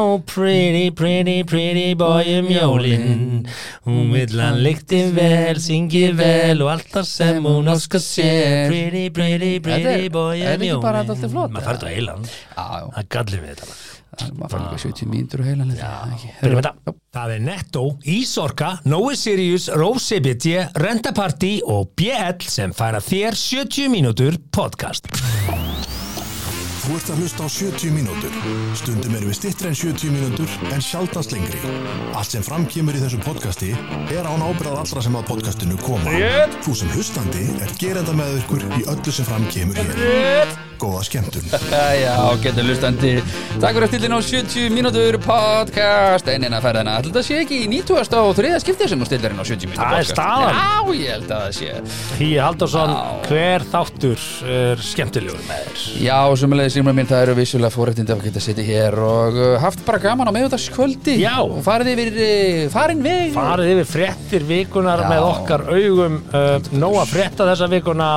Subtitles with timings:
[0.00, 3.46] Oh pretty, pretty, pretty boy um jólin.
[3.84, 8.70] Hún vill hann lykti vel, syngi vel og allt það sem hún óskar sér.
[8.70, 11.92] Pretty, pretty, pretty Þetta er- boy er um ekki bara dálítið flott, Maður færði á
[11.92, 12.24] heilan.
[12.56, 13.78] Það er gallið við þetta.
[14.40, 16.94] Maður fann ekki 70 mínútur og heilan þetta.
[17.12, 17.84] Það er Netto,
[18.16, 25.12] Ísorka, Nói Sirius, Rose BT, Rentaparty og BL sem færa þér 70 mínútur podcast.
[26.90, 28.32] Þú ert að hlusta á 70 mínútur.
[28.74, 31.60] Stundum erum við stittri en 70 mínútur en sjaldast lengri.
[32.18, 33.68] Allt sem framkýmur í þessu podcasti
[34.10, 36.16] er án ábyrðað allra sem að podcastinu koma.
[36.66, 40.50] Þú sem hlustandi er gerenda með ykkur í öllu sem framkýmur hér.
[40.80, 41.44] Góða skemmtun.
[42.00, 43.10] Já, getur lustandi
[43.60, 47.68] Takk fyrir að stillin á 70 mínútur podcast Einina ferðina Ætli þetta sé ekki í
[47.68, 48.16] 90.
[48.16, 48.52] og 3.
[48.64, 50.56] skiptið sem þú stillir inn á 70 mínútur Það er podcast staðan.
[50.56, 51.68] Já, ég held að það sé
[52.22, 52.94] Hí Haldarsson,
[53.28, 54.24] hver þáttur
[54.56, 55.84] er skemmtilegur með þér?
[56.06, 56.16] Já,
[56.80, 60.30] símur mín, það eru vissulega fórættindi að geta sittið hér og uh, haft bara gaman
[60.30, 63.34] á meðvitaðskvöldi og farið yfir uh, farin veg.
[63.34, 65.08] Farið yfir fréttir vikunar Já.
[65.12, 68.08] með okkar augum uh, Nó að frétta þessa vikuna.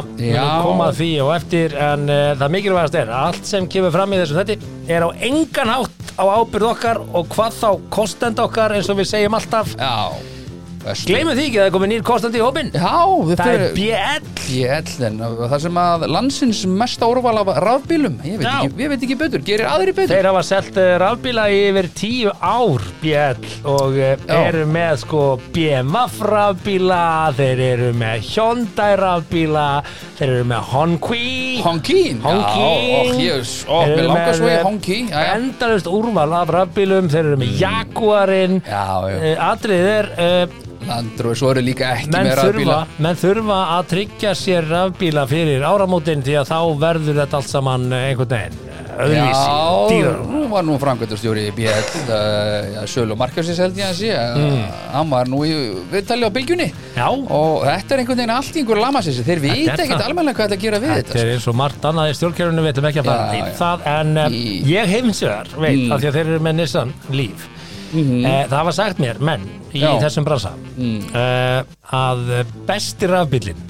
[0.63, 4.21] Komað því og eftir En uh, það mikilvægast er að allt sem kemur fram í
[4.21, 7.67] þessu þetta Er á engan hátt á ábyrð okkar Og hvað þá
[7.97, 9.75] kostenda okkar eins og við segjum alltaf.
[9.75, 10.42] Já.
[10.83, 12.97] Gleimum því ekki að það er komið nýr kostandi í hópin Já,
[13.39, 18.47] Það er BL BL en það sem að landsins mesta úrval af rafbílum ég veit,
[18.49, 20.11] ekki, ég veit ekki betur, gerir aðri betur.
[20.17, 24.15] Þeir hafa selt uh, rafbíla yfir tíu ár BL og Já.
[24.41, 25.21] eru með sko
[25.55, 27.01] BMF rafbíla,
[27.37, 29.67] þeir eru með Hyundai rafbíla,
[30.19, 31.23] þeir eru með Honky.
[32.33, 35.31] Já, ó, ég, ó, mér langar svo í Honky Já, já.
[35.37, 37.55] Endalust úrval af rafbílum Þeir eru með
[38.67, 38.87] já.
[39.23, 40.11] uh, Atrið er
[40.87, 45.25] Landrúi, svo eru líka ekki menn, með þurfa, rafbíla menn þurfa að tryggja sér rafbíla
[45.31, 49.89] fyrir áramótin Því að þá verður þetta allt saman eh, einhvern veginn eh, öðruvísi Já,
[49.89, 54.11] dýrar nú var nú framkvæmdastjóri í BL uh, já, Sölu Markarsins held ég að sé
[54.13, 54.59] mm.
[54.93, 55.53] hann var nú í
[55.93, 59.73] viðtali á bylgjunni Já, og þetta er einhvern veginn allt í einhver lamasessi þeir vita
[59.73, 60.05] er ekkert það.
[60.11, 62.89] almennilega hvað þetta gera við Þetta þetta er eins og margt annað í stjórnkjörunum veitum
[62.91, 63.55] ekki að fara Já, í já.
[63.63, 65.91] það en Í- ég vegar veit Mm.
[65.95, 67.47] að þeir eru með Nissan Líf
[67.93, 69.93] mm það var sagt mér, menn í Já.
[70.01, 71.03] þessum bransa Mm.
[71.13, 71.61] uh,
[71.93, 73.69] að besti rafbílinn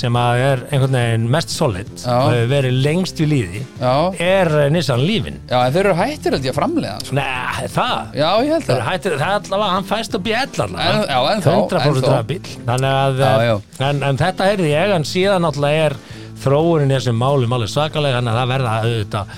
[0.00, 3.92] sem að er einhvern veginn mest solid og hefur verið lengst við líði Já,
[4.22, 7.16] er uh, Nissan Lífin já, en þeir eru hættir held ég að framlega hann, sko.
[7.18, 10.18] Nei, það Já, ég held Það er, það hættir, það er allavega, hann fæst á
[10.24, 12.14] BL En- allavega já, ennþá, 100% ennþá.
[12.16, 13.54] rafbíl Þannig að, Já, já.
[13.90, 15.96] En, en þetta heyrði ég en síðan náttúrulega er
[16.40, 19.34] þróunin í þessum málum alveg svakalega þannig að það verða auðvitað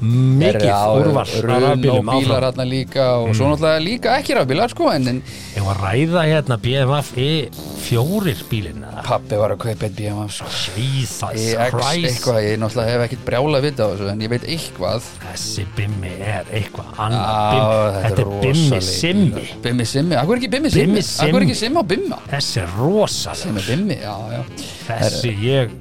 [0.00, 4.72] mikið Já, úrval af Run og bílar hérna líka og svo náttúrulega líka ekki rafbílar
[4.72, 5.20] sko en,
[5.56, 9.04] Ég var að ræða hérna BMF E4 bílinn eða?
[9.04, 10.48] pappi var að kaupa BMF sko.
[10.76, 12.06] Jesus EX Christ.
[12.10, 15.10] eitthvað, ég náttúrulega hef ekkert brjála vita á þessu en ég veit eitthvað.
[15.26, 19.46] Þessi bimmi er eitthvað annað Þetta er bimmi simmi.
[19.64, 21.04] Bimmi simmi, akkur ekki bimmi simmi.
[21.26, 21.80] Akkur ekki simmi.
[21.80, 22.18] Á bimma?
[22.30, 24.42] Þessi er rosalega Simmi bimmi, já, já.
[24.88, 25.78] Þessi ég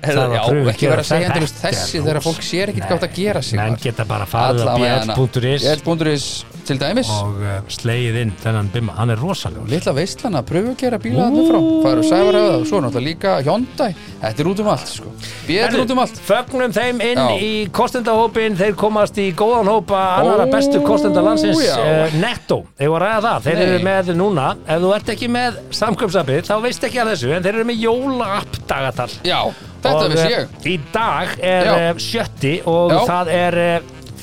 [0.00, 3.18] Var Já, að ekki vera að segja endurist þessi þegar fólk sér ekkert gátt að
[3.18, 6.28] gera sig Menn geta bara farið á Allavega bl.is bl.is
[6.70, 7.10] til dæmis.
[7.20, 9.68] Og uh, slegið inn þennan bimma, hann er rosalegur.
[9.70, 11.60] Litla veistlana, pröfu að gera bíla þarna frá.
[11.86, 13.90] Færu sæfarhæða og svo náttúrulega líka Hyundai.
[14.20, 15.12] Þetta er út um allt, sko.
[15.50, 16.20] Er út um allt.
[16.30, 17.28] Fögnum þeim inn Já.
[17.40, 21.76] í kostendahópin þeir komast í góðan hópa annara Ó, bestu kostenda landsins já.
[21.80, 23.46] uh, netto, þeir voru að það?
[23.48, 23.64] Þeir Nei.
[23.66, 27.46] eru með núna, ef þú ert ekki með samköpsapið, þá veist ekki að þessu en
[27.46, 29.08] þeir eru með jóla-app dagatal.
[29.26, 29.40] Já,
[29.80, 30.58] þetta og vissi eh, ég.
[30.68, 32.04] í dag er Já.
[32.06, 33.00] sjötti og Já.
[33.08, 33.60] það er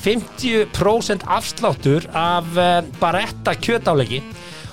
[0.05, 4.21] 50% afsláttur af uh, baretta kjötáleiki.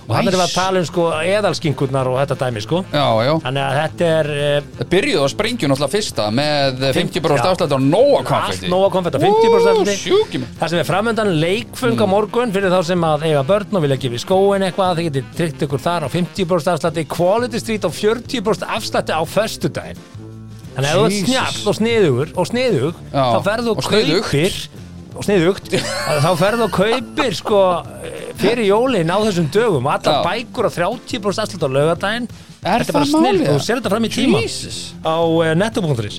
[0.05, 2.83] Og hann er að tala um sko eðalskingurnar og þetta dæmi sko.
[2.93, 3.31] Já, já.
[3.41, 7.47] Þannig að þetta er uh, Það byrjuðu á sprengju náttúrulega fyrsta með 50% Já.
[7.55, 8.69] afslætt á Nóa konfetti.
[8.69, 12.05] Nóga konfetta 50% afslætti Sjúki mig Það sem er framöndan leikfung Mm.
[12.05, 15.01] á morgun fyrir þá sem að eiga börn og vilja gefa í skóin eitthvað.
[15.01, 17.07] Þið getið tryggt ykkur þar á 50% afslætti.
[17.17, 20.05] Quality Street á 40% afslætti á föstudaginn.
[20.75, 21.29] Þannig að ert Jesus.
[21.31, 24.57] snjall og sniðugur og sniðug þá ferðu og kaupir
[25.15, 25.71] og sniðugt.
[26.25, 27.61] Þá ferðu og kaupir sko
[28.41, 30.25] fyrir jólin á þessum dögum allar Já.
[30.27, 32.27] bækur á 30% afslætti á laugadaginn
[32.65, 33.49] Er Þetta er bara það snill, málið?
[33.53, 34.79] þú sér þetta fram í tíma Jesus.
[35.05, 36.17] Á uh, netto.is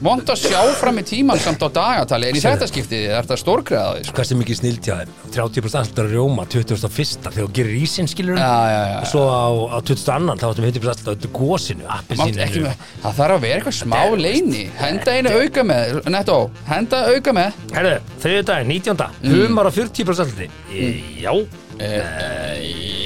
[0.00, 3.36] Vond að sjá fram í tíman samt á dagatali En í þetta skiptið er þetta
[3.36, 4.24] stórgræða því sko.
[4.30, 7.26] Sem mikið snilt hjá þeim 30% afslætti á rjóma 21.
[7.26, 8.96] þegar þú gerir ísinn skilur Já, já, já.
[9.02, 9.44] og svo á,
[9.76, 10.36] á 22.
[10.40, 14.64] þá áttum 50% afslætti á þetta gósinu appelsínu það þarf að vera eitthvað smá leini
[14.80, 16.38] Henda einu auka með Netto,
[16.70, 19.04] henda auka með Herðu, þriðu daginn, 19.
[19.20, 19.34] Mm.
[19.36, 20.48] Humar á 40% afslætti
[21.20, 21.32] Já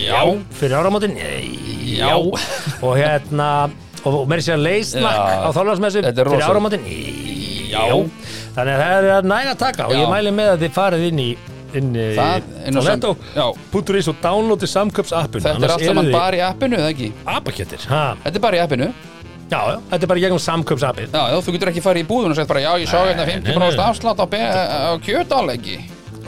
[0.04, 0.22] Já
[0.60, 3.50] Fyrir áramótin Já Og hérna
[4.04, 5.40] og, meiri sér leisnakk Já.
[5.44, 5.50] á
[6.20, 6.44] er fyrir
[7.74, 7.82] Já.
[8.54, 11.22] Þannig að það er næg að taka og ég mæli með að þið farið inn
[11.24, 11.30] í
[11.74, 12.04] inn í
[12.74, 13.46] Toletto Já.
[13.72, 17.10] Púturis og downloadi samköpsappun Þetta er allt saman bara í appinu, eða ekki?
[17.26, 18.04] Apakettir, ha.
[18.22, 18.90] Þetta er bara í appinu.
[19.50, 22.32] Já, já, þetta er bara gegnum samköpsappið Já, já, þú getur ekki farið í búðun
[22.32, 23.82] og sagt bara Já, ég sá hérna Nei, 50% nei, nei.
[23.84, 24.26] afslátt á,
[25.04, 25.76] kjötálegi.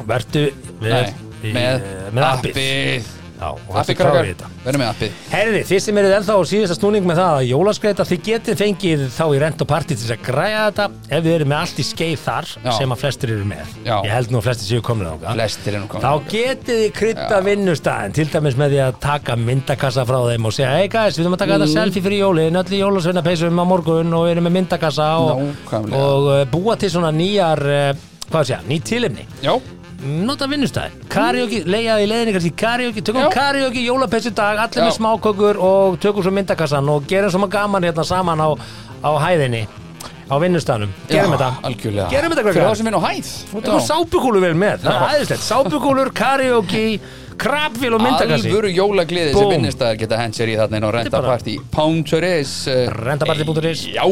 [0.06, 0.42] Vertu
[0.82, 1.86] með,
[2.26, 6.40] appið Já, og klári krakkar, þetta verðum með appið Herri, þið sem eruð ennþá á
[6.50, 10.08] síðasta snúning með það að jólaskreita, þið getið fengið þá í rent og partí til
[10.14, 12.70] að græja þetta ef þið eru með allt í skeið þar Já.
[12.78, 13.74] sem að flestir eru með.
[13.84, 13.96] Já.
[14.06, 15.28] Ég held nú að flestir séu á það.
[15.36, 19.36] Flestir er nú Þá komin getið þið krydda vinnustæðin til dæmis með því að taka
[19.36, 21.62] myndakassa frá þeim og segja Hei guys, við þurfum að taka Mm.
[21.62, 25.42] þetta selfie fyrir jólin, öll í jólasveinapeysum á morgun og við erum með myndakassa og,
[25.92, 27.62] og uh, búa til svona nýjar,
[28.30, 29.54] hvað sé ný tilefni Já,
[30.04, 30.92] nota vinnustæðin.
[31.08, 34.86] Karaoke, leiða í leiðinni kannski karaoke tökum karaoke, jólapessu dag, allir Já.
[34.90, 38.48] með smákökur og tökum svo myndakassan og gerum svo gaman hérna saman á,
[39.02, 39.64] á hæðinni
[40.26, 41.50] á vinnustæðinum, gerum já, þetta.
[41.62, 42.08] algjörlega.
[42.10, 42.74] Gerum þetta, Fyrir krakkar.
[42.74, 43.30] þá sem er á hæð.
[43.54, 46.84] Og tökum sápukúlu vel með, það er aðeinslegt sápukúlur, karaoke,
[47.38, 48.50] krabfél og myndakassi.
[48.50, 49.52] Alvöru jólagliði sem Búm.
[49.54, 51.04] vinnistæðar geta hent sér í þarna inn á er bara-
[52.66, 53.86] uh, Rentaparty.is.
[53.94, 54.04] Já,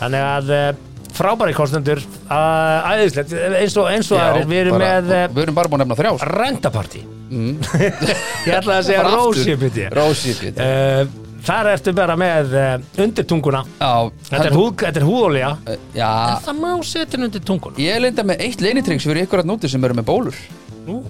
[0.00, 4.78] þannig að uh, frábæri kostendur uh, aðeinslegt, eins og, eins og já aðrir, við erum
[4.78, 6.30] bara- með uh, Við erum bara búin að nefna þrjá sko.
[6.42, 7.02] rentaparty
[8.46, 11.02] ég ætla að segja rósipiti Rósipiti uh,
[11.42, 13.64] þar ertu bara með uh, undir tunguna.
[13.80, 13.94] Já,
[14.28, 15.48] þetta er, húð, þetta er húðolía.
[15.66, 16.10] Uh, Já,
[16.44, 19.70] það má setja undir tungun ég er leinda með eitt leinitryggs fyrir ykkur að núti
[19.72, 20.38] sem eru með bólur.
[20.86, 21.00] Nú,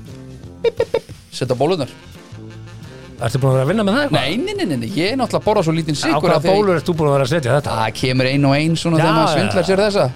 [1.33, 1.91] Setja bólunar
[3.27, 4.23] ertu búin að vera að vinna með það eitthvað?
[4.23, 6.49] Nei, nei, nei, nei, ég er náttúrulega að borða svo lítinn á sigur hvaða því
[6.49, 7.77] að- bólur ert þú búin að vera að setja þetta?
[7.79, 10.07] Það kemur ein og ein svona Já, þegar maður já, svindlar sér þessa.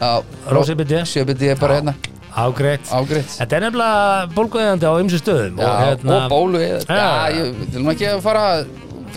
[0.00, 0.22] Já,
[0.56, 1.00] Rósipiti.
[1.12, 1.94] Sjöbiti er bara hérna.
[2.38, 2.90] Ágreitt.
[2.92, 3.32] Ágreitt.
[3.38, 7.32] Þetta er nefnilega bólguðandi á ymsu stöðum Já, og, hérna, og bólu Já, Já.
[7.34, 8.44] ég vil nú ekki að fara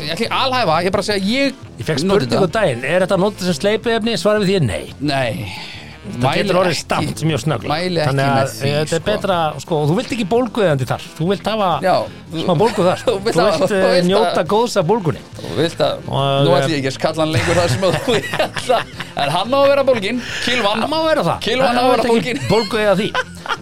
[0.01, 2.47] Ég ætla ekki að alhæfa, ég er bara að segja ég ég fekk noti spurningu
[2.47, 2.83] á daginn.
[2.87, 4.13] Er þetta notið sem sleipiefni?
[4.17, 4.93] svarið við því er nei.
[5.01, 9.05] Nei það getur orðið stamt mjög snöggla þannig að því eh, þetta er sko.
[9.11, 11.03] betra sko, og þú vilt ekki bólguðandi þar.
[11.17, 11.93] Þú vilt hafa Já,
[12.41, 13.03] smá bólgu þar.
[13.05, 15.21] Þú þú vilt vilt, hafa- þú eh, vilt njóta að- góðs af bólgunni.
[15.37, 17.99] Þú vilt að, Og- nú ætlum ég ekki að skalla hann lengur það sem að
[18.07, 18.15] þú
[18.47, 18.79] ætla
[19.21, 21.39] En hann á að vera bólgin, kilvan það má vera það.
[21.45, 23.09] Kilvan á að vera bólgin bólgu eða því.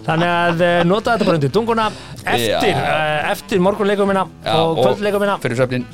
[0.06, 1.88] Þannig að eh, nota þetta bara undir tunguna
[2.24, 2.80] eftir,
[3.34, 5.84] eftir morgunleikumina og kvöldleikumina Fyrir svefnin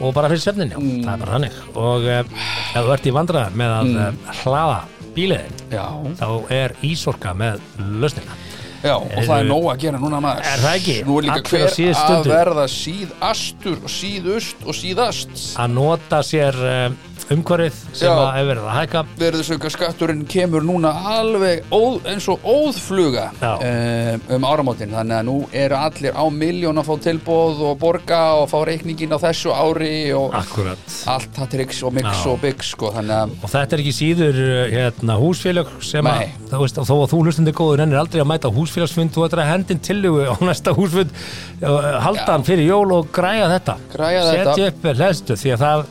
[0.00, 1.02] og bara fyrir svefnin, já, Mm.
[1.04, 1.56] það er bara þannig.
[1.76, 2.30] Og ef
[2.72, 4.20] þú ert í vandræða með að mm.
[4.44, 4.78] hlaða
[5.16, 8.36] bíliðin þá er Ísorka með lausnina
[8.82, 10.48] já, og það er nóg að gera núna maður.
[10.50, 10.96] Er það ekki?
[11.06, 15.46] Nú er líka Allir hver að verða síðastur og síðust og síðast.
[15.60, 19.02] Að nota sér uh, umhverfið sem að hefur verið að hækka.
[19.20, 23.52] Verðursauka skatturinn kemur núna alveg óð, eins og óðfluga Já.
[23.56, 24.94] um, um áramótin.
[24.94, 29.14] Þannig að nú eru allir á miljón að fá tilbóð og borga og fá reikningin
[29.14, 30.96] á þessu ári og akkurat.
[31.10, 32.26] allt það tryggs og mix Já.
[32.32, 36.94] og byggs sko, og þetta er ekki síður uh, hérna, húsfélög sem að, veist, þó
[36.96, 40.26] að þú hlustandi góður ennir aldrei að mæta á húsfélagsfund þú ættir að hendin tillugu
[40.30, 44.54] á næsta húsfund uh, halda hann fyrir jól og græja þetta Græja þetta.
[44.54, 45.84] setja upp hlæstu því að það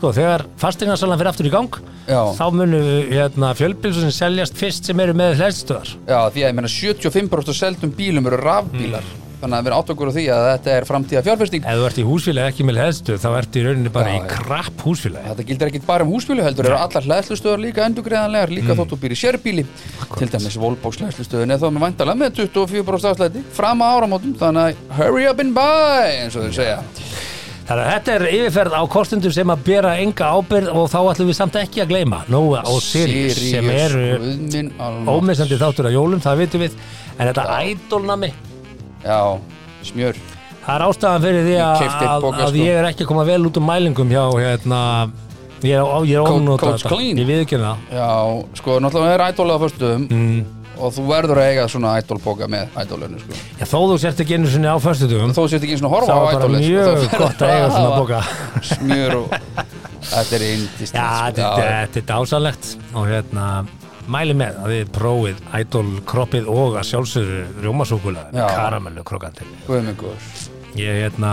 [0.00, 1.80] sko, þegar fastegnasalan fyrir aftur í gang
[2.10, 2.20] Já.
[2.34, 2.78] þá munu
[3.10, 7.52] hérna, fjölbilsur sem seljast fyrst sem eru með hlæstustöðar Já, því að ég meina 75%
[7.52, 9.04] af seldum bílum eru rafbílar
[9.40, 11.86] þannig að við erum átt okkur á því að þetta er framtíða fjárfesting ef þú
[11.88, 15.26] ert í húsfélagi ekki með hlæstu þá ertu í rauninni bara Já, í krapp húsfélagi.
[15.30, 18.78] Þetta gildir ekkit bara um húsbílu heldur, eru allar hlæðslustöðar líka endurgreðanlegar, líka Mm.
[18.82, 19.64] þótt þú býr í sérbíli
[20.18, 24.62] til dæmis Volbox hlæðslustöðin er þá með væntalega með 24% afslæti fram að áramótum, þannig
[24.76, 26.78] að hurry up and buy eins og þau segja.
[27.70, 31.28] Þannig að þetta er yfirferð á kostundum sem að bera enga ábyrð og þá ætlum
[31.30, 34.08] við samt ekki að gleyma Nóa og Sirius sem eru
[35.06, 36.74] ómissandi þáttur á jólum, það vitum við.
[37.20, 38.32] En þetta ædolnami,
[39.04, 39.38] Já,
[39.86, 40.20] smjör.
[40.60, 42.60] Það er ástæðan fyrir því að, einn að, að sko.
[42.60, 44.80] ég er ekki að koma vel út um mælingum hjá hérna
[45.64, 47.16] ég er, á- ég er ónóta Coach Clean.
[47.18, 47.84] ég við ekki það.
[47.96, 48.08] Já,
[48.60, 50.38] sko, náttúrulega er ædólið á föstum mm.
[50.80, 53.40] og þú verður að eiga svona ædólboka með ædólinu, sko.
[53.60, 56.12] Já, þó þú sért ekki einu sinni á föstudugum Þó sétt ekki og þá horfa
[56.12, 58.22] á er bara ædólið mjög gott að eiga svona boka
[58.70, 59.36] Smjör og
[60.10, 63.48] Þetta er indist Já, þetta er- þetta er dásalegt og hérna
[64.10, 68.46] mæli með að þið prófið ædol kroppið og að sjálfsögðu rjómasúkula Já.
[68.56, 69.48] karamellu krokkantil
[70.78, 71.32] ég hérna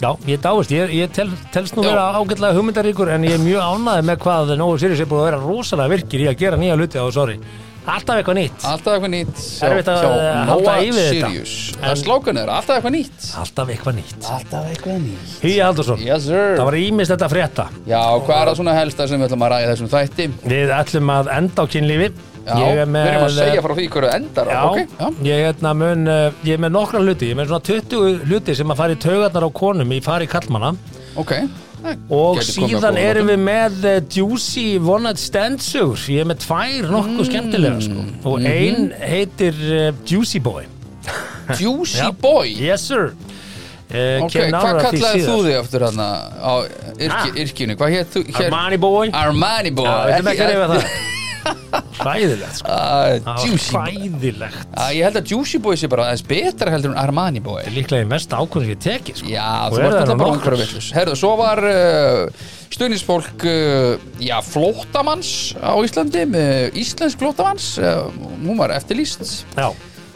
[0.00, 3.62] já, ég dáist, ég, ég tel, telst nú vera ágætlega hugmyndaríkur en ég er mjög
[3.64, 6.76] ánæði með hvað Nóu Sirius er búið að vera rosalega virkir í að gera nýja
[6.78, 7.38] hluti á sorry,
[7.86, 8.64] alltaf eitthvað nýtt.
[8.64, 9.40] Alltaf eitthvað nýtt.
[9.44, 11.30] Hjá, Erfitt að, hjá eh, halda í við þetta.
[11.30, 11.54] Sirius.
[11.80, 13.30] En- En slókan er alltaf eitthvað nýtt.
[13.42, 14.28] Alltaf eitthvað nýtt.
[14.34, 15.32] Alltaf eitthvað nýtt.
[15.44, 16.54] Hugi Haldursson, Yes sir.
[16.58, 17.66] Það var ímist þetta frétta.
[17.86, 20.30] Já, hvað er það svona helsta sem við ætlum að ræða í þessum þætti?
[20.54, 22.12] við ætlum að enda á kynlífi.
[22.44, 24.76] Já, ég er við erum að segja frá því hverju endar Já, ok?
[25.00, 28.18] Já, ég, hérna, mun, uh, ég er með nokkra hluti, ég er með svona 20
[28.28, 30.74] hluti sem að fara í taugarnar á konum í fari kallmanna
[31.16, 31.32] ok.
[31.32, 35.60] Það og gæti komið síðan að góðum erum við með uh, Juicy One Night Stand
[35.64, 38.04] sögur, ég er með tvær nokkuð skemmtilega sko.
[38.32, 40.64] og ein heitir uh, Juicy Boy
[41.60, 42.08] Juicy.
[42.22, 46.54] Boy Yes sir uh, Ok, hvað kallaði þú þig aftur hann á
[46.94, 47.26] yrki, Ah.
[47.44, 47.76] yrkinu?
[47.80, 48.22] Hvað hétt þú?
[48.30, 51.02] hér- Armani boy Armani Boy Já, veitum ekki Ekki- reyfa það
[51.94, 52.74] Hræðilegt sko.
[52.74, 53.28] Það
[53.74, 57.62] var Ah, Ég held að Juicy Boy sé bara aðeins betra heldur en Armani Boy.
[57.74, 59.30] Líklega í mest ákvörðin ekki tekið sko.
[59.32, 64.36] Já, þú er það þetta bara einhverja villus Herðu, svo var uh, stuðnisfólk uh, já,
[64.50, 65.32] flóttamanns
[65.62, 68.08] á Íslandi með íslensk flóttamanns uh,
[68.44, 69.44] hún var eftirlýst.
[69.54, 69.68] Já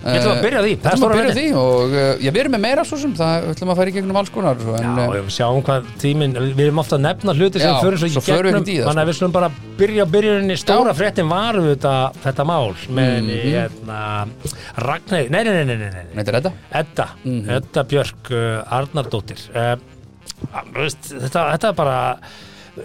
[0.09, 0.73] Ég ætlum að byrja því.
[0.79, 3.73] Það er að stóra byrja því og ég verið með meira svo sem það ætlum
[3.73, 6.83] að fara í gegnum alls konar en, Já, uh, við sjáum hvað tíminn, við erum
[6.83, 9.19] ofta að nefna hluti sem Já, förum svo svo í gegnum, í þannig að við
[9.21, 10.99] slum bara byrja á byrjuninni, stóra Já.
[11.03, 13.55] fréttin var við þetta, þetta mál með henni, Mhm.
[13.59, 14.00] hérna,
[14.88, 17.50] Ragnæði, nei, nei, nei, nei, nei, Þetta þetta Edda, Mhm.
[17.59, 19.38] Edda Björk uh, Arnardóttir.
[20.75, 21.97] Veist, þetta, þetta er bara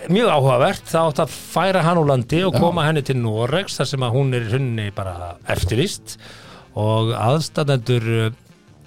[0.09, 2.59] mjög áhugavert, það átt að færa hann úr landi og Já.
[2.63, 6.15] koma henni til Noregs þar sem að hún er hunni bara eftirlýst
[6.79, 8.29] og aðstandendur uh,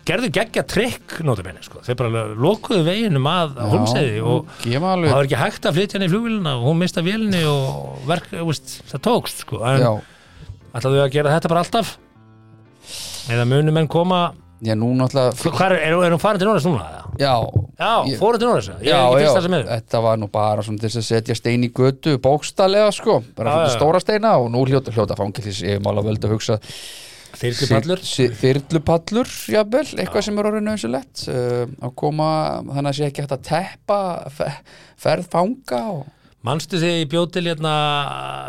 [0.07, 5.29] gerðu geggja trikk notabenni, sko, þeir bara lokuðu veginum að Holmseiði og það alveg var
[5.29, 6.57] ekki hægt að flytja henni í flugvélina.
[6.61, 11.65] Og hún mista vélinni og verk, veist, það tókst sko, ætlaðu að gera þetta bara
[11.67, 11.97] alltaf?
[13.35, 14.21] Eða munum en koma
[14.63, 17.03] já, nú náttúrulega er, er, er hún farin til Norræs núna?
[17.19, 17.33] Já,
[17.77, 17.91] Já,
[18.21, 18.69] fóruð til Norræs?
[18.79, 22.93] Ég já, já, þetta var nú bara svona þess að setja stein í götu bókstallega
[22.95, 26.61] sko, bara svona stóra steina og nú hljóta, hljóta fangilsis ég mála völdu að hugsa
[27.37, 28.03] Þyrlupallur.
[28.41, 32.29] Þyrlupallur, jafnvel, eitthvað sem er orðinu nöðsulegt uh, að koma,
[32.71, 33.99] þannig að sé ekki hægt að teppa
[34.33, 34.53] fe,
[35.01, 36.05] ferð fanga og
[36.47, 37.75] Manstu þið í bjóð til hérna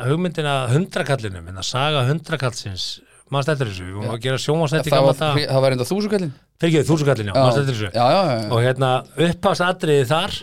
[0.06, 2.86] hugmyndina hundrakallinu en að saga hundrakallsins
[3.34, 6.70] manstu eftir þessu, við vorum að gera sjónvarsætti það það, það var enda þúsukallin fyrir
[6.70, 7.90] ekki þúsukallin, já, manstu eftir þessu?
[7.90, 8.92] Já, já, já, og hérna
[9.28, 10.38] upphast atriði þar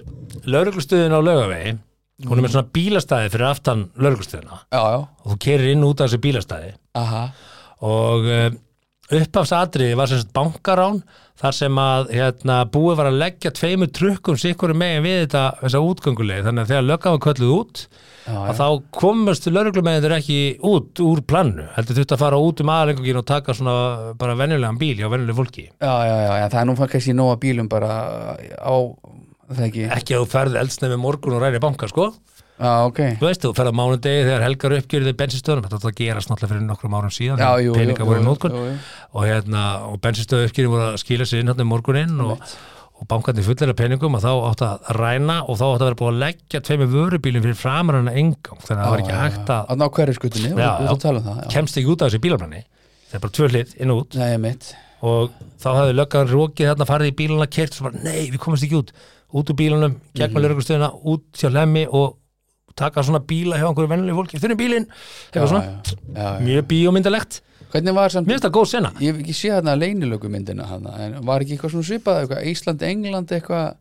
[0.50, 1.74] lauruglustöðin á laugavegi
[2.24, 6.02] hún er með svona bílastæði fyrir aftan lauruglustöðina já, já, og þú kerir inn út
[6.02, 6.74] af þessu bílastæði.
[6.98, 7.26] Aha
[7.84, 8.48] og uh,
[9.12, 11.02] upphafsatriði var sem sagt bankarán
[11.40, 15.80] þar sem að hérna, búið var að leggja tveimur trukkum sikkurum megin við þetta þessa
[15.82, 16.44] útgönguleið.
[16.46, 18.68] Þannig að þegar löggan var kölluð út já, að þá
[19.00, 20.38] komast lögreglumennir ekki
[20.70, 24.80] út úr plannu heldur þurft að fara út um aðlengungin og taka svona bara venjulegan
[24.80, 25.66] bíl hjá venjulegu fólki.
[25.74, 27.90] Já, já, já, já, það er nú kannski nóga bílum bara
[28.38, 28.76] á,
[29.50, 29.88] það ekki?
[29.98, 32.12] Ekki að þú ferð eldsnefni morgun og ræri banka sko
[32.58, 36.52] já, ok, þú veist, þú ferð á mánudegi þegar helgar uppgjörði bensinstöðunum, þetta gerast náttúrulega
[36.52, 38.76] fyrir nokkrum árum síðan já, jú, peningar jú, voru í jú, nótkun jú, jú.
[39.10, 42.54] og, hérna, og bensinstöðu uppgjörði voru að skila sér inn hann um morguninn og,
[42.94, 46.00] og bankarnir fullir af peningum og þá átti að ræna og þá átti að vera
[46.02, 49.52] búið að leggja tveimur vörubílum fyrir framar hann engang þannig að það var ekki hægt
[49.56, 52.12] að að ná hverju skutinni, við þú tala um það já, kemst ekki út af
[52.12, 52.62] þessu bílabranni
[53.14, 54.16] það er bara tvö hlið inn og út.
[54.42, 58.30] Mitt og þá hafði löggan rókið þarna farið í bíluna kert og svo bara nei
[58.32, 58.92] við komast ekki út.
[59.34, 62.14] Út úr bílunum, gegn með lögreglustöðuna út hjá lemmi og
[62.78, 67.40] taka svona bíla hjá einhverju vennileg fólki, þurfum bílinn eitthvað svona, mjög bíómyndalegt.
[67.74, 68.90] Hvernig var samt mér finnst það góð sena.
[69.02, 72.84] Ég hef ekki séð þarna leynilögumyndina hana, en var ekki eitthvað svona svipað eitthvað, Ísland,
[72.86, 73.72] England eitthvað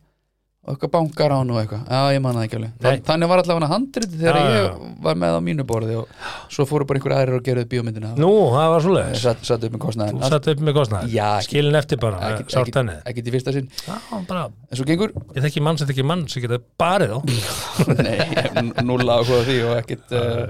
[0.64, 1.82] og eitthvað bankarán og eitthvað.
[1.92, 5.18] Já ég manna það ekki alveg, þannig var allavega handriti þegar Já, já, ég var
[5.20, 6.14] með á mínu borði og
[6.56, 8.12] svo fóru bara einhver aðrir og gerðu bíómyndina.
[8.16, 9.24] Nú, það var svoleiðis.
[9.26, 12.80] Satt, satt upp með kostnaðin þú satt upp með ekki- skilin eftir bara sárt ekkit,
[12.84, 13.68] ennið ekkit í fyrsta sinn.
[13.90, 13.98] Já,
[14.30, 17.20] bara, en svo gengur, ég þekki mann sem þekki mann sem geta barið á
[18.08, 20.48] nei, núla á því og ekkit uh,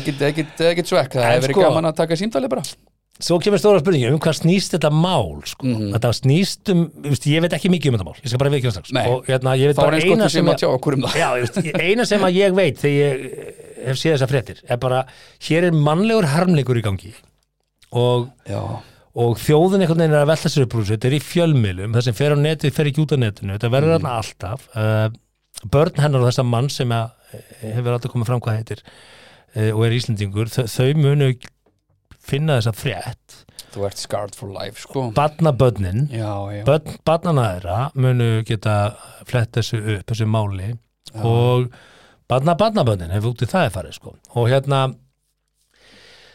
[0.00, 0.18] ekkit,
[0.90, 2.66] svekk, það hefur verið sko- gaman að taka símtali bara
[3.22, 5.66] svo kemur stóra spurningi um hvað snýst þetta mál sko.
[5.68, 5.92] Mhm.
[5.94, 8.58] þetta snýst um, veist, ég veit ekki mikið um þetta mál ég skal bara við
[8.60, 8.94] ekki strax.
[8.96, 9.04] Nei.
[9.10, 12.80] og hérna, ég veit bara eina sem um Já, veist, eina sem að ég veit
[12.82, 15.04] þegar ég eh, hef séð þessa fréttir er bara,
[15.46, 17.14] hér er mannlegur harmleikur í gangi
[17.94, 18.28] og,
[19.14, 22.18] og þjóðin einhvern veginn er að velta sér upp þetta er í fjölmiðlum það sem
[22.18, 23.54] fer á netið, fer ekki út á netinu.
[23.54, 24.64] Þetta verður þarna alltaf.
[24.74, 28.82] Uh, börn hennar og þessa mann sem að, eh, hefur alltaf komið fram hvað heitir
[29.54, 31.28] og er Íslendingur, þau, þau munu
[32.24, 33.40] finna þessa frétt
[33.74, 35.08] þú ert scarred for life sko
[36.66, 38.76] börn, barnana þeirra munu geta
[39.28, 41.24] flett þessu upp, þessu máli já.
[41.26, 41.68] og
[42.30, 44.14] barna barnabönnin hefur út í það farið sko.
[44.34, 44.86] og hérna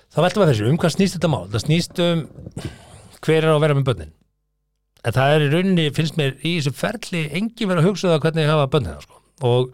[0.09, 2.23] þá veltum við þessu, um hvað snýst þetta mál það snýst um
[3.19, 4.13] hver er að vera með bönnin
[4.99, 8.23] en það er í rauninni, finnst mér í þessu ferli engin verið að hugsa það
[8.27, 9.21] hvernig hafa bönnin sko.
[9.47, 9.73] og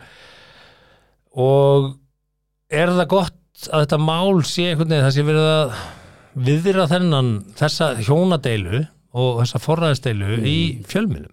[1.35, 1.93] og
[2.71, 5.77] er það gott að þetta mál sé einhvern veginn það sé verið að
[6.35, 8.83] viðra þennan þessa hjónadeilu
[9.15, 10.57] og þessa forræðisteilu í
[10.89, 11.31] fjölmjölum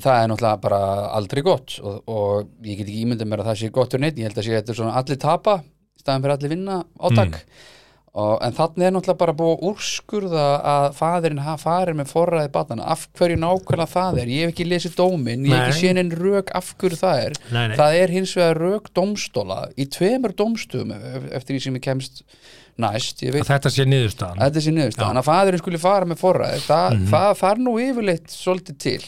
[0.00, 0.82] það er náttúrulega bara
[1.14, 4.18] aldrei gott og, og ég get ekki ímyndið mér að það sé gott fyrir neitt,
[4.18, 5.58] ég held að sé þetta er svona allir tapa
[6.00, 7.36] staðan fyrir allir vinna átak
[8.14, 12.50] og, en þannig er náttúrulega bara búið að úrskurða að faðirinn hafa farið með forræði
[12.54, 14.32] batnana, af hverju nákvæmlega það er?
[14.32, 17.36] Ég hef ekki lesið dómin, ég hef ekki séð en rök af hverju það er.
[17.52, 17.76] Nei, nei.
[17.78, 22.24] það er hins vegar rök dómstóla í tveimur dómstöðum ef- eftir því sem ég kemst
[22.78, 24.38] næst ég veit að þetta sé niðurstaðan.
[24.38, 27.08] Að þetta sé niðurstaðan að faðurinn skuli fara með forræði það, Mhm.
[27.12, 29.00] það þarf nú yfirleitt svolítið til.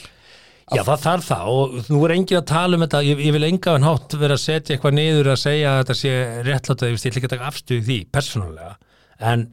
[0.71, 3.43] Já, það þarf það og nú er engin að tala um þetta ég, ég vil
[3.43, 6.11] enga en hátt vera að setja eitthvað niður að segja að þetta sé
[6.47, 8.75] réttlátt ég vil ekki að taka afstuð því, persónulega
[9.21, 9.47] en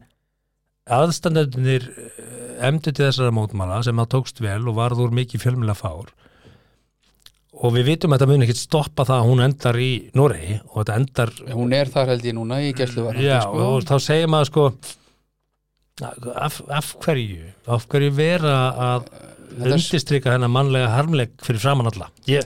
[0.89, 1.85] aðstandendunir
[2.65, 6.09] emdu til þessara mótmála sem það tókst vel og varð úr mikið fjölmjöla fár.
[7.59, 10.75] Og við vitum að þetta mun ekkert stoppa það að hún endar í Noregi og
[10.81, 14.49] þetta endar hún er þar held ég núna í gæslu Já, og þá segir maður
[14.51, 14.65] sko
[16.39, 17.49] af, af hverju?
[17.67, 18.53] Af hverju vera
[18.89, 19.09] að
[19.49, 22.07] Þetta er- undistrika þennan mannlega harmleik fyrir framann alla?
[22.29, 22.45] Ég,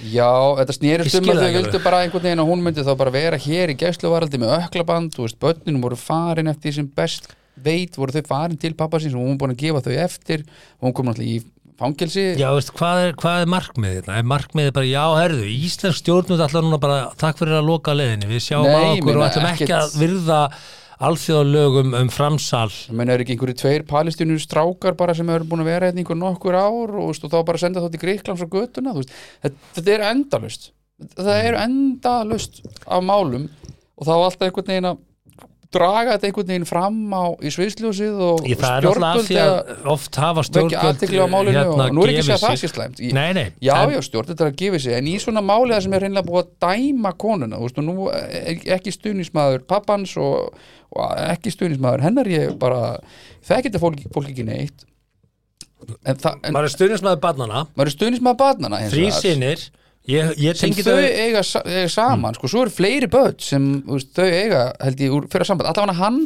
[0.00, 3.12] Já, þetta snýrist um að þau vildu bara einhvern veginn að hún myndi þá bara
[3.12, 7.32] vera hér í gæsluvaraldi með öklaband, þú veist, börnunum voru farin eftir því sem best
[7.62, 10.46] veit, voru þau farin til pappa síns og hún var búin að gefa þau eftir.
[10.80, 11.42] Og hún kom náttúrulega í
[11.82, 12.24] fangelsi.
[12.40, 14.18] Já, veist, hvað, er, hvað er markmiðið þetta?
[14.22, 18.30] Er markmiðið bara, já, herðu, íslensk stjórnund allar núna bara, takk fyrir að loka leiðinni
[18.32, 20.40] við sjáum Nei, á okkur og ætlum ekki ekkert- að virða
[21.02, 22.68] alþjóðalögum um framsal.
[22.94, 26.18] Menn er ekki einhverju tveir palestínur strákar bara sem eru búin að vera hérna einhver
[26.20, 29.94] nokkur ár og, veist, og þá bara senda þá til Gríklands og veist, þetta, þetta
[29.96, 30.70] er endalust
[31.16, 33.48] það er endalust af málum
[33.96, 35.00] og þá alltaf einhvern veginn að
[35.72, 38.76] draga þetta einhvern veginn fram á í sviðsljósið og er
[39.40, 41.00] eða- að oft hafa stjórnvöld
[41.56, 43.00] hérna, og nú er ekki að það sé slæmt.
[43.00, 45.42] Í- Nei, nei, já, en- já, stjórn þetta er að gefa sig en í svona
[45.42, 48.92] máli það sem er reynilega búið að dæma konuna þú veist, og nú er ekki
[48.98, 50.54] stuðnismæður pappans og,
[50.92, 52.98] og ekki stuðnismæður hennar ég bara
[53.42, 54.84] það geta fólk, fólk ekki neitt.
[56.06, 59.64] En, það, en maður er stundismæður barnana maður er stuðnismæður barnana þrý sinir
[60.10, 62.34] ég, ég sem þau þau eiga, eiga saman.
[62.38, 65.98] Sko, svo eru fleiri börn sem veist, þau eiga held ég úr fyrir samband, allavega
[66.00, 66.18] hann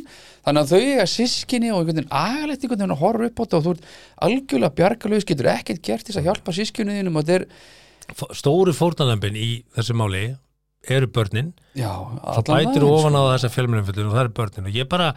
[0.46, 3.42] þannig að þau eiga sískinni og einhvern veginn agalegt einhvern veginn að horfa upp á
[3.44, 3.88] þetta og þú ert
[4.28, 7.48] algjörlega bjargalöfis getur ekkert gert þess að hjálpa sískinni þínum og þetta er,
[8.38, 10.24] stóru fórnalömbin í þessu máli
[10.86, 11.48] eru börnin.
[11.74, 11.90] Já,
[12.22, 14.68] það bætir ofan á þessa fjölmjölumfjöldun og það eru börnin.
[14.70, 15.08] Og ég bara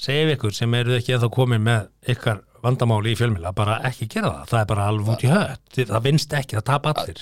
[0.00, 4.08] segi við ykkur sem eru ekki ennþá komin með ykkar vandamáli í fjölmjöla bara ekki
[4.08, 5.30] gera það, það er bara alveg út í
[5.76, 7.20] Þið- það vinst ekki, það tap allir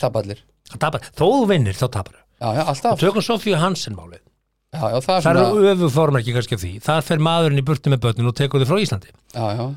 [0.79, 4.23] þó þú vinnir, þá tapar alltaf, tökum Sofíu Hansen málið.
[4.71, 6.73] Já, já, það er svona eru öfu formerki kannski af því.
[6.87, 9.11] Það fer maðurinn í burtu með börnin og tekur þau frá Íslandi.
[9.35, 9.71] Já,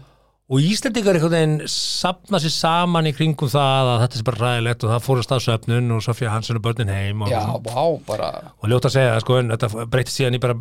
[0.54, 4.84] og Íslandingar einhvern veginn sapna sér saman í kringum það að þetta er bara ræðilegt
[4.86, 8.28] og það fórast að söfnun og Sofía Hansen og börnin heim og, já, vá, bara
[8.52, 10.58] og ljóta að segja sko en þetta breytist síðan í bara,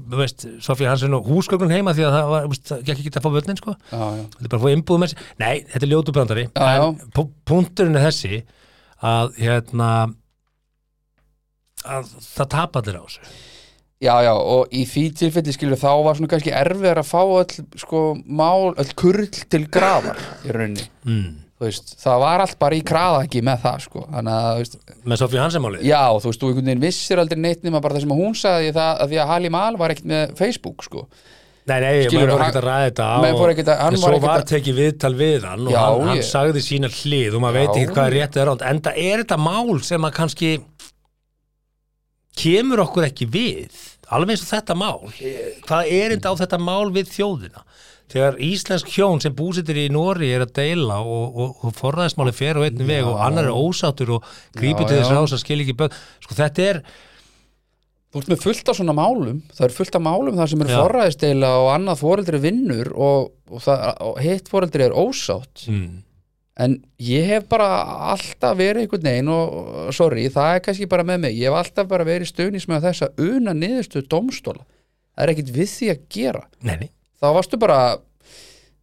[0.64, 3.60] Sofía Hansen og húsgögnun heima því að það var, veist, gekk ekki að fá börnin
[3.60, 5.28] sko, þetta er bara að fá innbúð með sér.
[5.42, 6.46] Nei, þetta er ljótu brandari.
[7.50, 8.44] Punkturinn er þessi
[9.02, 9.90] að hérna
[11.84, 13.32] að það tapa allir á þessu.
[14.02, 17.66] Já, já, og í því tilfelli skilur þá var svona kannski erfiðar að fá öll,
[17.78, 20.88] sko, mál, öll kurl til grafar í rauninni.
[21.06, 21.28] Mm.
[21.62, 25.04] þú veist, það var allt bara í kraðaki með það, sko, þannig að, þú veist
[25.12, 27.94] með Sofía Hansen málið já, þú veist, þú einhvern veginn vissir aldrei neitt nema bara
[27.94, 31.06] það sem hún sagði það, að því að Halim Al var ekkert með Facebook, sko.
[31.62, 34.78] Nei, nei, maður fór ekki að ræða þetta á ekkert en svo ekkert var tekið
[34.80, 38.38] viðtal við hann og hann, sagði sína hlið og maður veit ekki hvað er rétt
[38.38, 40.50] eða ránt en það er þetta mál sem að kannski
[42.38, 43.80] kemur okkur ekki við
[44.12, 44.98] alveg eins og þetta mál
[45.66, 47.64] hvað er þetta á þetta mál við þjóðina?
[48.12, 52.60] Þegar íslensk hjón sem búsitir í Nóri er að deila og, og, og forræðismáli fer
[52.60, 55.64] á einn veg og annar er ósáttur og grípur Já, til þess rás að skilja
[55.64, 55.96] ekki börn.
[56.26, 56.82] Sko þetta er
[58.12, 60.70] Þú ert með fullt af svona málum, það er fullt af málum þar sem er
[60.74, 65.62] forræðisdeila og annað foreldri vinnur og, og, það, hitt foreldri er ósátt.
[65.72, 66.02] Mm,
[66.60, 67.68] en ég hef bara
[68.12, 71.88] alltaf verið einhvern veginn og sorry, það er kannski bara með mig, ég hef alltaf
[71.88, 74.66] bara verið stöðnis með þess að una niðurstu domstóla
[75.12, 76.42] það er ekkit við því að gera.
[76.64, 76.88] Nei,
[77.20, 77.78] þá varstu bara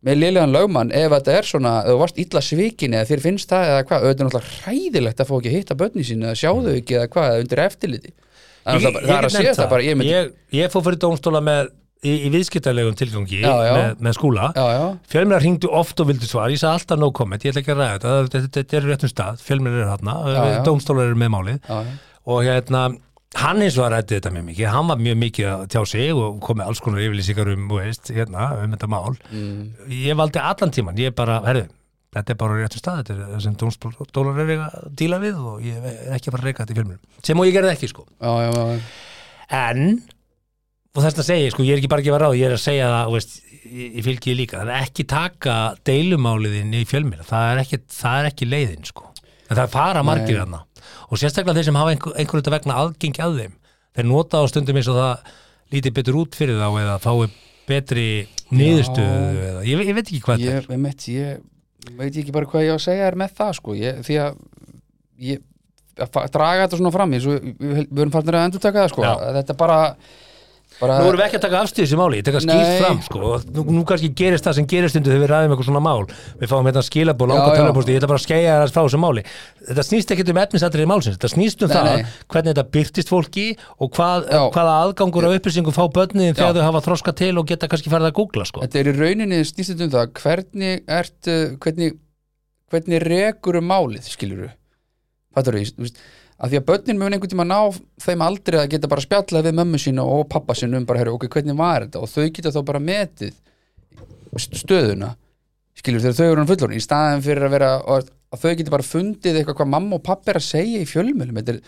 [0.06, 3.72] með liðlegan lögmann ef þetta er svona, þú varst illa svikin eða þér finnst það
[3.74, 6.52] eða hvað, auðvitað er náttúrulega hræðilegt að fá ekki að hitta börni sín eða sjá
[6.54, 8.14] þau ekki eða hvað, eða undir eftirliti.
[8.70, 11.74] Það er, að nefnt það bara, ég, ég fór fyrir dómstóla með
[12.06, 13.74] í, í viðskiptarlegum tilgangi Já, já.
[13.76, 14.50] Með, með skúla.
[15.12, 16.52] Fjölmjölar hringdu oft og vildu svar.
[16.54, 18.16] Ég sagði alltaf no comment, ég ætla ekki að ræða þetta.
[18.38, 20.58] Þetta, þetta, er réttum stað, fjölmjölar Já, já.
[20.68, 21.74] dómstólar eru með málið.
[22.30, 22.86] Og hérna,
[23.40, 24.70] hann eins og að rætti þetta mjög mikið.
[24.76, 28.14] Hann var mjög mikið að tjá sig og kom með alls konar yfirlýsingar um, veist,
[28.16, 29.20] hérna, um þetta mál.
[29.34, 29.92] Mm.
[30.06, 31.68] ég valdi allan tíman, ég bara, herðu
[32.16, 35.42] þetta er bara á réttum stað, þetta er það sem dómstólar eru að díla við
[35.52, 37.74] og ég er ekki að fara að reyka þetta í fjölmjölum, sem og ég gerði
[37.76, 38.06] ekki sko.
[38.18, 38.80] Já, já, já.
[39.60, 39.84] en
[40.96, 42.64] og þess að segja, sko, ég er ekki bara að gefa ráð ég er að
[42.64, 44.62] segja það, veist, ég, ég því líka.
[44.62, 45.58] Það er ekki taka
[45.90, 47.62] deilumáliðin í fjölmjöla, það er
[48.00, 50.64] það er ekki leiðin sko, en það er fara margir þarna.
[51.10, 53.54] Og sérstaklega þeir sem hafa einhver, einhverju þetta vegna aðgengi að þeim.
[53.98, 55.32] Þeir nota á stundum eins og það
[55.74, 57.30] lítið betur út fyrir þá eða fái
[57.70, 58.08] betri
[58.50, 61.44] niðurstöðu eða, ég, ég veit ekki hvað þetta ég, ég,
[61.86, 63.76] ég veit ekki bara hvað ég á að segja er með það sko.
[63.78, 64.40] Ég, því að
[65.28, 65.44] ég,
[66.00, 69.06] að draga þetta svona fram eins og við, erum farnir að endur taka það sko.
[69.06, 69.12] Já.
[69.14, 69.78] að þetta bara,
[70.80, 72.80] bara Nú erum við ekki að taka afstíð þessi máli, ég tek að skýrt Nei.
[72.80, 73.20] fram sko.
[73.56, 76.04] nú, nú kannski gerist það sem gerist undir þegar við ræðum eitthvað svona mál
[76.40, 77.58] við fáum hérna skilabóð, Já, langa já.
[77.60, 79.24] tölvupósti ég ætla bara að skeia það frá þessu máli
[79.70, 82.06] þetta snýst ekki um efnisatriði málsins, þetta snýst um Nei, það nei.
[82.32, 83.48] hvernig þetta byrtist fólki
[83.80, 87.68] og hvað, hvaða aðgangur af upplýsingum fá börnin þegar þau hafa þroska til og geta
[87.68, 88.64] kannski farið að googla sko.
[88.64, 92.00] þetta er í rauninni snýst um það hvernig ert hvernig,
[92.72, 93.00] hvernig
[96.40, 97.58] að því að börnin mun einhvern tíma ná
[98.04, 101.12] þeim aldrei að geta bara spjallað við mömmu sína og pappa sína um bara, herri,
[101.16, 102.00] ok, hvernig var þetta?
[102.06, 103.34] Og þau geta þá bara metið
[104.40, 105.14] st- stöðuna
[105.80, 108.88] skilur þegar þau eru hann fullorinn í staðin fyrir að vera að þau geta bara
[108.88, 111.62] fundið eitthvað hvað mamma og pappa er að segja í fjölmjölum þetta er,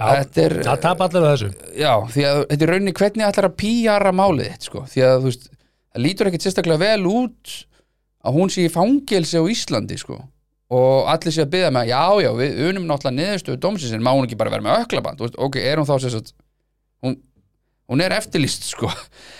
[0.00, 1.48] Já, þetta er það tap allir að þessu.
[1.76, 5.16] Já, því að þetta er rauninni hvernig ætlar að píjara málið þitt sko, því að
[5.18, 7.56] þú veist það lítur ekkit sérstaklega vel út
[8.24, 10.16] að hún sé í fangelsi á Íslandi sko
[10.70, 14.12] og allir sé að byggja með já, já, við unum náttúrulega niðurstöðu dómsins en má
[14.14, 16.30] hún ekki bara vera með öklaband ok, er hún þá sér satt
[17.02, 17.16] hún,
[17.90, 18.86] hún er eftirlýst sko.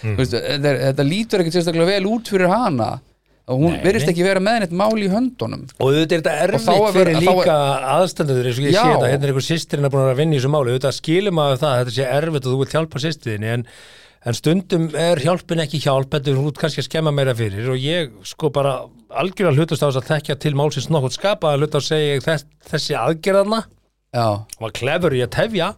[0.03, 0.17] Mm.
[0.19, 0.41] Þetta,
[0.73, 2.97] er- þetta lítur ekkit sérstaklega vel út fyrir hana.
[3.51, 5.63] Og hún Nei, verist ekki vera með neitt mál í höndunum.
[5.83, 7.55] Og auðvitað er þetta erfitt er- fyrir er- líka
[7.95, 8.83] aðstandendur eins og ég Já.
[8.83, 11.35] sé þetta, hérna er einhver sýstirinn að búin að vinna í þessu máli, auðvitað skilum
[11.39, 13.65] maður það að þetta sé erfitt og þú vilt hjálpa sýstirinn en,
[14.21, 17.71] en stundum er hjálpin ekki hjálp þetta er út kannski að skemma meira fyrir.
[17.73, 18.75] Og ég sko bara
[19.09, 22.51] algjörlega hlutast á þess að tekja til málsins nokkuð skapa að hluta að segja þess,
[22.69, 24.27] þessi aðgerðarna já,
[24.61, 25.73] var klefur í að tefja.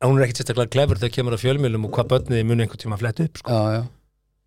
[0.00, 2.82] En hún er ekkit sérstaklega klefur þegar kemur að fjölmjölum og hvað börniði muni einhvern
[2.82, 3.56] tíma að fletta upp sko.
[3.56, 3.82] já, já.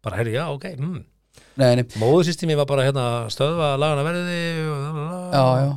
[0.03, 1.91] Bara herri, já, ok, mm.
[2.01, 4.97] móðusýstími var bara hérna stöðva lagana verði og,
[5.31, 5.69] já, já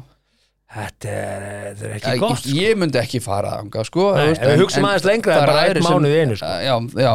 [0.66, 1.44] Þetta er,
[1.78, 2.54] þetta er ekki Æ, gott sko.
[2.58, 5.46] ég myndi ekki fara þangað sko Nei, veist, við en- hugsum en aðeins lengra, er
[5.46, 6.48] bara einn mánuð einu, sko.
[6.66, 6.74] já,
[7.06, 7.12] já,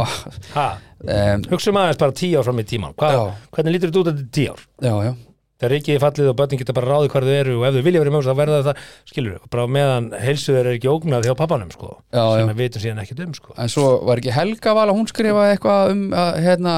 [1.36, 3.12] um, Hugsum aðeins bara tíu ár fram í tíman Hva.
[3.52, 4.64] Hvernig lítur þetta út þetta tíu ár?
[4.88, 5.14] já, já
[5.62, 7.84] Þegar ríkið er fallið og börnin geta bara ráðið hvar þau eru og ef þau
[7.86, 8.80] vilja verið með þá verða það,
[9.12, 12.62] skilur við, bara meðan heilsu þeir er ekki ógnað hjá pappanum, sko, Já, sem við
[12.64, 13.54] vitum síðan ekkert um, sko.
[13.62, 16.74] en svo var ekki Helga Vala hún skrifaði eitthvað um að hérna,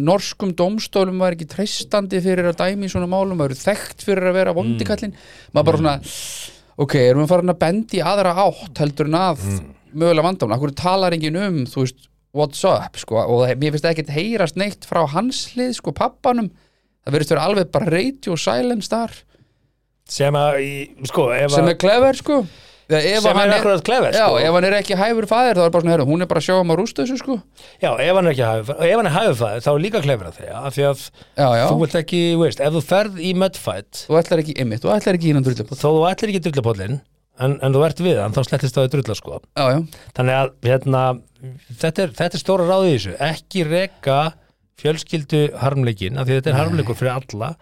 [0.00, 4.38] norskum dómstólum var ekki treystandi fyrir að dæmi í svona málum var þekkt fyrir að
[4.40, 5.12] vera vondikallin
[5.52, 5.94] maður bara svona
[6.82, 9.44] ok, erum við farin að bendi aðra átt heldur en að
[9.92, 13.90] mögulega vandamna, hverju talar enginn um þú veist, what's up sko, og það- mér finnst
[13.92, 16.48] ekkert heyrast neitt frá hans hlið sko, pappanum
[17.02, 19.16] það verðist vera alveg bara radio silence þar.
[20.12, 20.60] Sem að,
[21.08, 22.42] sko, ef sem að, er clever sko.
[22.92, 24.38] Sem er akkurat klefur, Já, sko.
[24.42, 26.46] ef hann er ekki hæfur fæðir þá er bara svona, herru, hún er bara að
[26.48, 27.36] sjá um að rústa þessu sko.
[27.80, 30.28] Já, ef hann er ekki hæfur, ef hann er hæfur það, þá er líka klefur
[30.28, 33.32] að því, af því að Já, já, þú vilt ekki, veist, ef þú ferð í
[33.38, 37.00] mudfight, þú ætlar ekki ymmit, þú ætlar ekki innan drullum þó þú ætlir ekki drullapóllin,
[37.46, 39.40] en, en þú ert við hann, þá slettist það í drulla, sko.
[39.56, 39.80] Já, já,
[40.18, 41.04] Þannig að hérna,
[41.70, 43.16] þetta, er, þetta er stóra ráðið í þessu.
[43.30, 44.20] Ekki reka
[44.82, 47.52] fjölskyldu harmleikin, af því þetta er harmleikur fyrir alla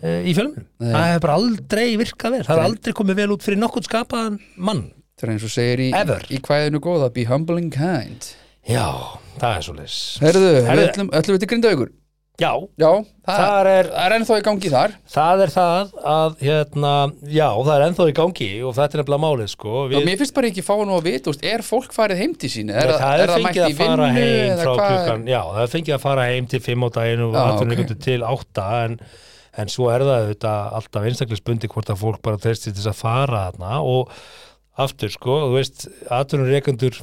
[0.00, 0.92] e, í fjölmunum Nei.
[0.92, 2.44] það hefur bara aldrei virkað vel.
[2.46, 4.84] Það hefur aldrei komið vel út fyrir nokkurn skapaðan mann.
[5.20, 5.90] Það er eins og segir í,
[6.32, 8.30] í kvæðinu góða Be humble and kind.
[8.68, 8.86] Já,
[9.40, 11.90] það er svo leis Herðu, ætlum, ætlum við til Grindaugur
[12.40, 12.90] Já, Já,
[13.26, 16.92] það, þar er, það er ennþá í gangi þar það er það að hérna,
[17.28, 20.20] já, það er ennþá í gangi og þetta er nefnilega málið sko Já, Við, mér
[20.22, 22.72] finnst bara ekki fá nú að vita, er fólk farið heim til sín?
[22.72, 26.04] Er, það er er fengið að fara heim frá klukkan já, það er fengið að
[26.06, 28.04] fara heim til 5 á daginn og Já, atvinningundu ok.
[28.08, 28.96] til 8 en,
[29.60, 33.02] en svo er það auðvitað alltaf einstaklisbundi hvort að fólk bara treystir til þess að
[33.02, 34.16] fara þarna og
[34.80, 37.02] aftur sko, þú veist atvinnureikendur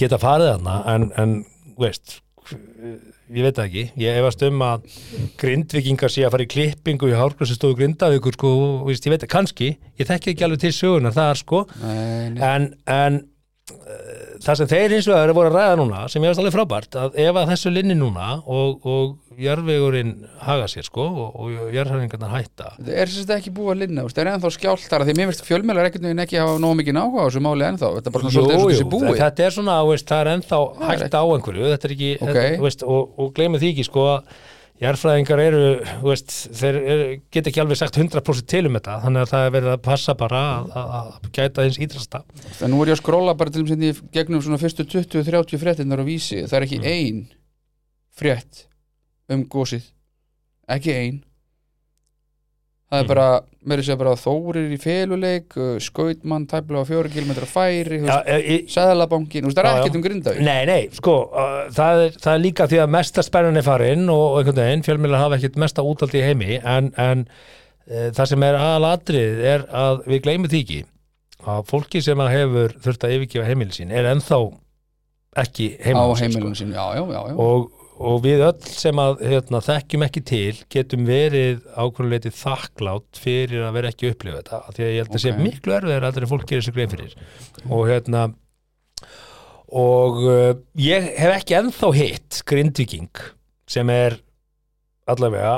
[0.00, 1.38] geta farið þarna en, en
[1.80, 2.18] veist
[3.30, 4.86] ég veit ekki, ég efast um að
[5.40, 8.52] grindvikingar sé að fara í klippingu í hárgræsistóðu grindavíkur sko,
[8.88, 9.68] veist, ég veit kannski,
[10.00, 12.40] ég þekki ekki alveg til sögunar þar sko, Nei, nei.
[12.50, 13.20] en, en
[14.40, 16.96] það sem þeir hins vegar eru voru að ræða núna sem ég veist alveg frábært
[17.00, 20.12] að ef að þessu linni núna og, og jörvegurinn
[20.44, 22.72] haga sér sko og, og jörðhæringarnar hætta.
[22.80, 25.88] Það er sagt ekki búið að linna, það er ennþá skjáltar því mér finnst fjölmjölar
[25.90, 28.54] ekkert neginn ekki hafa nóg mikið náhuga á þessu máli ennþá, þetta er bara svona
[28.54, 31.72] eins og þessi búið þetta er svona, veist, það er ennþá Það hægt á einhverju
[31.74, 32.26] þetta er ekki, Ok.
[32.28, 34.40] þetta, veist, og, og gleyma því ekki sko að
[34.80, 35.62] jarðfræðingar eru,
[36.04, 39.54] veist, þeir eru, get ekki alveg sagt 100% til um þetta þannig að það er
[39.56, 42.22] verið að passa bara að, að, gæta eins ídrasta
[42.64, 46.00] En nú er ég að skróla bara til þess að gegnum svona fyrstu 20-30 fréttinnar
[46.00, 46.88] á vísi það er ekki Mm.
[46.94, 47.20] ein
[48.20, 48.64] frétt
[49.30, 49.84] um gósið
[50.70, 51.20] ekki ein
[52.90, 53.08] það er Mm.
[53.12, 53.26] bara,
[53.70, 58.38] meiri segja bara þórir í feluleik, uh, skautmann tæplega á fjóri kilometra færi, Já, e,
[58.40, 62.42] e, sæðalabankin, það er ekkert um grindavík Nei, nei, sko, uh, það, er, það er
[62.44, 65.84] líka því að mesta spennan er farin og, og einhvern veginn, fjölmjölar hafa ekkert mesta
[65.86, 70.64] útaldi í heimi en, en uh, það sem er aðalatrið er að við gleymum því
[70.64, 70.80] ekki
[71.46, 74.40] að fólki sem að hefur þurft að yfirgefa heimili sín er ennþá
[75.40, 77.36] ekki hjá sér, heimilinu sín, já, já, já.
[77.38, 83.66] og, og við öll sem að hérna, þekkjum ekki til getum verið ákveðuleiti þakklátt fyrir
[83.66, 85.42] að vera ekki upplifa þetta því að ég held að sé Ok.
[85.44, 87.14] miklu erfiðar að fólk gerir sér grein fyrir
[87.68, 88.22] og hérna
[89.70, 93.20] og uh, ég hef ekki ennþá hitt grindviking
[93.70, 94.16] sem er
[95.10, 95.52] allavega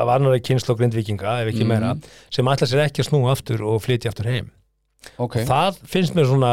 [0.00, 1.68] af annari kynslu grindvikinga ef ekki Mhm.
[1.72, 1.94] meira
[2.32, 4.50] sem ætla sér ekki að snúa aftur og flytja aftur heim
[5.18, 6.52] ok, það finnst mér svona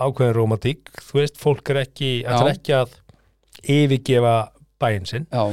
[0.00, 2.56] ákveðin romantík þú veist, fólk er ekki, ætlar Já.
[2.56, 2.94] ekki að
[3.68, 4.34] yfirgefa
[4.80, 5.26] bæinn sinn.
[5.30, 5.44] Já,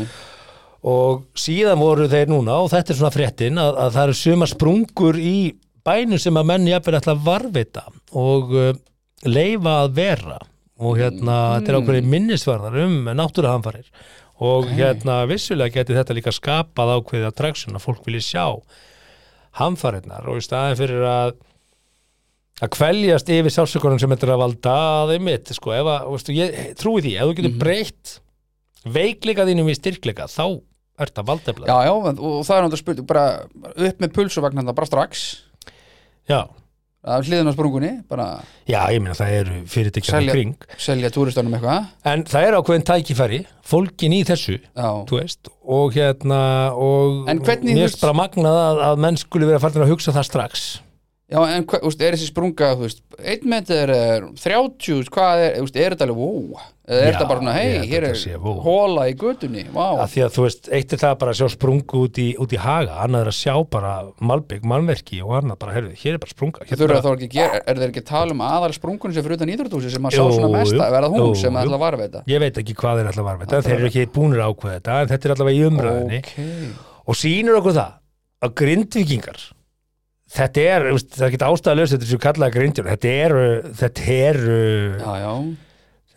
[0.88, 4.48] og síðan voru þeir núna og þetta er svona fréttin að, að það eru suma
[4.48, 5.38] sprungur í
[5.88, 7.84] bænum sem að menn jafnvel ætla að varvita
[8.16, 8.70] og uh,
[9.28, 10.38] leifa að vera.
[10.78, 13.88] Og hérna þetta er ákveðin minnisvarðar um náttúruhamfarir.
[14.38, 14.74] Og Ok.
[14.78, 18.46] hérna vissulega geti þetta líka skapað ákveðið attraction að fólk vilji sjá
[19.58, 20.28] hamfarirnar.
[20.30, 21.34] Og í staðin fyrir að
[22.62, 26.34] að kveljast yfir sálsökunum sem þetta er að valda að einmitt, sko, ef að, veistu,
[26.38, 28.14] ég trúi því, ef þú getur breytt
[28.86, 30.46] veikleika þínum í styrkleika þá
[30.98, 33.26] ert að valdefla já, já og og það er náttúrulega spurt bara
[33.90, 35.26] upp með pulsuvagnanda bara strax.
[36.28, 36.42] Já,
[37.08, 38.26] hliðin á sprungunni, bara
[38.68, 40.66] já, ég meina það eru fyrirtækjar í kring.
[40.82, 41.86] selja túristunum eitthvað.
[42.10, 44.58] En það er ákveðin tækifæri fólkin í þessu
[45.12, 46.42] veist, og hérna
[46.74, 50.68] og mér finnst bara magnað að, að menn skuli vera farin að hugsa það strax
[51.28, 55.56] já en hva, úst, er þessi sprunga þú veist, einn metr er 30, hvað er,
[55.66, 58.54] úst, er þetta alveg wow, eða er þetta bara hei, hér er sé vó.
[58.64, 61.52] hóla í götunni, wow að því að þú veist, eitt er það bara að sjá
[61.58, 63.92] sprungu út í, út í haga, annað er að sjá bara
[64.24, 67.28] malbygg, mannverki og annað bara, herðu, hér er bara sprunga hér þurfa bara, þá ekki
[67.28, 70.08] að gera, er þeir ekki að tala um aðal sprungun sem fyrir utan íþróttúsi sem
[70.08, 71.66] að sá Jú, svona mesta, jú, verða hún sem jú.
[71.66, 73.92] ætla að varfa þetta ég veit ekki hvað þeir ætla að varfa þetta, þeir eru
[73.92, 76.74] ekki búnir að ákveða þetta en þetta er allavega í umræðinni okay.
[77.04, 77.96] og sýnir okkur það
[78.48, 79.48] að grindvikingar
[80.28, 83.46] þetta er, það er ekki ástæðalöst þetta sem kallaða grindjur, þetta eru
[83.80, 84.58] þetta eru,
[85.00, 85.32] Já, já,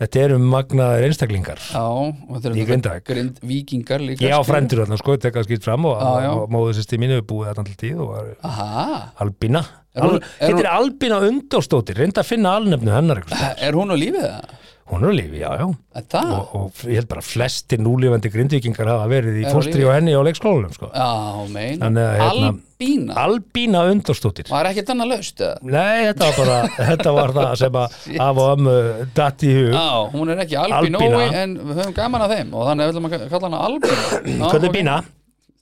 [0.01, 3.05] þetta eru magnaðir einstaklingar já og þetta Í er Grindavík.
[3.11, 4.49] grind vikingar líka ég á skilur.
[4.51, 6.31] frendur þarna sko, tekka skýrt fram og, Já, já.
[6.41, 10.69] og móðu sérst í mínu búið þetta alltaf tíð og var Aha, hún- Al, heitir
[10.71, 13.23] Albína Undórstóttir reynda að finna alnefnu hennar
[13.59, 14.57] er hún á lífið það?
[14.91, 15.67] Hún er á lífi, já, já
[16.11, 16.33] það?
[16.37, 19.85] og, og ég held bara flestir núlifandi grindvikingar hafa verið í lífi?
[19.87, 20.91] og henni á leikskólanum sko.
[20.95, 21.11] Já,
[21.53, 22.51] mein Þannig að, hérna-
[22.81, 25.59] Albína Albína Undórstóttir Var ekkert annað laust eða?
[25.69, 26.59] Nei, þetta var bara
[26.91, 28.77] þetta var það sem að af og ömmu
[29.19, 32.69] datt í hug Já, hún er ekki albínói en við höfum gaman að þeim og
[32.71, 34.77] þannig að við ætlum að kalla hana albína Hvernig.
[34.81, 34.97] Bína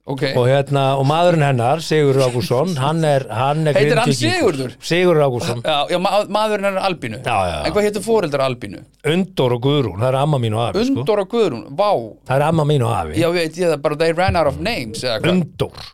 [0.09, 4.14] Ok, og, hérna, og maðurinn hennar, Sigur Ágússon hann er, hann er Heitir hann.
[4.16, 4.73] Sigurður?
[4.81, 7.59] Sigur Ágússon já, já ma maðurinn er albínu Já, já, já.
[7.68, 8.81] En hvað heitir fóreldrar albínu?
[9.12, 11.03] Undór og Guðrún, það er amma mín og afi sko.
[11.05, 11.90] Undóra Guðrún, vá
[12.25, 15.05] það er amma mín og afi Já, veit ég bara, they ran out of names
[15.05, 15.92] Undór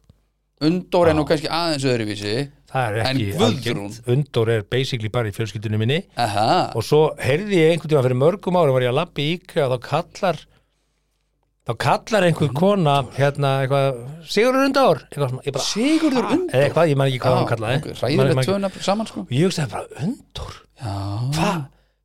[0.64, 2.36] Undór er nú kannski aðeins öðruvísi
[2.74, 3.98] það er ekki algengt.
[4.10, 8.18] Undór er basically bara í fjölskyldunum minni Aha, og svo heyrði ég einhvern tíma fyrir
[8.22, 10.40] mörgum árum var ég að lappa í íkja og þá kallar
[11.64, 17.22] þá kallar einhver kona hérna eitthvað Sigurður bara, Sigurður Undór eða eitthvað, ég man ekki
[17.24, 17.94] hvað hann kallaði.
[18.02, 19.24] Ræðilegt tvöna saman sko.
[19.24, 20.94] Og ég hugsaði bara Undór Já,
[21.38, 21.58] hvað,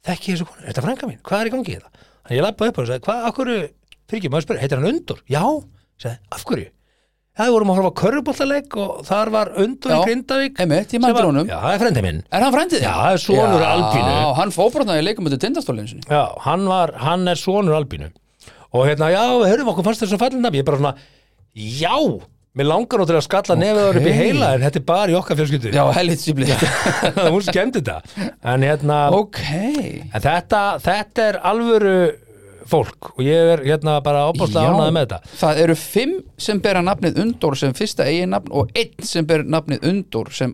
[0.07, 1.21] þekki ég þessu konu, er þetta frænka mín?
[1.25, 1.89] Hvað er í gangi í þetta,
[2.23, 3.61] þannig ég lappaði upp og sagði hvað, af hverju,
[4.09, 5.43] fyrir ekki, maður spyrir, heitir hann Undur já,
[5.99, 6.69] sagði, af hverju?
[7.39, 11.27] Það vorum að horfa á körfuboltaleik og þar var Undur í Grindavík einmitt, ég eftir
[11.29, 11.47] honum.
[11.47, 12.19] já, það er frendi minn.
[12.35, 12.81] Er hann frændið?
[12.83, 14.11] Já, það er sonur Albínu.
[14.11, 15.29] Já, hann fóbrotnaði leikum
[18.73, 20.95] og hérna, já, höfum okkur fannst þessu fallin nafn, ég er bara svona
[21.55, 21.95] já,
[22.57, 23.65] mér langar til að skalla okay.
[23.65, 25.73] nefið upp í heila en þetta er bara í okkar fjölskyldu.
[25.75, 26.47] Já, hellit síbli
[27.33, 28.31] hún skemmdi þetta.
[28.53, 29.43] En hérna, Ok.
[29.49, 31.99] En þetta, þetta er alvöru
[32.69, 35.35] fólk og ég er hérna bara ábúrslega ánæði með þetta.
[35.41, 39.87] Það eru fimm sem bera nafnið Undór sem fyrsta eiginnafn og einn sem ber nafnið
[39.89, 40.53] Undór sem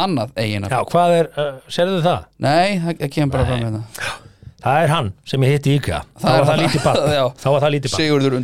[0.00, 0.74] annað eiginnafn.
[0.76, 2.26] Já, hvað er, uh, sérðu það?
[2.44, 4.26] Nei, það kemur bara fram með það
[4.60, 6.00] Það er hann sem ég hitti í IKEA.
[6.20, 7.00] Þá var það lítið bann
[7.42, 8.36] þá var það lítið bann Sigurður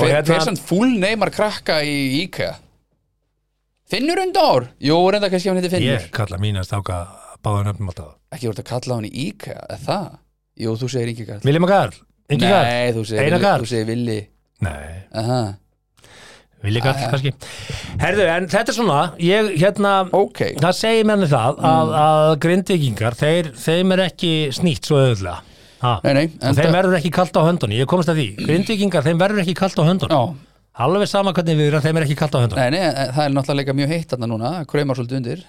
[0.00, 2.52] hver hérna sann full neymar krakka í IKEA?
[3.86, 4.70] Finnur Undór?
[4.82, 5.92] Jú, reynda kannski hann heiti Finnur.
[5.94, 7.02] Ég kalla mín að stáka
[7.44, 8.16] báða nöfnum alltaf.
[8.34, 9.26] Ekki voru að kalla hann í
[9.76, 10.08] er það?
[10.56, 11.44] Jú, þú segir Ingi Karl.
[11.46, 12.00] Viljum að Karl,
[12.32, 12.66] Ingi Karl.
[12.66, 13.04] Nei, þú
[13.70, 14.18] segir Villi
[14.64, 15.04] Nei,
[16.64, 17.10] Vilji Karl Æ.
[17.12, 17.32] kannski.
[18.00, 21.98] Herðu, en þetta er svona ég hérna Ok, það segir menni það að, Mm.
[22.06, 25.02] að grindvikingar þeir, þeim er ekki snýtt svo
[25.82, 26.00] Ha.
[26.02, 28.46] nei, nei og þeim verður ekki kalt á höndunni, ég komst að því.
[28.46, 30.34] Grindvikingar, þeim verður ekki kalt á höndunni Já,
[30.80, 33.34] alveg sama hvernig við erum, þeim er ekki kalt á höndunni nei, nei, það er
[33.36, 35.44] náttúrulega mjög heitt þarna núna, kraumar svolítið undir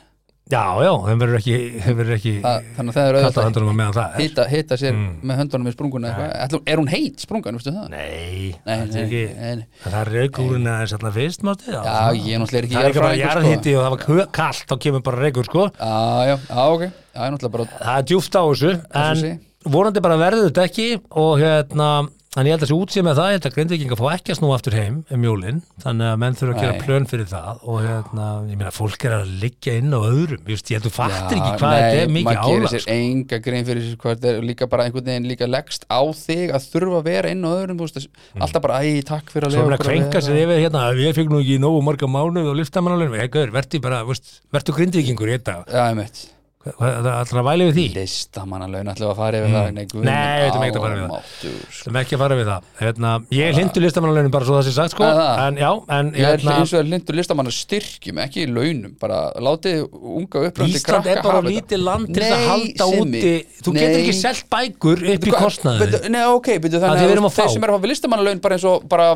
[0.48, 4.18] já, já, þeim verður ekki, þeim verður ekki það, Þannig að það er auðvitað það
[4.22, 5.08] hita, hita sér Mm.
[5.28, 6.30] með höndunum í sprunguna eitthvað.
[6.46, 7.90] Ætlum, Er hún heit sprungan, veistu það?
[7.92, 9.66] nei, Nei, það er ekki nei, nei.
[9.84, 11.82] það er reykúrin aðeins alltaf fyrst mátti, já,
[12.16, 13.78] ég er náttúrulega ekki það er ekki bara jarðfræðingur, sko.
[13.78, 15.98] og það var kallt þá kemur bara reykur sko Já,
[16.32, 16.92] já, já, ok ég
[17.28, 18.72] er náttúrulega bara það er djúft á þessu
[19.04, 21.90] en vonandi bara verður þetta ekki og hérna
[22.38, 24.38] Þannig ég held að þessi útsýð með það, ég held að grindvikinga fá ekki að
[24.38, 26.82] snúa aftur heim um jólin, þannig að menn þurfa að gera Nei.
[26.86, 30.70] plön fyrir það og hérna, ég meina, fólk er að liggja inn á öðrum, just,
[30.70, 32.98] ég held að þú fattir ekki hvað þetta er nei, mikið maður gerir sér sko.
[33.08, 36.54] enga grein fyrir sér hvað þetta er líka bara einhvern veginn líka leggst á þig
[36.54, 39.58] að þurfa að vera inn á öðrum þú veist, alltaf bara, æ, takk fyrir að
[39.58, 41.58] Svo lifa er að okkur að kvenka vera." sér yfir hérna ég fikk nú ekki
[41.66, 46.37] nógu marga mánuð og liftamannalunum, hei gaur, verði bara, veist, verðu grindvikingur í þetta,
[46.68, 47.84] það er allra að væli við því?
[47.96, 49.68] Listamannalaun ætlum við að fara yfir það?
[49.78, 51.30] Nei, við ætlum ekki að fara yfir það.
[51.38, 51.52] sko.
[51.78, 52.68] sem ekki að fara við það.
[52.82, 55.08] Hérna, ég hlindu listamannalunum bara svo það sé sagt sko,
[55.46, 58.94] en já, en Ég eins og er lindur listamanna styrkjum, ekki í launum.
[59.00, 63.82] Bara látið unga uppröndi Ísland er bara lítið land til að halda úti þú nei.
[63.84, 65.92] getur ekki selt bækur upp í kostnaði.
[66.12, 68.88] Nei, ok, Að þannig við þeir sem er að fá við listamannalaun bara eins og
[68.92, 69.12] bara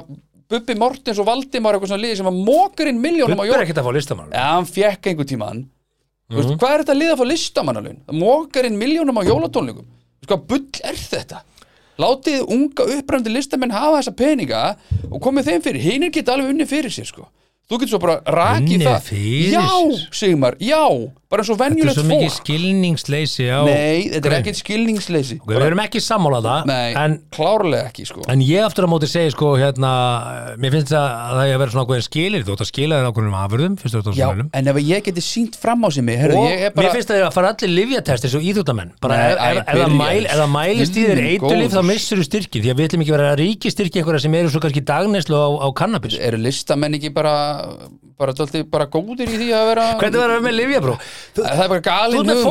[0.51, 3.63] Bubbi Mortens og Valdimar eitthvað svona liði sem að mókur inn miljónum á Bubbi er
[3.63, 5.61] ekkert að fá listamannalun Já, hann fekk einhver tíman
[6.31, 8.01] mm veist, Hvað er þetta að fá listamannalaun?
[8.07, 11.43] Það mókar inn miljónum á jólatónleikum Veist, Hvað bull er þetta?
[12.01, 14.61] Látið unga uppröndi listamenn hafa þessa peninga
[15.11, 17.27] og komið þeim fyrir Hinir geta alveg unni fyrir sér sko
[17.69, 19.67] Þú getur svo bara rakið það fyrir Já?
[20.11, 20.81] Sigmar, já
[21.31, 22.39] Bara eins og Þetta er venjulegt svo mikið fólk.
[22.41, 24.41] skilningsleysi á Nei, þetta er grein.
[24.41, 25.37] ekkert skilningsleysi.
[25.39, 28.25] Ok, Við erum ekki sammála það Nei, en, klárlega ekki sko.
[28.27, 29.91] en ég aftur á móti segi sko hérna,
[30.59, 32.99] mér finnst það að það er að vera svona ákveðin skilir þú ætti að skila
[32.99, 36.03] þér ákveðinum afurðum fyrst og Já, þetta en ef ég geti sínt fram á sig
[36.03, 38.43] mig herru, og ég er bara, mér finnst það að fara allir livjatest eins og
[38.51, 39.97] íþjóttamenn bara Nei, ef, æ, ef, ef, það byrja.
[40.03, 41.87] mæl, ef það mælist í þér Mm, eitulif þá góður.
[41.93, 44.49] missur þú styrki því að við ætlum ekki vera að ríki styrki einhverja sem eru
[44.51, 46.17] svo kannski dagneslu á, á kannabis.
[46.19, 47.33] Eru listamenn ekki bara
[48.21, 51.61] bara, dálítið, bara góðir í því að vera hvernig var það með livjabró þú, það
[51.63, 52.41] er bara galin hugmynd.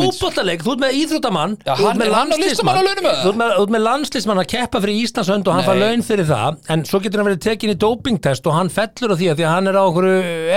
[0.64, 3.20] þú ert með íþróttamann Já, þú ert hann- með hann með það?
[3.20, 5.80] þú ert með, þú ert með landslismann að keppa fyrir Íslandshönd og hann Nei.
[5.85, 9.16] laun fyrir það en svo getur hann verið tekin í dopingtest og hann fellur á
[9.20, 10.06] því að því að hann er á okkur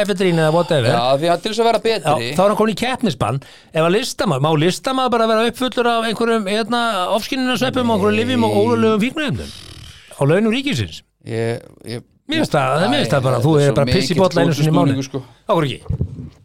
[0.03, 0.89] efedrín eða whatever.
[0.93, 3.37] Já, því að til þess að vera Já, betri þá er hann komin í keppnisbann.
[3.73, 6.81] Ef að listamaður, má listamaður bara vera uppfullur af einhverjum hérna,
[7.17, 8.13] ofskinninarsveppum og einhverjum
[12.23, 15.03] Mér finnst það, bara, þetta þú er bara piss í bolla einu sinni í mánu
[15.03, 15.19] sko.
[15.51, 16.39] Ákur ekki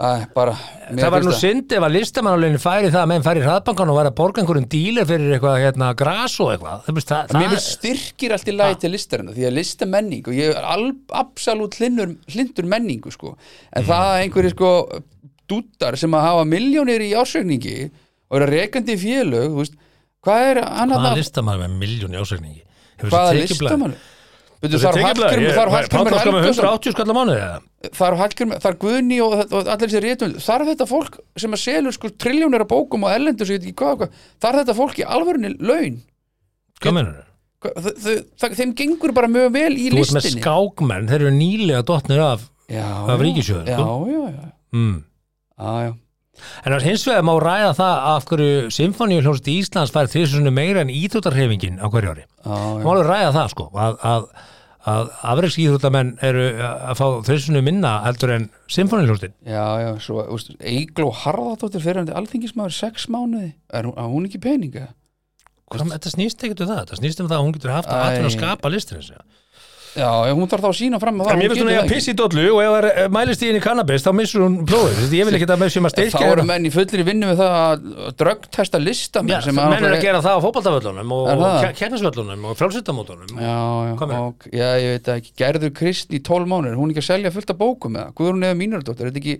[0.00, 0.54] Æ, bara,
[0.96, 4.08] Það var nú synd ef að listamannalögin færi það að menn færi hraðbankan og var
[4.08, 6.86] að borga einhverjum díler fyrir eitthvað hérna gras og eitthvað.
[6.88, 10.68] Það, Mér það, styrkir allt í lagi til listarina því að listamenning og ég er
[10.72, 10.86] al,
[11.20, 13.34] absolutt hlindur, hlindur menningu sko.
[13.76, 13.90] en Mm.
[13.90, 14.72] það að einhverjir sko
[15.50, 17.90] dúttar sem að hafa miljónir í ásögningi
[18.30, 19.76] og eru rekandi í félög
[20.24, 22.62] hvað er hann hvaða að listamannal með miljón í ásökningi
[23.04, 23.94] hvaða listamann
[24.60, 27.60] Byrju, þar er Hallgrímur þar er Hallgrímur Páll með Helgason 180 skall á mánuði eða?
[27.96, 31.96] þar er Guðni og, og allir þessi réttum, þar er þetta fólk sem að selur
[31.96, 34.76] sko triljónir af bókum og erlendur sem ég veit ekki hvað, hvað, þar er þetta
[34.82, 35.98] fólk í alvörunni laun
[36.80, 37.26] Hvað mennur þau?
[38.60, 42.22] Þeim gengur bara mjög vel í Þú ert með listinni skákmenn, þeir eru nýlega dottnir
[42.24, 43.20] af já, af já.
[43.24, 43.96] ríkissjóður, já, sko.
[44.12, 44.94] já, já, mm.
[45.56, 45.92] já, já.
[46.64, 51.80] En hins vegar má ræða það af hverju Symfóníuhljómsveit Íslands fær þrísunni meira en íþjóttarhreyfingin
[51.80, 52.24] á hverju ári.
[52.26, 52.80] Já, já.
[52.84, 54.28] má alveg ræða það sko, að, að,
[54.92, 59.36] að afreiks íþjóttarmenn eru að fá þrísunni minna heldur en Symfóníuhljómsveit.
[59.44, 60.24] já, já, svo,
[60.60, 64.90] Eigló Harðardóttir fyrir hann alþingismæður sex mánuði, er hún, ekki peninga?
[65.70, 68.24] Hvað, þetta snýst ekkert um það, þetta snýst um það að hún getur haft að
[68.24, 69.20] að skapa listin þessu.
[69.98, 72.08] Já, hún þarf þá að sína fram að það En mér finnst hún að piss
[72.10, 75.14] í dollu og ef það er- mælist í henni kannabis þá missur hún prófið, veist,
[75.18, 77.40] ég vil ekki að með sem að Þá styrkja eru menn í fullri vinnu við
[77.40, 77.76] það að
[78.20, 81.74] drögtesta listamenn Já, sem menn er að gera það á fótballtavöllunum og Er það?
[81.80, 83.58] keppnisvöllunum og frálsittamótunum Já,
[83.90, 84.08] já, Hvað
[84.54, 87.58] ég veit ekki, gerður Krist í 12 mánuður, hún er ekki að selja fullt af
[87.58, 89.34] bókum með það, Guðrún eða mínardóttir, er þetta ekki,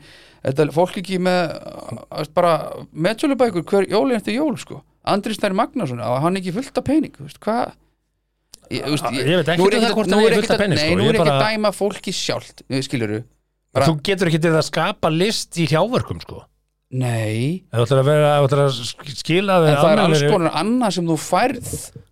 [0.67, 1.55] er fólk ekki með,
[2.11, 2.53] að bara,
[2.91, 4.11] meðsölubækur hver jól,
[8.71, 10.57] þú veist, hvað, ég, Ég veit ekki nú er það hvort hann er fullt af
[10.57, 13.17] að- pening, Nei, sko, nú ég er ekki að dæma fólki sjálft, skilur
[13.75, 16.45] bara- Þú getur ekki til að skapa list í hjávörkum sko.
[16.91, 20.51] Nei, þú ætlar að vera, þú ætlar að sk- skila en það er alls konar
[20.59, 21.69] annað sem þú færð,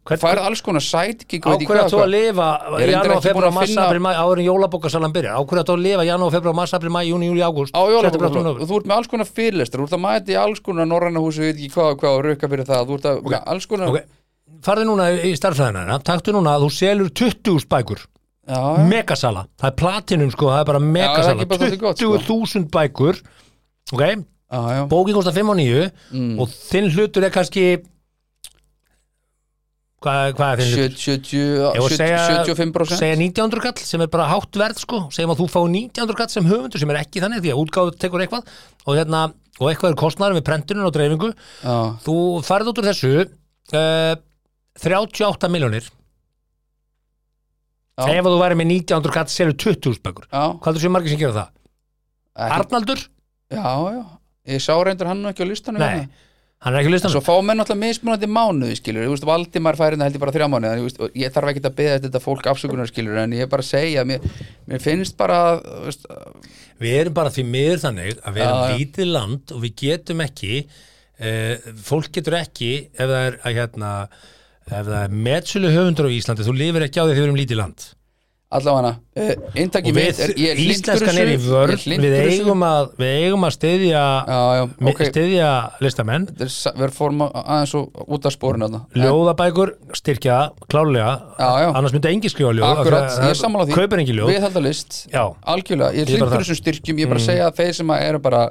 [0.07, 2.47] Hvern- færð alls konar sætgig, Á hverju að þú að lifa
[2.79, 5.35] Ég janúar, februar, að finna- april, mæ áður en jólabókasalan byrjar.
[5.35, 7.73] Á hverju að þú að lifa janúar, februar, mars, april, mæ, júni, júli, ágúst?
[7.75, 11.43] Þú ert með alls konar fyrirlestur, þú ert að mæta í alls konar norræna húsi,
[11.43, 13.43] við veit ekki hvað og hvað og rauka fyrir það, þú ert að, okay.
[13.47, 14.03] alls konar
[14.49, 18.01] Ok, farðu núna í starfræðina taktu núna að þú selur 20 bækur.
[18.49, 18.85] Já, já.
[18.89, 22.19] megasala, það er platinum sko það er bara megasala, ekki bara svolítið gott, sko.
[22.25, 23.19] 20.000 bækur
[23.93, 26.39] ok, já, bókin kostar 5 og 9 Mm.
[26.41, 27.67] og þinn hlutur er kannski
[30.01, 30.97] hvað, hvað er þinn hlutur?
[31.03, 35.01] 70, Ég var að segja- 75% segja 1900 kall sem er bara hátt verð sko,
[35.13, 37.99] segjum að þú fá 1900 kall sem höfundur sem er ekki þannig því að útgáðu
[37.99, 38.47] tekur eitthvað.
[38.87, 39.27] Og, hérna,
[39.61, 41.33] og eitthvað er kostnæður með prentunum og dreifingu.
[41.65, 41.77] Já,
[42.07, 43.13] þú farið út úr þessu
[43.75, 44.15] uh,
[44.83, 45.89] 38 miljónir
[47.99, 51.37] ef þú væri með 1900 kall selur 20.000 bækur hvað er þessu margir sem gera
[51.41, 51.53] það?
[52.39, 53.05] ekki, Arnaldur?
[53.51, 54.03] já, já
[54.55, 55.89] ég sá reyndur hann ekki á listanum Nei.
[55.89, 56.27] hérna.
[56.65, 59.97] hann er ekki listan Svo fá menn alltaf mismunandi mánuði skilur Þú veist, Valdimar færi
[59.97, 62.91] hérna held ég bara þrjá mánuði veist, Ég þarf ekki að beða þetta fólk afsökunar
[62.91, 64.25] skilur En ég er bara að segja, mér,
[64.71, 65.43] mér finnst bara
[65.85, 66.09] veist,
[66.81, 70.53] við erum bara því miður þannig að við erum lítið land og við getum ekki
[70.65, 73.93] uh, fólk getur ekki ef það er að hérna
[74.73, 77.41] ef það er metsölu höfundur á Íslandi þú lifir ekki á því að þið erum
[77.43, 77.89] lítið land.
[78.49, 79.33] Allavega uh,
[79.93, 81.35] við, ég er hlynntur íslenskan er í
[81.83, 85.03] hlynntur við eigum, að, við eigum að styðja Já, já, mi- ok.
[85.11, 85.51] styðja
[85.85, 86.25] listamenn.
[86.33, 88.81] Við erum fórum að- aðeins og út af spórinu þarna.
[89.05, 91.13] Ljóðabækur styrkja klárlega.
[91.37, 91.69] Já, já.
[91.75, 93.77] annars myndi engi skrifa ljóð Akkurat, af því að ég sammála því.
[94.07, 94.33] engi ljóð.
[94.33, 95.25] Viðhaldalist, Já.
[95.45, 96.41] algjörlega Ég er það.
[96.41, 98.43] þessum styrkjum Ég er bara að segja að þeir sem eru bara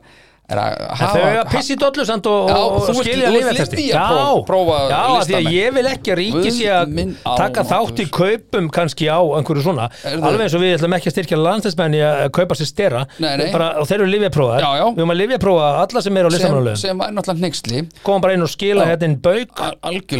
[0.47, 4.03] er að En hafa þau eiga pissi dollu samt og, Já, og skilja lífetesti já,
[4.07, 6.93] af því að ég vil ekki að ríki sé að
[7.25, 9.89] taka þátt í kaupum kannski á einhverju svona.
[10.07, 13.01] Alveg eins og við ætlum ekki að styrkja landstæðsmenni að kaupa sér stera.
[13.19, 14.85] Og þeir eru lífjaprófaðar Já, já.
[14.87, 18.37] við höfum að lífjaprófa alla sem eru á listamannulegum sem er náttúrulega hnyggsli koma bara
[18.37, 18.89] inn og skila Já.
[18.93, 19.19] hérna inn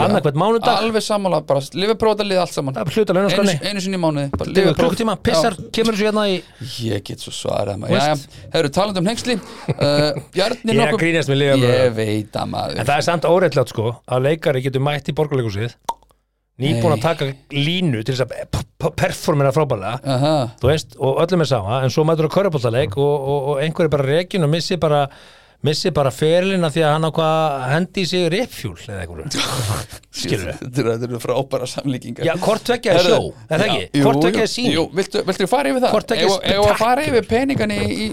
[0.03, 0.83] annað hvert mánudag.
[0.83, 2.75] Alveg sammála, bara lifið allt saman.
[2.75, 4.27] Er einu, sinni mánuði.
[4.77, 7.77] Klukkutíma, pissar, kemur þessu hérna í Já, ég get svo svarað
[10.17, 11.75] uh, Ég er nokkuð grínast með lyfjapróf.
[11.77, 15.15] ég veit að maður en það er samt óreittlátt sko að leikari getur mætt í
[15.17, 15.77] borgarleikusið
[16.57, 20.31] nýbúin að taka línu til þess að p- p- performera frábælega Aha.
[20.57, 23.85] þú veist, og öllum er sama en svo mætur að körjabóltaleik og, og, og einhver
[23.85, 25.03] er bara rekin og missi bara
[25.65, 29.45] missi bara ferilina því að hann ákvað að hendi í sig riffjúl eða einhverju.
[30.21, 32.27] Skilur við Þetta eru- frábæra samlíkingar.
[32.27, 33.17] Já, hvort tvekja er sjó,
[33.49, 34.03] er það ekki?
[34.05, 36.13] Hvort tvekja er sín Jú, viltu, viltu fara yfir það?
[36.17, 38.11] Ef- að fara yfir peningan í,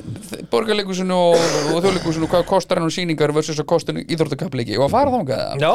[0.53, 4.79] borgarleikusinu og, og þjóðleikusinu hvað kostar hann og síningar versus að kostar íþróttakappleiki?
[4.81, 5.73] Og að fara þangað Já,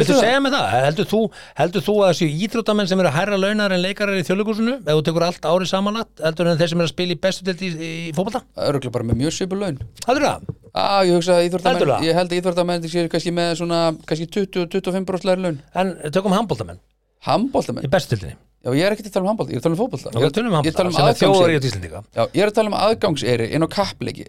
[0.00, 0.66] viltu segja mig það?
[0.86, 1.20] Heldur þú,
[1.60, 5.04] heldur þú að þessu íþróttamenn sem eru hærra launar en leikarar í þjóðleikúsinu ef þú
[5.08, 7.70] tekur allt árið samanlagt heldur en þeir sem eru að spila í bestu delt í,
[7.70, 8.42] í fótbolta?
[8.68, 9.80] Öruglega bara með mjög svipur laun.
[10.06, 10.52] Heldur það?
[10.70, 12.06] Á, ég að íþróttamenn?
[12.06, 15.58] Ég held að íþróttamenn séu kannski með svona kannski 20-25% læri laun.
[15.74, 16.80] En tökum handbóltamenn
[17.26, 19.64] Handbóltamenn í bestu deltinni Já, ég er ekki að tala um handbólta, ég er að
[19.64, 19.78] tala um
[20.36, 21.32] tölum um Ég er að tala handbólta um
[22.36, 24.26] ég er að tala um aðgangseyri inn á kappleiki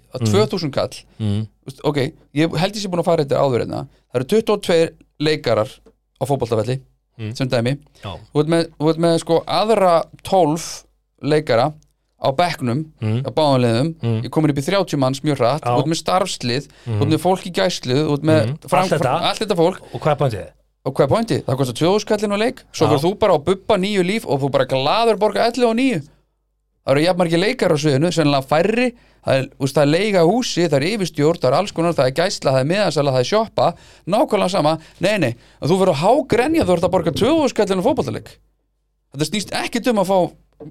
[5.22, 6.82] á 2000 kall mm.
[6.82, 6.82] Vist, Ok, ég held ég sé búin að fara þetta áður Það eru 22 leikarar
[6.82, 6.82] á fótboltafelli
[7.19, 7.36] Mm.
[7.36, 10.86] sem dæmi Já, Þú ert með, þú ert með sko aðra 12
[11.22, 11.74] leikara
[12.22, 13.22] á bekknum Mm.
[13.26, 14.22] á báðanliðum, Mm.
[14.24, 17.22] ég komin upp í 30 manns mjög hratt, þú ert með starfslið þú ert með
[17.22, 18.57] fólk í gæslu, þú ert með Mm.
[18.72, 19.22] Allt þetta.
[19.22, 20.47] allt þetta fólk og hvað er pointið?
[20.86, 21.43] og hvað er pointið?
[21.45, 24.39] Það kostar 2000 skallin á leik svo fyrir þú bara á bubba nýju líf og
[24.41, 26.01] þú bara glaður borga 11 og 9
[26.82, 28.88] það eru jafnmargir leikar á sviðinu sennilega færri,
[29.22, 32.16] það er, það er leika húsi það er yfirstjórn, það er alls konar það er
[32.20, 33.68] gæsla, það er miðansala, það er sjoppa.
[34.10, 37.88] Nákvæmlega sama, nei nei þú verður að hágrenja þú ert að borga 2000 skallin á
[37.88, 38.32] fótballtaleik
[39.12, 40.18] þetta snýst ekki um að fá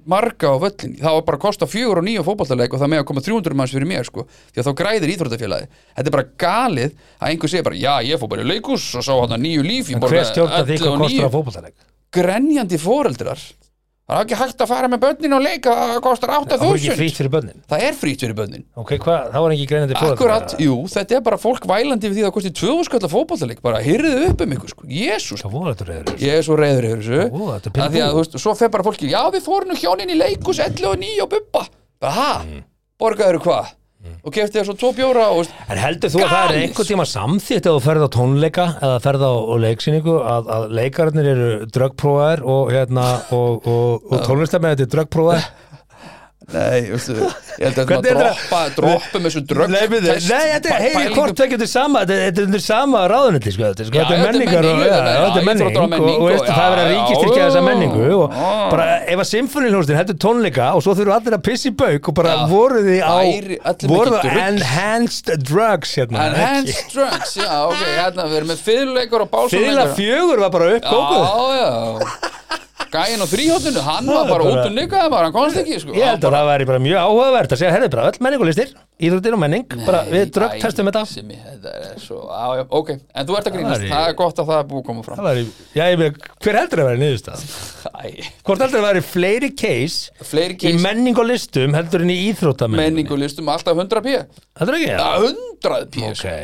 [0.06, 3.02] marga á völlin það var bara að kosta fjögur og nýju fótballtaleik og það með
[3.02, 4.24] að koma 300 manns fyrir mér sko.
[4.52, 8.20] Því að þá græðir íþróttafélagi þetta er bara galið að einhver segir bara já ég
[8.22, 10.86] fór bara í leikus og sá hann að nýju líf hver borgaði stjórnar því 11
[10.86, 11.26] hvað kostar 9.
[11.26, 11.76] á fótboltaleik?
[12.14, 13.42] grenjandi foreldrar
[14.10, 16.90] það er ekki hægt að fara með börnin og leika það kostar Það voru ekki
[16.90, 17.58] 8000 frýtt fyrir börnin.
[17.70, 18.64] Það er frýtt fyrir börnin.
[18.82, 20.16] Ok, hvað, þá er ekki greinandi fóreldrar.
[20.18, 23.14] akkurat, jú, þetta er bara fólk vælandi við því að það kosti 2000 skall að
[23.14, 26.24] fótballtaleik bara hyrðið upp um ykkur sko, jésús Hvað voru þetta reyður?
[26.34, 27.20] er svo reyður þessu.
[27.30, 29.76] Ó, þetta er að því að þú veist, svo fer bara fólki já við fórum
[29.78, 31.66] hjónin í leikus 11 og 9 og bubba.
[32.02, 32.64] Aha, Mm.
[33.00, 33.76] borgaður hvað
[34.24, 37.06] og kefti þér svo tvo bjóra og En heldur þú að það er einhvern tíma
[37.08, 39.32] samþýtt ef þú ferð á tónleika eða ferð á,
[39.64, 45.50] leiksýningu að, að leikararnir eru dröggprófaðir og, hérna, og, og, og tónlistarmenn þetta er dröggprófaðir
[46.54, 50.82] nei, veistu, ég held að er maður þetta- droppa droppum þessu drögg Nei, þetta er
[50.84, 55.40] heyri hvort það getur sama þetta er sama ráðunetti sko, þetta, er- menningar og, þetta
[55.40, 58.34] er- menning og það er að ríkistyrkja þessa menningu og
[58.72, 62.18] bara ef að symfónilhústin heldur tónleika og svo þurfa allir að pissi í bauk og
[62.20, 63.18] bara voru þið á
[63.80, 66.26] það enhanced drugs hérna?
[66.30, 70.70] Enhanced drugs, já, ok, hérna við erum með fyrirleikur og Fyrirlega bálsumleikur fjögur var bara
[70.76, 71.24] upp kókuð.
[71.24, 72.60] Já, já
[72.90, 75.92] Gæin á þrýhóttinu, hann var bara út og nikaði bara, hann komst ekki, sko.
[75.94, 79.36] Ég held að það væri bara mjög áhugavert að segja, herrið bara öll menningulistir, íþróttir
[79.36, 81.02] og menning, bara við dröggtestum þetta.
[81.06, 84.16] Simi, þetta er svo, já, já, ok En þú ert að grínast, væri- það er
[84.18, 85.20] gott að það er búið að koma fram.
[85.20, 85.46] Það væri,
[85.78, 87.46] já, ég veit, hver heldur að vera niðurstað?
[88.50, 92.18] Hvort heldur að vera fleiri case Fleiri í case, menning og listum heldur en í
[92.32, 92.90] íþróttamenning?
[92.90, 94.18] menningulistum, alltaf 100 p.
[94.58, 94.90] Heldur ekki?
[94.90, 96.38] Já, 100 p, sko.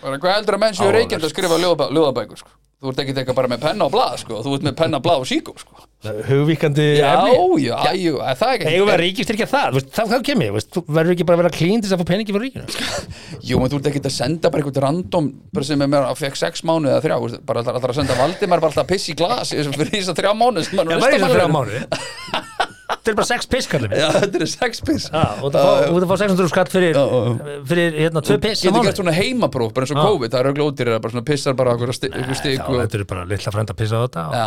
[0.00, 3.48] Hvað heldur að menn séu reykjandi að skrifa ljóðabækur, sko Þú ert ekki teka bara
[3.52, 7.10] með penna og blað, sko Þú ert með penna, blað og síkó, sko Hugvíkandi Já,
[7.12, 7.34] efni.
[7.60, 9.74] já, já, já, það er ekki við að ríkistyrkja það?
[9.76, 12.08] Veist, þá þá kemur þú verður ekki bara að vera klín til þess að fá
[12.08, 12.64] peningi fyrir ríkinu?
[13.50, 16.22] Jú, en þú ert ekki að senda bara eitthvað random bara sem er með að
[16.22, 19.12] fekk sex mánuði eða þrjá veist, bara alltaf að senda Valdimar bara alltaf að pissa
[19.12, 21.28] í glas í fyrir þess að þrjá mánuði sem hann Já, er það er þess
[21.28, 22.48] að þrjá listamann.
[23.00, 25.06] þetta er bara sex piss kallið Já, þetta er sex piss.
[25.10, 28.36] Já, og það fá, og það fá 600 skatt fyrir, Já, já, fyrir hérna, tvö
[28.44, 30.04] piss á Getur gert svona heimapróf, bara eins og Já.
[30.06, 32.78] COVID Það eru glótir, bara svona pissar bara okkur stik og...
[32.84, 34.32] þetta er bara litla frenda að pissa á þetta og...
[34.36, 34.46] Já,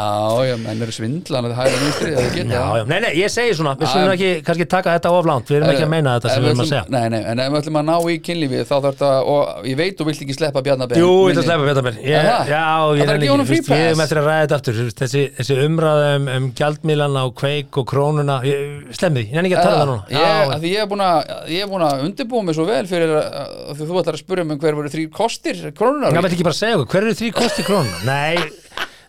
[0.49, 3.51] já, menn eru svindlan Það er vinstri, það geta Já, já, nei, nei, ég segi
[3.58, 4.14] svona, við Já, skulum já.
[4.18, 6.70] ekki kannski taka þetta oflánt, við erum ekki að meina þetta sem við erum að
[6.72, 6.86] segja.
[6.93, 9.76] Nei, nei, en ef við ætlum að ná í kynlífið þá þarf þetta, og ég
[9.80, 10.14] veit þú að
[10.84, 11.99] það?
[12.04, 12.64] Já,
[14.43, 19.58] Það að þú umræða um, um gjaldmílana og kveik og krónuna Slemmi, ég nenni ekki
[19.60, 20.04] að tala það núna.
[20.10, 24.00] Ég, Já, ég er ég er búin að undirbúa mig svo vel fyrir að, þú
[24.02, 26.80] ætlar að spyrja mig hver voru þrý kostir krónunar Það veit ekki bara að segja
[26.80, 28.02] okkur, hver eru þrý kosti krónuna?
[28.12, 28.36] Nei,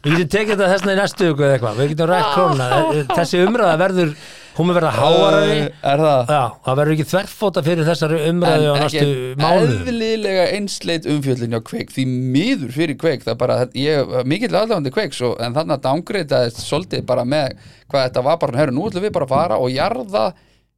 [0.05, 2.69] við getum tekið þetta þessna í næstu viku eða eitthvað, við getum rætt krónuna.
[3.19, 4.15] Þessi umræða verður,
[4.57, 6.31] hún er verða háarari Er það?
[6.31, 9.09] Já, það verður ekki þverfóta fyrir þessari umræðu á næstu
[9.41, 9.75] mánuðum.
[9.89, 12.05] eðlilega einsleit umfjöldin á kveik því
[12.37, 16.63] miður fyrir kveik það bara, ég er mikill aðlafandi kveik svo, en þannig að dángreitaðist
[16.65, 17.57] svolítið bara með
[17.91, 20.25] hvað þetta var bara, herru, nú ætlum við bara að fara og jarða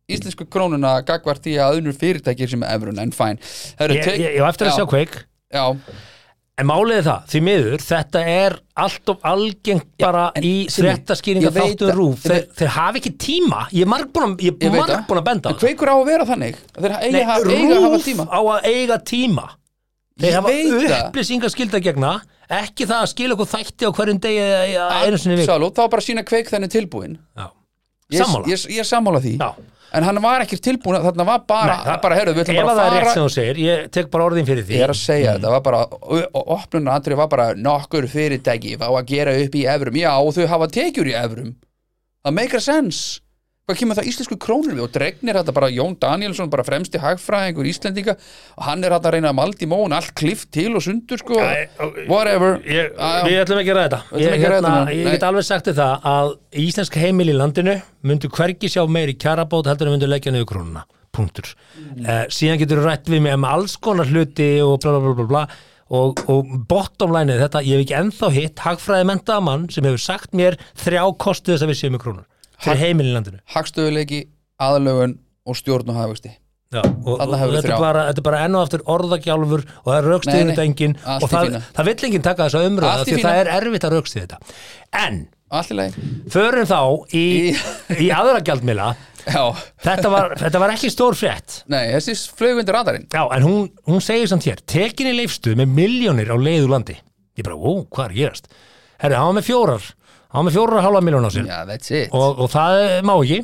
[0.07, 3.41] íslensku krónuna gagvart í að öðnur fyrirtækir sem er efrun, en fæn
[3.83, 5.17] Ég ég- ég á eftir að sjá kveik.
[5.53, 5.65] Já,
[6.57, 10.53] En málið er það, því miður, þetta er allt of algengt bara en í
[11.53, 13.59] veit þáttu rúf, þeir, þeir hafa ekki tíma.
[13.77, 14.47] Ég er marg búin að,
[15.27, 16.63] benda á En kveikur á að vera þannig?
[16.79, 18.25] Þeir eiga, Nei, eiga, eiga að hafa rúf tíma.
[18.33, 19.45] á að eiga tíma.
[20.17, 21.05] Þeir Ég hafa veit það.
[21.11, 22.15] upplýsingaskylda gegna.
[22.57, 25.91] Ekki það að skila okkur þætti á hverjum degi eða einu sinni vik Absolutt, þá
[25.93, 27.47] bara sína kveik þenni tilbúin Já.
[28.13, 28.47] Ég, Sammála.
[28.53, 29.35] ég, ég er sammála því.
[29.41, 29.55] Já.
[29.97, 32.65] en hann var ekki tilbúin, þarna var bara, Nei, það- bara herru, við ætlum ef
[32.67, 34.65] bara að það að er rétt fara sem þú segir, ég tek bara orðin fyrir
[34.67, 34.75] því.
[34.77, 35.79] Ég er að segja þetta, var bara
[36.35, 40.47] og opnunar andrið var bara nokkur fyrirtæki fá að gera upp í evrum, já þau
[40.53, 41.55] hafa tekjur í evrum.
[42.27, 43.21] Það make a sense
[43.67, 44.83] hvað kemur það íslensku krónur við?
[44.85, 48.13] Og dregnir þetta bara Jón Danielsson, bara fremsti hagfræðingur Íslendinga.
[48.55, 51.41] Og hann er þetta að reyna að maldi móun allt klift til og sundur sko.
[51.43, 51.67] Æ,
[52.07, 52.61] whatever.
[52.63, 53.25] Ég, já.
[53.27, 54.01] við ætlum ekki að ræða þetta.
[54.13, 56.31] Við ég, hérna, þetta, ég get alveg sagt það að
[56.63, 57.75] íslensk heimil í landinu
[58.07, 60.85] myndu hvergi sjá meiri kjarabót heldur en myndu leggja niður krónuna.
[61.17, 61.51] Punktur.
[61.75, 62.07] Mm.
[62.07, 65.27] uh, síðan getur þú rætt við mig um alls konar hluti og bla bla bla
[65.33, 65.45] bla,
[65.97, 69.87] og, og bottom line er þetta, ég hef ekki ennþá hitt hagfræði mentaða mann sem
[69.89, 72.27] hefur sagt mér þrjá kostu þess að við séum með krónur
[72.65, 73.43] fyrir heimil í landinu.
[73.55, 74.25] Hagstöðuleiki,
[74.63, 76.35] aðlögun og stjórn og hafvexti
[76.75, 77.77] þetta,
[78.11, 81.25] er bara, enn og aftur orðagjálfur og það er Nei, raukstiðið nei, þetta engin allt
[81.27, 83.97] og það, það vill enginn taka þessa umröða Allt í því það er erfitt að
[83.97, 84.55] raukstiða þetta.
[85.05, 85.21] En
[86.35, 86.81] förum þá
[87.15, 87.27] í,
[88.03, 88.91] í aðra gjaldmila
[89.27, 91.61] þetta var, þetta var ekki stór frétt.
[91.71, 93.07] Nei, þessi flög undir radarinn.
[93.15, 96.99] Já, en hún, hún segir samt hér tekinni leifstuð með miljónir á leiðu landi.
[97.39, 98.51] Ég bara, ó, hvað er gerast
[99.03, 99.85] herri, hann var með fjórar.
[100.33, 101.51] Hann var með fjórar og halva miljón á sér.
[101.77, 102.09] It.
[102.13, 103.43] Og, og það má ekki.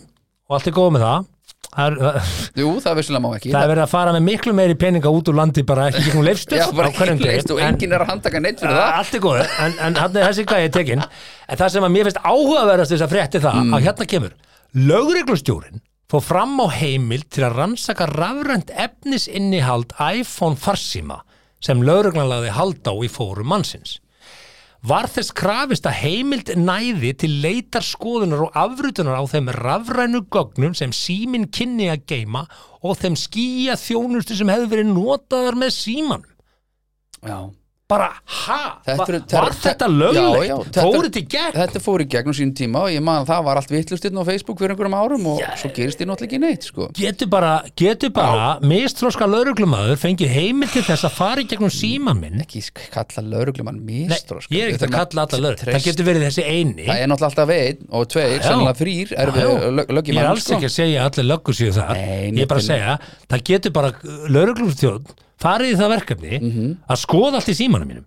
[0.50, 1.28] Og allt er góð með það.
[1.72, 2.16] Það er,
[2.60, 3.52] jú, það vissulega má ekki.
[3.54, 7.22] Það er verið að fara með miklu meiri peninga út úr landi bara ekki ekki
[7.22, 7.28] degi.
[7.30, 8.90] leist og En- enginn er að handtaka neitt fyrir það.
[8.98, 12.10] allt er góð, en, en hann er þessi gæði tekin en það sem að mér
[12.10, 13.72] finnst áhugaverðast þess að frétti það Mm.
[13.78, 14.34] að hérna kemur.
[14.92, 15.80] Lögreglustjórin
[16.12, 21.22] fór fram á heimild til að rannsaka rafrænt efnisinnihald iPhone farsíma
[21.64, 23.96] sem lögreglan lagði hald á í fórum mannsins
[24.82, 30.74] var þess krafist að heimild næði til leitar skoðunar og afrutunar á þeim rafrænu gögnum
[30.74, 32.44] sem síminn kynni að geima
[32.82, 36.26] og þeim skýja þjónustu sem hefði verið notaðar með síman
[37.22, 37.38] já
[37.92, 38.08] bara,
[38.42, 40.22] ha, Þetta eru- var þetta- þetta löglegt?
[40.22, 41.56] Já, já, þetta- Fór þetta í gegn?
[41.60, 44.58] þetta fór í gegnum sín tíma og ég að það var allt vittlustinn á Facebook
[44.58, 45.50] fyrir einhverjum árum og Já.
[45.60, 46.88] svo gerist því náttúrulega ekki neitt sko.
[46.96, 52.18] Getur bara, getur bara mistróska lauruglumæður fengið heimil til þess að fara í gegnum síman
[52.20, 52.62] minn ekki
[52.92, 56.44] kalla lauruglumann Nei, mistrósk ég er ekkert að kalla alla laurug Það getur verið þessi
[56.46, 58.42] eini það er náttúrulega alltaf einn og tveir, Já.
[58.48, 59.70] sennilega þrýr er við Já, já.
[59.76, 61.96] lög, Ég er alls ekki að segja allir löggur séu það
[62.32, 63.92] Ég er bara að segja, það getur bara
[64.36, 65.04] lauruglumstjórn
[65.42, 66.68] farið í það verkefni Mhm.
[66.88, 68.06] að skoða allt í símanum mínum.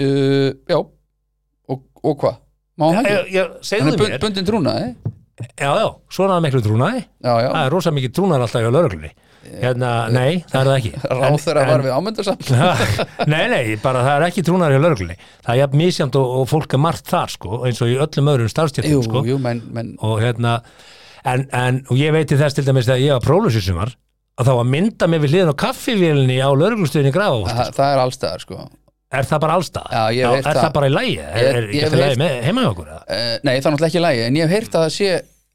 [0.00, 0.80] Uh, já.
[1.70, 2.40] Og, og hvað?
[2.80, 3.42] má hann ekki?
[3.80, 4.88] hann er bund, bundin trúnaði.
[5.58, 7.04] Já, já, svona miklu trúnaði.
[7.22, 9.10] Já, já, Það er rosa mikið trúnaðar alltaf hjá lauruglunni
[9.44, 10.92] Hérna, nei, það er það ekki.
[11.20, 12.50] Ráð þeirra var við ámyndarsamt
[13.34, 15.16] nei, nei, bara það er ekki trúnar hjá lögreglunni.
[15.44, 18.52] Það er misjant og, og fólk er margt þar sko, eins og í öllum öðrum
[18.52, 19.24] starfstjættum sko.
[20.08, 20.54] og hérna
[21.28, 23.94] en, en, og ég veit til þess til dæmis þegar ég var prólusísumar
[24.34, 28.02] að þá að mynda mig við hliðin á kaffivélni á lögreglustöðinni grafa það, það er
[28.04, 28.64] allstæðar sko
[29.14, 29.92] er það bara allstað?
[29.94, 30.64] Já, ég hef heyrt er það.
[30.64, 31.14] það bara í lægi?
[31.20, 32.90] Er, er hef alltaf lægi heima hjá okkur?
[32.90, 35.12] Uh, nei, það er náttúrulega ekki lægi en ég hef heyrt að það sé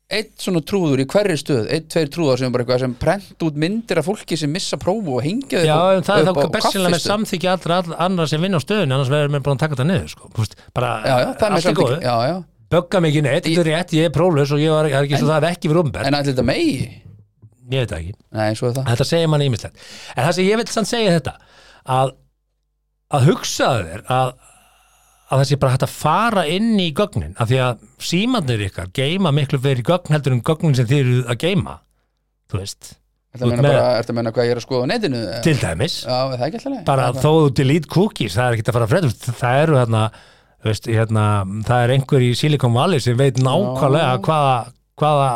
[0.10, 3.44] eitt svona trúður í hverri stöð eitt, tveir trúðar sem er bara eitthvað sem prent
[3.46, 6.46] út myndir af fólki sem missa prófu og hengja Já, en það er upp á
[6.48, 9.60] þá bestilega með samþykja allra, allra annara sem vinna á stöðunni annars verður mér búin
[9.60, 10.32] að taka þetta niður sko.
[10.40, 12.36] Veist, bara, Já, já, það er allt í Já, já,
[12.74, 15.30] bögga ekki neitt, þetta er rétt, ég er próflaus og ég það er ekki svo
[15.30, 16.90] það er ekki verið umbert, en allir þetta megi
[17.70, 18.14] ég veit það ekki.
[18.36, 18.86] Nei, er það.
[18.92, 21.34] Þetta segir manni ímislegt en það sem ég vil samt segja þetta
[21.98, 22.14] að,
[23.18, 24.32] að hugsaðu þér að,
[25.30, 28.90] að það sé bara hægt að fara inn í gögnin af því að símanir ykkar
[28.98, 31.78] geima miklu verið gögn heldur en gögnin sem þið eru að geima
[32.50, 32.96] þú veist,
[33.30, 34.90] Ertu að Út meina með- bara, ertu að meina hvað ég er að skoða á
[34.90, 35.20] netinu?
[35.46, 35.96] til dæmis.
[36.02, 39.12] Já, er það bara þó þú delete cookies, það er ekki að fara að freda
[39.44, 40.02] það eru hérna,
[40.66, 41.26] veist, hérna
[41.68, 44.56] það er einhver í Silicon Valley sem veit nákvæmlega hvaða,
[45.00, 45.34] hvaða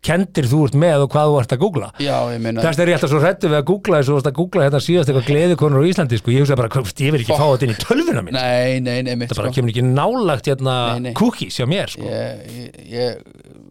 [0.00, 1.88] kendir þú ert með og hvað þú ert að googla.
[2.00, 5.10] Þess er ég alltaf svo hrættu við að googla þessu og að googla hérna síðast
[5.12, 6.32] eitthvað gleðikonur á Íslandi sko.
[6.32, 9.12] ég hugsa bara, ég vil ekki fá þetta inn í tölvuna mín Nei, nei, nei,
[9.20, 9.56] mitt það bara sko.
[9.58, 10.76] kemur ekki nálagt hérna
[11.20, 12.08] cookies hjá mér sko.
[12.08, 13.20] Ég, ég, ég,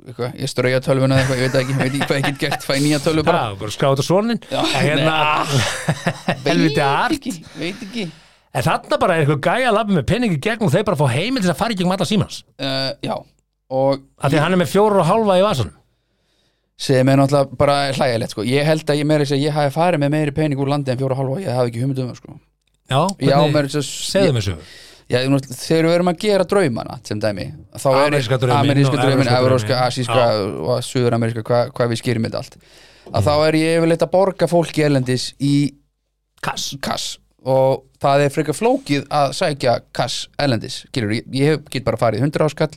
[0.05, 2.67] eitthvað, ég strauja tölvuna eitthvað, ég veit ekki, ég veit ekki hvað ég get gert,
[2.69, 3.41] fæ nýja tölvu bara.
[3.57, 5.17] Bara skráta svonin hérna,
[6.45, 7.29] helviti Veit art.
[7.57, 8.05] veit ekki.
[8.53, 11.09] En þarna bara er eitthvað gæja að labba með peningi gegn og þeir bara fá
[11.17, 11.97] heimil til að fara í gegnum
[13.69, 15.45] alla símans uh, Já, og af því að hann er með fjóru og hálfa í
[15.45, 15.71] vasan
[16.79, 18.43] sem er náttúrulega bara hlægilegt sko.
[18.47, 20.99] ég held að ég meiri að ég hafi farið með meiri pening úr landi en
[20.99, 22.37] fjóra og hálfa, ég hafi ekki hugmynd um það sko.
[22.89, 24.55] Já, Já, hvernig, segðu mér svo
[25.09, 27.47] Já, þegar við erum að gera draumana sem dæmi,
[27.81, 28.83] þá er Ameríska draumin,
[29.25, 29.71] drauminn.
[29.73, 30.25] asíska
[30.61, 32.57] og suður-ameríska, hvað hva við skýrum þetta allt
[33.09, 35.53] að þá er ég yfirleitt að borga fólki erlendis í
[36.45, 41.97] Kass kass og það er frekar flókið að sækja kass erlendis, ég, ég get bara
[41.99, 42.71] farið 100 áskall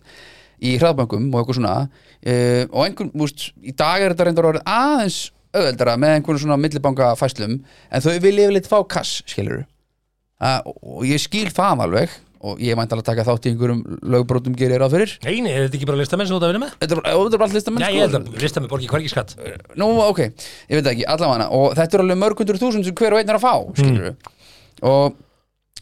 [0.62, 4.66] í hraðböngum og eitthvað svona uh, og einhvern, múst, í dag er þetta reyndar orðið
[4.72, 5.20] aðeins
[5.52, 11.08] auðveldara með einhvern svona millibanga fæslum en þau vilja yfirleitt fá kass, skilur uh, og
[11.08, 13.82] ég skil það alveg og ég vænt alveg að taka þátt í einhverjum
[14.12, 15.12] lögbrótum gerir ráð fyrir.
[15.22, 16.72] Eini, er þetta ekki bara listamenn sem þú ert að vinna með?
[16.80, 17.94] Þetta er bara, allt listamenn Já, sko.
[17.94, 19.34] ég held að listamenn borgi hvergi skatt.
[19.78, 23.14] Nú, ok, ég veit ekki, allavega og þetta er alveg mörg hundur þúsund sem hver
[23.14, 24.10] og einn er að fá skilur
[24.90, 25.20] og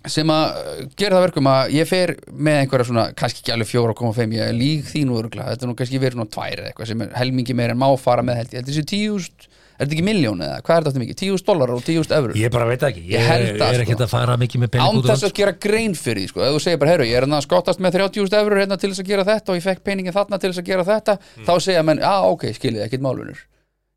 [0.08, 3.68] sem að uh, gera það verkum að ég fer með einhverja svona, kannski ekki alveg
[3.68, 6.92] 4,5 ég lík því nú örgulega, þetta er nú kannski verið svona tvær eða eitthvað
[6.92, 9.96] sem er helmingi meira en má fara með held ég, held þessi 10.000, er þetta
[9.96, 12.82] ekki miljón eða hvað er þetta mikið, 10.000 dólar og 10.000 eurur Ég bara veit
[12.88, 13.84] ekki, Ég held það, er sko.
[13.86, 16.42] ekkert að fara mikið með pening út úr þess að gera grein fyrir því sko.
[16.44, 18.90] ef þú segir bara, herru, ég er hérna að skottast með 30.000 eurur hérna til
[18.92, 21.16] þess að gera þetta og ég fekk peningin þarna til þess að gera þetta,
[21.48, 23.40] þá segja menn, já, ok, skiljið, ekkert málunur.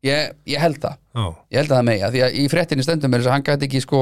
[0.04, 0.96] Ég, ég held það.
[1.16, 3.36] Já, ég held að það megi, að því að í fréttinni stendum er þess að
[3.38, 4.00] hann gæti ekki sko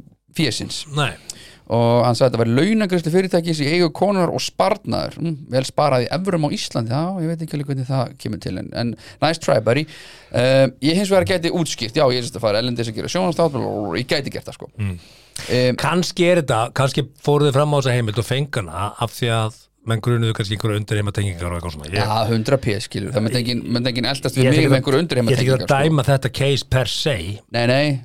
[1.72, 5.62] og hann sagði að þetta væri launagreyslu fyrirtækis í eigu konunar og sparnaður mm, vel
[5.64, 6.92] sparaði evrum á Íslandi.
[6.92, 8.92] Já, ég veit ekki alveg hvernig það kemur til en, en
[9.24, 9.86] nice try buddy.
[10.28, 13.12] Uh, ég hins vegar gæti útskýrt, já ég er sérst að fara ellendis að gera
[13.14, 13.56] sjónastátt
[13.96, 14.70] ég gæti gert það sko.
[14.76, 14.98] Mm.
[15.46, 19.32] um, Kannski er þetta, kannski fóruð þið fram á þessa heimild og fengana af því
[19.38, 21.90] að menn grunuðu kannski einhverju undir heima tengingar og eitthvað svona.
[21.92, 25.00] Já, 100 p skilur, það myndi engin, myndi engin eldast við mig ekki með einhverju
[25.04, 25.72] undir að- ég ætla ekki að sko.
[25.74, 27.16] dæma þetta case per se
[27.52, 28.00] nei, nei,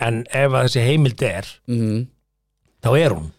[0.00, 2.00] en ef að þessi heimild er mhm.
[2.82, 3.30] þá er hún.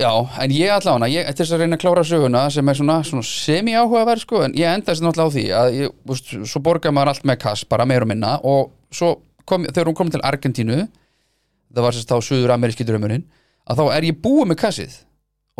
[0.00, 3.02] Já, en ég allavega, ég til þess að reyna að klára söguna sem er svona,
[3.04, 7.12] svona semi-áhugaverð sko, en ég endaðist náttúrulega á því að ég, úst, svo borgaði maður
[7.12, 10.86] allt með kass, bara meir og minna og svo kom, þegar hún kom til Argentínu
[11.74, 13.26] það var sérst þá suður-ameríski draumurinn
[13.68, 14.96] að þá er ég búið með kassið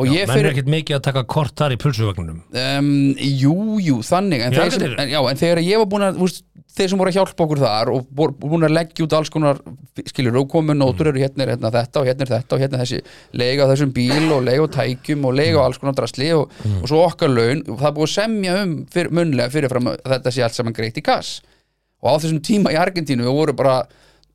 [0.01, 2.93] og Já, ég menn er fyrir, ekkert mikið að taka kort þar í pulsuvagnunum um,
[3.21, 5.89] jú, jú, þannig en, Já, þeir sem, þetta er- en, já, en þegar ég var
[5.93, 9.05] búin að úst, þeir sem voru að hjálpa okkur þar og bor- búin að leggja
[9.07, 9.59] út alls konar
[10.07, 12.79] skilur og komu nótur eru hérna er hérna þetta og hérna er þetta og hérna
[12.79, 13.01] er þessi
[13.43, 16.55] lega á þessum bíl og lega á tækjum og lega á alls konar drasli og,
[16.81, 19.99] og svo okkar laun og það er búið að semja um fyr, munlega fyrirfram að
[20.15, 21.41] þetta sé allt saman greitt í kass.
[22.01, 23.75] Og á þessum tíma í Argentínu við voru bara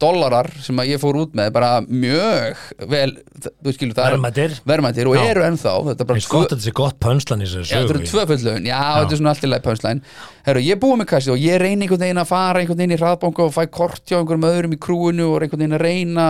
[0.01, 2.57] dollarar sem að ég fór út með bara mjög
[2.91, 4.57] vel, er- Verðmætir.
[4.67, 5.23] verðmætir og Já.
[5.31, 8.01] eru ennþá þetta er gott að þetta sé gott pönslan í þessu Já, þetta eru
[8.03, 8.11] sögu.
[8.11, 10.01] tvöföld laun, já, þetta er svona allt í lagi pönslæn
[10.45, 13.01] Herru, ég búið með kassi og ég reyni einhvern veginn að fara einhvern veginn í
[13.01, 16.27] hraðbanka og fæ kort hjá einhverjum öðrum í krúinu og er einhvern veginn að reyna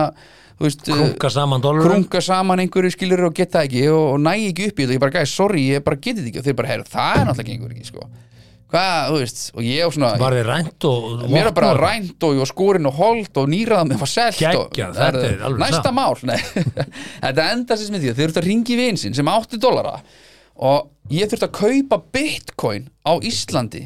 [0.62, 4.32] veist, uh, Krunga saman dólarum krunga saman einhverju skilur og geta ekki og, og næ
[4.52, 6.38] ekki upp í þetta, ég bara gæði, sorry, ég bara getið ekki.
[6.40, 8.06] Og þeir bara, herru, það er náttúrulega ekki, sko
[8.72, 12.26] hvað, þú veist, og ég og svona Var þið rænt og mér er bara rænt
[12.26, 15.92] og ég var skorinn og hold og nýraðum var selt og, er næsta satt.
[15.94, 16.38] mál nei.
[17.22, 20.00] þetta enda sér með því að þeir þurft að ringi vin sinn sem átti dollara
[20.66, 23.84] og ég þurft að kaupa bitcoin á Íslandi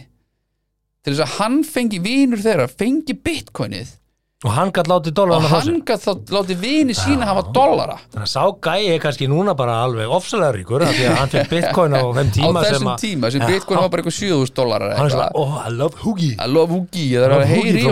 [1.05, 3.97] til þess að hann fengi vinur þeirra fengi bitcoinið
[4.41, 7.99] Og hann gætt látið og dólarna frá hann gætt þá látið vini sína hafa dollara.
[8.15, 11.33] Þannig að sá gæi er kannski núna bara alveg ofsalega ríkur af því að hann
[11.35, 14.17] fekk bitcoin á þeim á tíma sem þessum að tíma sem bitcoin var bara eitthvað
[14.17, 16.31] 7000 dollara Hann er svona, oh, I love Hugi.
[16.41, 17.85] I love Hugi, það er að heyri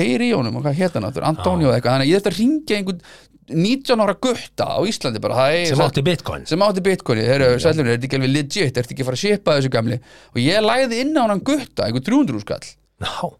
[0.00, 0.58] heyri í honum.
[0.58, 1.94] Og hvað hétt hann áttur, Antonio eitthvað.
[1.94, 3.06] Þannig að ég þurfti að ringja einhvern
[3.54, 6.48] 19 ára gutta á Íslandi bara sem átti bitcoin.
[6.50, 9.10] Sem átti bitcoini, þeir eru sælunir, er þetta ekki alveg legit, er þetta ekki að
[9.12, 10.02] fara að shipa þessu gamli?
[10.32, 12.70] Og ég læði inn á hann gutta, einhver 300 skall.
[13.04, 13.34] Já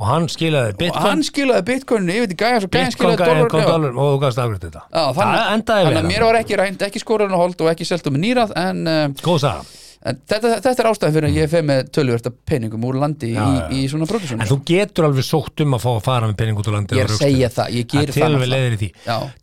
[0.00, 1.04] Og hann skilaði og bitcoin.
[1.04, 4.22] hann skilaði bitcoininu yfir til svo gæjan Bitcoin skilaði gæði kom dollar dólar og þú
[4.22, 4.84] gafst afgriðt þetta.
[4.88, 8.56] Já, þannig, að mér var ekki rænt, ekki skorðan og hold og ekki seltum nýrað
[8.56, 9.68] en uh, Góð saga
[10.00, 13.80] þetta, þetta er ástæðan fyrir að ég fer með tölvörta peningum úr landi Já, í,
[13.82, 16.60] í svona produksjón En þú getur alveg sótt um að fá að fara með pening
[16.62, 18.80] út úr landi ég er að segja það, ég gerir Það er alveg leiðir í
[18.80, 18.88] því.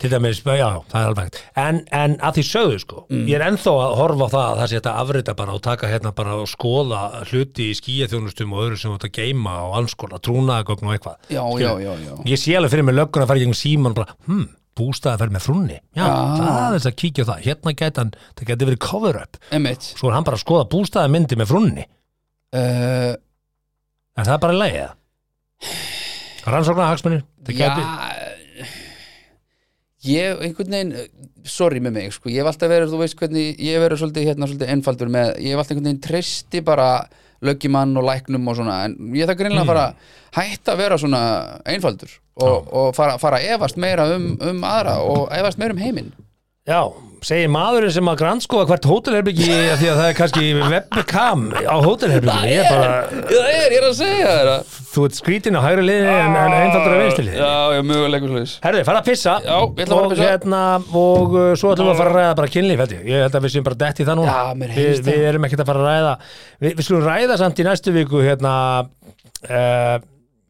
[0.02, 3.76] Til dæmis, já, það er alveg En, en að því sögðu sko Ég er ennþá
[3.84, 6.50] að horfa á það að það sé þetta afrita bara og taka hérna bara og
[6.50, 10.88] skoða hluti í skíaþjónustum og öðru sem þú ert að geima og alls konar, trúnaðagögn
[10.90, 11.16] og eitthvað.
[12.28, 14.48] Ég sé alveg fyrir mig löggun að fara í
[14.78, 17.44] fer með frunni Já, það er þess að kíkja á það.
[17.48, 19.88] Hérna gæti hann, það gæti verið cover up Einmitt.
[19.98, 21.86] Svo er hann bara að skoða bústaði myndi með frunni
[22.48, 23.12] Uh,
[24.16, 24.94] En það er bara leiðið
[26.48, 27.66] Rannsóknar hagsmunir Það já.
[27.68, 27.82] gæti,
[30.08, 30.94] ég einhvern veginn
[31.48, 34.26] sorry með mig, sko, ég hef alltaf verið þú veist hvernig, ég hef verið svolítið
[34.30, 36.88] hérna svolítið einfaldur með, ég hef alltaf einhvern veginn treysti bara
[37.44, 39.68] löggimann og læknum og svona en ég það greinlega Mm.
[39.68, 39.94] að fara
[40.38, 41.20] hætta að vera svona
[41.66, 45.78] einfaldur og, og fara, fara að efast meira um, um aðra og efast meira um
[45.82, 46.12] heiminn
[46.68, 46.80] Já,
[47.24, 52.50] segir maðurinn sem að grannskoða hvert hótelherbyggi því að það er kannski webcam á hótelherbyggi
[52.52, 52.90] ég er bara,
[53.24, 54.50] það er, ég er að segja þér
[54.92, 58.32] þú ert skrítin á hægri liði en, en einfaldur að vinstri liði já, já, möguleikur
[58.34, 60.28] slúðis Herði, fara að pissa Já, ég ætla að fara að og, pissa.
[60.28, 60.60] hérna,
[61.02, 63.02] og uh, svo ætlum við að fara að ræða bara kynlíf held ég.
[63.14, 65.10] ég held að við séum bara dett í það núna Já, mér við, heyrist það.
[65.18, 66.14] við erum ekkert að fara að ræða
[66.62, 68.54] við, við skulum ræða samt í næstu viku hérna
[69.48, 69.96] uh,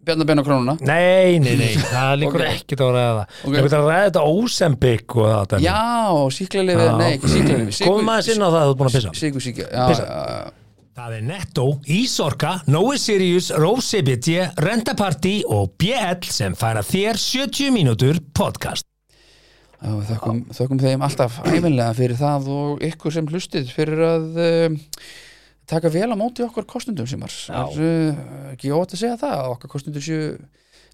[0.08, 2.50] Bjarnabenn á krónuna nei, nei, nei það líkur Ok.
[2.54, 3.50] ekkert á að ræða það Ok.
[3.52, 5.66] við erum að ræða þetta ósembygg og það dæmi.
[5.68, 5.80] já,
[6.38, 6.94] síklarlifið, Já.
[7.02, 9.44] nei, ekki síklarlifið komum aðeins inn á það að þú ert búin að pissa Sigur
[9.48, 10.54] síkja, já, já,
[10.98, 13.52] Það er Netto, Ísorka, Nói Sirius,
[13.86, 18.82] CBT, Rentaparty og BL sem færa þér 70 mínútur podcast.
[19.78, 24.78] Þökkum þeim alltaf æfinlega fyrir það og ykkur sem hlustið fyrir að uh,
[25.68, 27.64] taka vel á móti okkar kostundum sem Já.
[27.64, 28.22] uh,
[28.54, 30.38] ekki ótt að segja það að okkar kostundur séu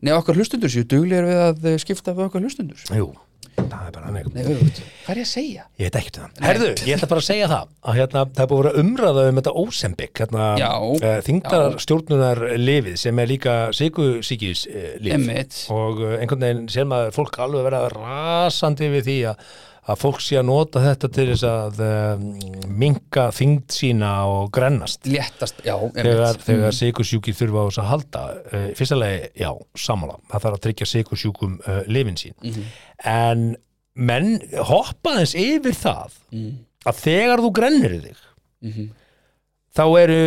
[0.05, 3.07] Nei, okkar hlustundur séu duglegar við að eh, skipta við okkar hlustundur Jú,
[3.55, 5.67] það er bara auðvitað, hvað er ég að segja?
[5.79, 6.47] Ég veit ekkert um það.
[6.49, 9.39] Herðu, ég ætla bara að segja það að hérna, það er búið að umræða um
[9.41, 10.49] þetta ósembygg, hérna,
[10.83, 16.91] uh, þingdar stjórnunar lifið sem er líka sigusíkis uh, lif og uh, einhvern veginn sér
[16.91, 19.47] maður fólk alveg vera rasandi við því að
[19.85, 22.23] að fólk sé að nota þetta til þess að um,
[22.81, 28.23] minka þingd sína og grennast Léttast, já, þegar, þegar sikursjúkir þurfa á þess að halda
[28.33, 32.65] uh, fyrsta lagi, já, sammála það þarf að tryggja sikursjúkum uh, lifin sín Mhm.
[33.05, 33.45] en
[33.95, 34.33] menn
[34.71, 36.55] hoppa þess yfir það Mm.
[36.89, 38.23] að þegar þú grennir þig
[38.65, 38.89] Mhm.
[39.75, 40.19] Þá eru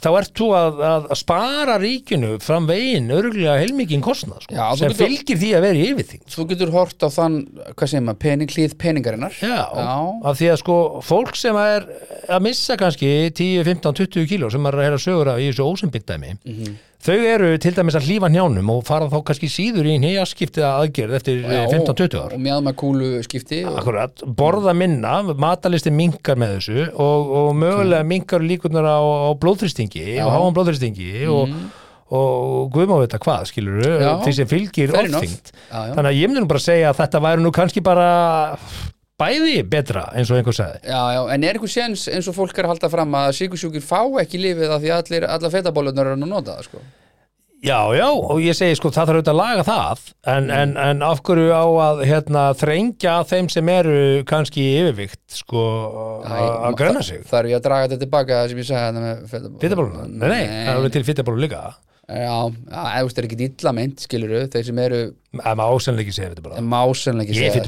[0.00, 4.66] þá ert þú að, að, að spara ríkinu fram veginn örgulega heilmikinn kostnað sko, Já,
[4.80, 7.36] sem getur- fylgir því að vera yfir þing Þú getur hort á þann,
[7.76, 9.96] hvað segir maður, pening, hlýð peningarinnar Já, Já.
[10.32, 11.88] af því að sko fólk sem er
[12.28, 16.36] að missa kannski 10, 15, 20 kíló sem er að sögur af í þessu ósumbyggdæmi
[16.44, 16.78] Mhm.
[17.00, 21.16] Þau eru til dæmis að hlífa njánum og fara þá kannski síður í nýjaskiptið aðgerð
[21.16, 22.34] eftir Já, 15-20 ár.
[22.36, 28.06] Og mjög með kúlu skipti Akkurat, borða minna, matalisti minkar með þessu og, og mögulega
[28.06, 31.56] minkar líkurnar á, á blóðþristingi og háan blóðþristingi og,
[32.20, 34.12] og guðum á þetta hvað skilur Já.
[34.26, 35.02] því sem fylgir já.
[35.72, 38.10] þannig að ég myndi nú bara segja að þetta væri nú kannski bara
[39.20, 40.80] bæði betra eins og einhver sagði.
[40.88, 43.84] Já, já, en er einhver séns eins og fólk er að halda fram að sigursjúkir
[43.84, 46.82] fá ekki lífið af því allir, allar fetabólunar eru að nota það, sko?
[47.60, 49.98] Já, já, og ég segi sko það þarf auðvitað að laga það
[50.32, 50.52] en, Mm.
[50.56, 55.64] en, en af hverju á að hérna, þrengja þeim sem eru kannski yfirvikt sko
[56.24, 57.20] að grenna sig?
[57.28, 60.08] Það er ég að draga þetta tilbaka það sem ég sagði þetta með fetabólunar Fytabóluna?
[60.08, 61.60] Nei, nei, það er alveg til fytabólu líka.
[62.10, 62.38] Já,
[62.72, 65.02] eða þú veist, er ekki illa meint, skiluru þeir sem eru
[65.44, 67.60] að maður ásennlega ekki segja fytabóla másenlega ekki Ég er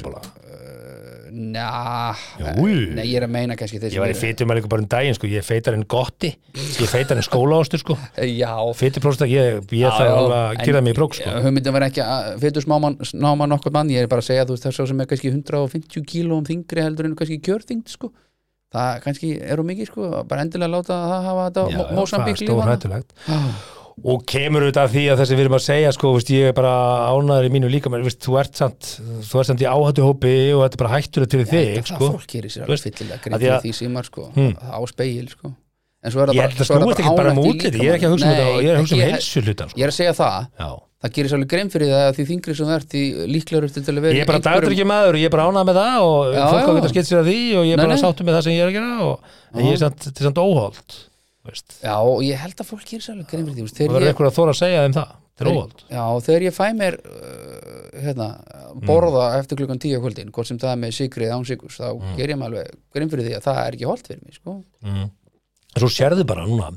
[1.33, 2.13] Njá,
[2.59, 2.67] Jú.
[2.93, 4.17] nei, ég er að meina kannski Ég var í
[4.53, 6.35] líka bara um daginn sko, ég feitar en gotti.
[6.53, 7.97] Ég feitar en skólaástur sko.
[8.21, 11.31] Já, fytuprósta, ég, ég Já, þarf alveg að gera mig í prók sko.
[11.47, 14.57] hugmyndin var ekki að fytur smáman snáman nokkuð mann, ég er bara að segja þú
[14.59, 18.13] veist það er svo sem er kannski 150 kílóum þingri heldur en kannski kjörþyngd sko.
[18.73, 22.71] Það kannski eru mikið sko bara endilega láta það hafa þetta Mósambík það er stór
[22.73, 23.17] hættulegt
[24.05, 26.55] og kemur auðvitað af því að þessi við erum að segja sko, veist, ég er
[26.57, 26.73] bara
[27.13, 28.81] ánæður í mínu líka menn, veist, þú ert samt,
[29.29, 32.07] þú ert samt í áhættu hópi og þetta er bara hættulegt til þig það sko.
[32.17, 34.55] fólk gerir sér alveg fyllilega greið að- því símar sko Hmm.
[34.57, 35.53] á speil sko
[36.03, 36.63] en svo er það ég bara, er það
[36.99, 38.95] ekki bara í útliti ég er ekki að hugsa um þetta, ég er að hugsa
[38.95, 39.77] um ekki- heilsu hlutan sko.
[39.79, 40.71] ég er að segja það Já.
[41.03, 43.83] það gerir sér alveg grein fyrir það að því þingri sem ert því líklegur til
[43.83, 45.77] að vera ég er bara í einhverjum- dagdrykki maður og ég er bara ánægð með
[45.83, 46.67] það og fólk
[50.33, 51.03] á
[51.43, 51.75] að að er það er að er er veist.
[51.83, 54.29] já og ég held að fólk gerir sér alveg grein fyrir því þegar verður einhver
[54.29, 55.19] að þóra að segja þeim það?
[55.43, 58.29] Er óholt Já, þegar ég fæ mér uh, hérna,
[58.85, 62.31] borða eftir klukkan tíu kvöldin, hvort sem það er með sigrið án sigurs, þá ger
[62.31, 64.59] ég mig alveg grein fyrir því að það er ekki holdt fyrir mig, sko.
[64.85, 65.09] mm.
[65.81, 66.71] svo sérðu bara núna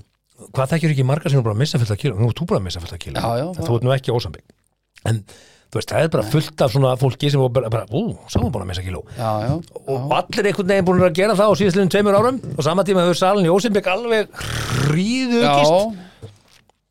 [0.56, 2.16] hvað þekkir ekki margar sem er bara að missa fullt af kíló?
[2.20, 3.22] Nú ert þú bara að missa fullt af kíló.
[3.22, 4.56] Já, já, það- þú ert nú ekki ósambygg.
[5.06, 5.22] En
[5.78, 8.04] veist, það er bara fullt af svona fólki sem bara, bara ú,
[8.46, 9.04] var búin að missa kíló.
[9.18, 9.54] Já, já,
[9.86, 12.42] og allir einhvern veginn búin að gera það á síðastliðin tveimur árum.
[12.56, 14.44] Og sama tíma hefur salin í Ósimbygg alveg
[14.90, 16.04] hríðu já, aukist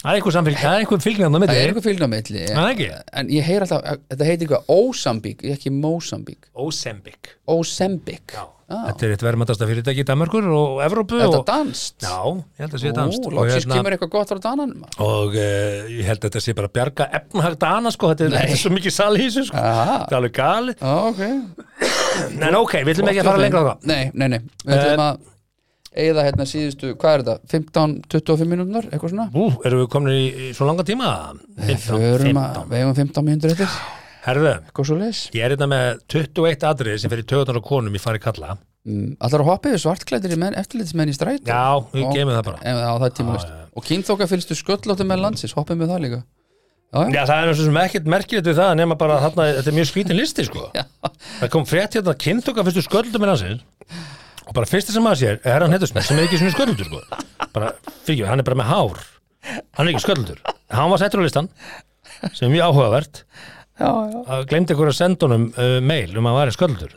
[0.05, 2.67] það er einhver samfélg, það er einhver á það er milli eitthvað fylgna milli Það
[2.75, 2.89] ekki?
[3.21, 6.51] en ég heyr alltaf, þetta heitir eitthvað Ósambík, ekki Mósambík.
[6.53, 8.45] Ósembík Já, Já.
[8.89, 12.77] Þetta er eitt verðmættasta fyrirtæki í Danmarkur og Evrópu Þetta og, danst Já, ég held
[12.79, 16.09] að sé danst Ó, og, loksins hérna, kemur eitthvað gott frá dananum og uh, ég
[16.09, 18.75] held að þetta sé bara að bjarga efnahag dana sko, þetta er, þetta er svo
[18.75, 19.63] mikið sal í þessu sko.
[19.65, 21.23] Þetta er alveg gali Já, ok.
[22.41, 23.89] En ok, við ætlum ekki að fara lengra á það.
[23.91, 25.23] Nei, nei, nei, við ætlum að
[25.95, 27.51] eigða hérna síðustu, hvað er þetta?
[27.55, 29.27] 15-25 mínútunar, eitthvað svona?
[29.31, 31.11] Ú, erum við komin í, í svo langa tíma?
[31.61, 32.73] Við 15, förum að, 15.
[32.73, 33.77] við eigum 15 mínútur eftir
[34.25, 34.53] Herðu,
[35.37, 38.55] ég er hérna með 21 atrið sem fyrir töðunar og konum í fari kalla.
[38.89, 41.45] Mm, að hoppa yfir svartklættir í menn, eftirlitsmenn í strætó?
[41.49, 42.59] Já, við gemum það bara.
[42.61, 43.61] Ef, Já, það Já, já.
[43.75, 46.19] Og kynþóka fylgstu sköllóttum með landsins, hoppið með það líka?
[46.95, 49.73] Já, já, Já, það er náttúrulega sem ekkert merkilegt við það nema bara þarna, þetta
[49.73, 50.67] er mjög skrítin listi sko.
[51.41, 53.65] Það kom frétt hérna kynþoka fyrstu sköldum með hansins
[54.45, 57.01] og bara fyrsta sem maður sér er hann heitusmenn sem er ekki svona sköldur sko.
[57.57, 57.73] Bara,
[58.05, 59.03] fyrir, hann er bara með hár.
[59.75, 61.49] Hann er ekki sköldur, hann var settur á listan
[62.31, 63.25] sem er mjög áhugavert
[63.81, 66.93] að glemdi ykkur að senda honum uh, mail um að hann væri sköldur.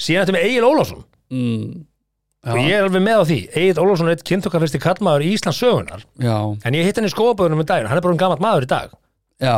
[0.00, 1.04] Síðan þetta með Egil Ólafsson.
[1.34, 1.84] Mm,
[2.44, 5.30] og ég er alveg með á því, Egil Ólafsson er eitt kynþoka fyrsti kallmaður í
[5.36, 8.20] Íslands sögunar já, en ég hitt hann í skóaböðunum í daginn, hann er bara um
[8.20, 8.96] gamalt maður í dag.
[9.44, 9.56] Já.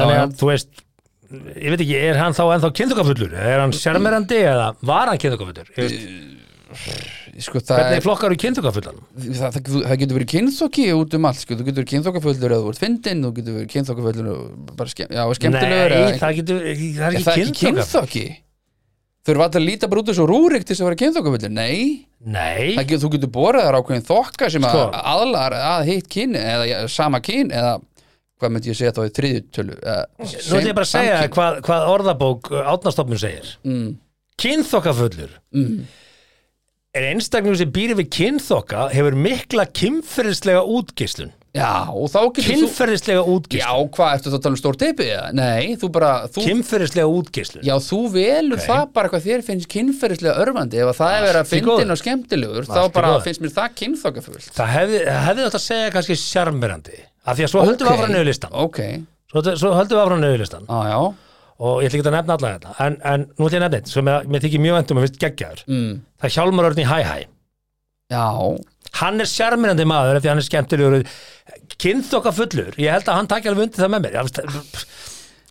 [0.00, 0.84] Þannig Já, að þú veist
[1.30, 5.68] ég veit ekki, er hann þá ennþá kynþokafullur er hann sjarmerandi eða var hann kynþokafullur
[5.76, 11.16] Ég veist, Sko, hvernig er, flokkar þú kynþokafullan það, það, það getur verið kynþóki út
[11.16, 11.56] um allt sko.
[11.56, 13.74] Þú getur verið kynþókafullur eða þú ert fyndinn Þú getur verið
[15.16, 16.62] já, skemmtilegur nei, það, getur,
[17.00, 18.24] það er ekki kynþóki?
[19.20, 21.80] Þau eru alltaf að líta bara út þessu rúrik til þess að vera kynþókafullur Nei,
[22.24, 24.84] nei, það getur, þú getur borðið þar ákveðin þokka sem Sko.
[24.88, 27.74] að aðlar að hitt kyn eða sama kyn eða
[28.40, 31.88] hvað myndi ég segja þá í þriðjutölu nú ætlum ég bara að segja hvað, hvað
[31.92, 33.50] orðabók átnastofnun segir.
[33.68, 33.90] Mm,
[34.40, 35.74] kynþokafullur mm,
[36.96, 42.54] er einstaklingur sem býr við kynþoka hefur mikla kynferðislega útgislun Já, og þá getur þú
[42.60, 45.06] kynferðislega Já, útgislun hvað, ertu þá að tala um stór teipi?
[45.34, 48.66] Nei, þú bara þú, kynferðislega útgislun Já, þú velur Ok.
[48.68, 52.00] það bara hvað þér finnst kynferðislega örfandi ef að það er verið að fyndin og
[52.02, 55.90] skemmtilegur þá Allt í bara finnst mér það kynþokkafullt það hefði, hefði þetta að segja
[55.96, 57.02] kannski sjarmerandi.
[57.26, 58.78] Af því að svo höldum við áfram niður listan Ok,
[59.34, 61.00] svo, svo höldum við áfram niður listan á já
[61.60, 63.80] og ég ætla ekki að nefna alla þetta en, en nú ætla ég að nefna
[63.80, 65.92] eitt sem ég, mér þykir mjög vendum að finnst geggjaður mm.
[66.16, 67.18] það er Hjálmar Örn í Hæ Hæ
[68.10, 68.26] Já,
[68.98, 71.04] hann er sjarmirandi maður eftir hann er skemmtilegur
[71.80, 74.18] kynþokka fullur, ég held að hann takja alveg undir það með mér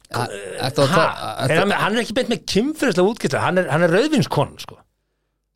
[0.09, 1.01] Þetta ha,
[1.45, 4.79] er hann, hann er ekki beint með kynfyrirslega útgæsla hann er, er rauðvinskon sko.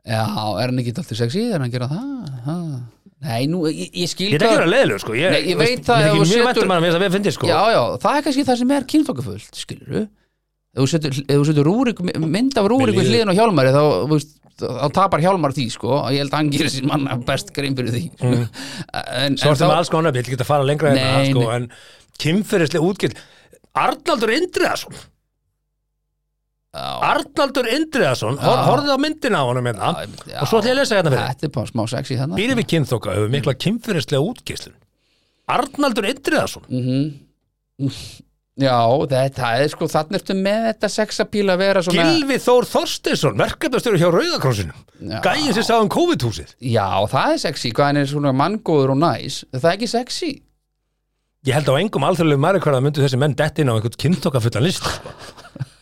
[0.05, 1.47] Já, er hann ekki alltaf sexy?
[1.47, 2.35] Er hann að gera það?
[2.45, 2.57] Ha.
[3.23, 5.15] Nei, nú, ég, ég skil ég er ekki að vera leiðilegur sko.
[5.17, 7.49] ég, Nei, ég veit það ég er ekki mjög vettur mann að við finnir sko.
[7.49, 10.03] Já, já, það er kannski það sem er kynþokkafullt, skilur du?
[10.73, 11.17] Ef þú setur,
[12.33, 15.91] mynd af rúrik við hliðin á Hjálmari þá, veist, þá tapar Hjálmar því, sko.
[15.99, 18.31] Og ég held að hann gerir sín manna best grein fyrir því sko.
[19.21, 21.05] en, svo en ertu með alls konar, ég ætla ekki að fara lengra en Nei,
[21.11, 21.55] það sko, nei.
[21.59, 23.29] en útgæsla
[23.83, 24.97] Arnaldur Indriðason.
[26.73, 28.45] Já, Arnaldur Indriðason, Já.
[28.49, 29.91] hor, horfðu á myndina á honum hérna,
[30.41, 32.57] og svo ætla ég að lesa hérna fyrir Þetta er bara smá sexy þannig býri
[32.57, 34.77] við kynþokka hefur mikla kynfyrirslega útgæslun
[35.53, 36.65] Arnaldur Indriðason.
[36.69, 37.91] Mhm.
[38.61, 38.77] Já,
[39.09, 43.97] þetta er sko, þannig ertu með þetta sexapíl að vera svona Gilvi Þór Þorsteinsson, verkefnastöru
[43.97, 44.83] hjá Rauðakrossinum.
[45.25, 48.99] Gæin sem sá um COVID-húsið Já, það er sexy, hvað hann er svona manngóður og
[49.01, 50.31] næs Það er ekki sexy
[51.43, 54.63] Ég held á engum alþjóðlegum mæri hverða myndu þessi menn dett inn á einhvern kynþokkafullan
[54.63, 55.11] list sko.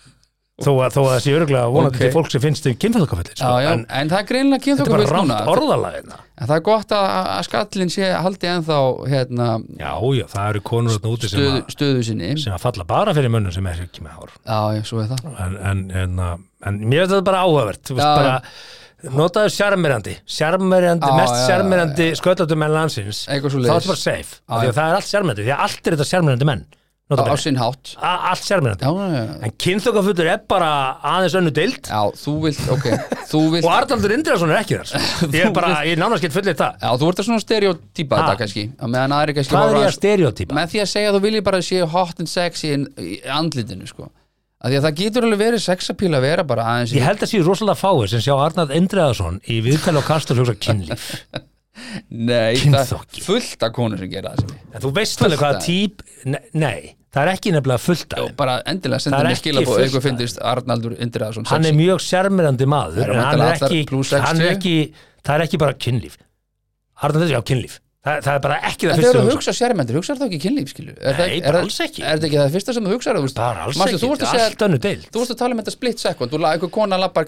[0.65, 2.01] þó, að, þó að það sé örgulega vonandi Ok.
[2.03, 3.51] til fólk sem finnst þeim kynþokkafullir sko.
[3.71, 5.39] en en, það er greinlega kynþokkafull núna.
[5.53, 8.77] orðalagina En það er gott að, að skallin sé haldi ennþá
[9.11, 9.47] hérna,
[9.77, 12.29] Já, já, það eru konur þarna úti sem, að, stöðu sinni.
[12.41, 14.31] sem að falla bara fyrir mönnum sem er ekki með hár.
[14.47, 15.27] Já, já, svo er það.
[15.45, 17.93] En, en, en, að- en mér finnst þetta bara áhugavert.
[17.99, 18.33] Bara
[19.17, 23.23] notaðu sjarmirandi sjarmirandi, Já, mest sjarmirandi sköllatum menn landsins.
[23.29, 25.53] Eitthvað svo þá er þetta bara safe, af því að það er allt sjarmirandi því
[25.55, 26.65] að allt er þetta sjarmirandi menn
[27.19, 27.91] á, sinn hátt.
[27.99, 30.69] A- allt sjarmirandi Já, já, já, en kynþokkafullur er bara
[31.11, 31.89] aðeins önnu deild.
[31.91, 32.85] Já, þú vilt, ok
[33.31, 35.09] Þú vilt, og Arnaldur Indriðarsson er ekki þar.
[35.35, 36.79] Ég er bara, ég er nánast gett fullið það.
[36.85, 38.23] Já, þú ert að svona stereotypa Ha.
[38.23, 38.65] þetta kannski.
[38.79, 40.57] Á meðan aðri kannski hvað er ég að stereotypa?
[40.61, 43.87] með því að segja að þú viljið bara séu hot and sexy in, í andlitinu
[43.91, 44.07] sko.
[44.61, 47.31] Að því að það getur alveg verið sexapíl að vera bara aðeins ég held að
[47.31, 50.37] séu rosalega fáir sem sjá Arnald Indriðarsson í viðtæli og kastur
[52.11, 53.21] nei, það Kynþokki.
[53.21, 56.03] er fullt af konur sem gera það sem en þú veist alveg hvaða típ
[56.53, 58.35] nei, það er ekki nefnilega fullt af þeim.
[58.39, 62.01] bara endilega Það senda er mér fullt eitthvað af finnist Arnaldur Indriðarsson hann er mjög
[62.07, 64.25] sjarmirandi maður Það eru en hann er ekki, allar plús 60.
[64.27, 64.75] hann er ekki
[65.21, 66.17] það er ekki bara kynlíf.
[67.01, 67.79] Arnald Indriðarsson, já kynlíf.
[68.01, 70.25] Það, það er bara ekki það En fyrsta þegar þú hugsa hugsa sérmyndir, hugsar það
[70.31, 70.93] ekki kynlíf, skilju?
[70.97, 72.01] Er það, Nei, er, bara það- alls ekki.
[72.01, 72.87] Er þetta ekki það fyrsta sem
[73.21, 75.05] þú veist, bara alls manstu, ekki, að þetta er allt önnu deild.
[75.13, 77.25] Þú varst að tala um þetta split second, þú einhver kona lappar,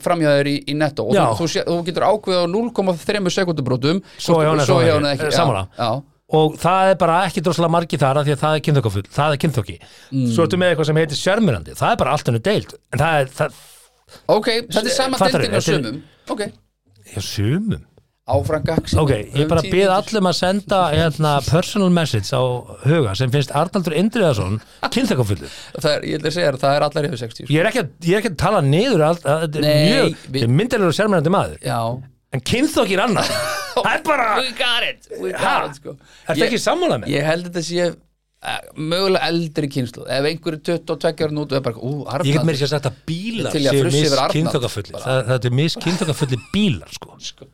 [0.00, 4.48] framhjáður í, í netto og þú, þú, þú getur ákveð á 0,3 sekundubrótum Svo hjá
[4.54, 4.96] henni, svo hjá ekki.
[4.96, 5.12] henni
[6.34, 9.34] og það er bara ekki droslega margi þar af því að það er kynþokkafull, það
[9.36, 9.76] er kynþokki.
[10.10, 10.28] Mm.
[10.34, 13.18] svo ertu með eitthvað sem heitir sjarmirandi það er bara allt önnu deild en það
[13.20, 13.58] er, það,
[14.30, 16.00] Ok, þetta er sama deildin á er- sumum.
[16.30, 16.42] Ok,
[17.12, 17.84] já, sumum.
[18.26, 22.42] Áfram gags ok, ég bara bið allum að senda hérna, personal message á
[22.82, 25.52] huga sem finnst Arnaldur Indriðarsson kynþokkafullur.
[25.78, 28.16] Það er, ég að segja það er allar yfir 60 ég er ekki að, ég
[28.16, 30.48] er ekki að tala niður allt, að, er Nei, mjög, við...
[30.58, 31.62] myndilegur og sjarmirandi maður.
[31.62, 31.78] Já.
[32.34, 33.30] En kynþokkir annar
[33.82, 35.96] það er bara, We got it, we got it sko.
[36.26, 40.62] ertu Ég- ekki sammálað með Ég held þetta sé uh, mögulega eldri kynslu ef einhverju
[40.86, 41.62] 22 ára nút er
[42.26, 45.04] Ég get mér sér sagt að bílar að séu frussa mis yfir Arnald, kynþokkafullir bara.
[45.04, 47.48] það, það er mis kynþokkafullir bílar sko.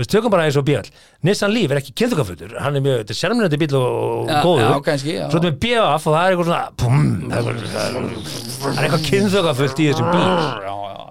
[0.00, 0.80] Við tökum bara eins og bíl
[1.28, 4.62] Nissan Leaf er ekki kynþokkafullur hann er mjög, þetta er sérmennandi bíl og, Já, góður.
[4.64, 5.26] já, kannski, já.
[5.30, 9.04] Svo er með BF og það er eitthvað svona pum, það er eitthvað- það er
[9.10, 10.24] kynþokkafullt í þessum bíl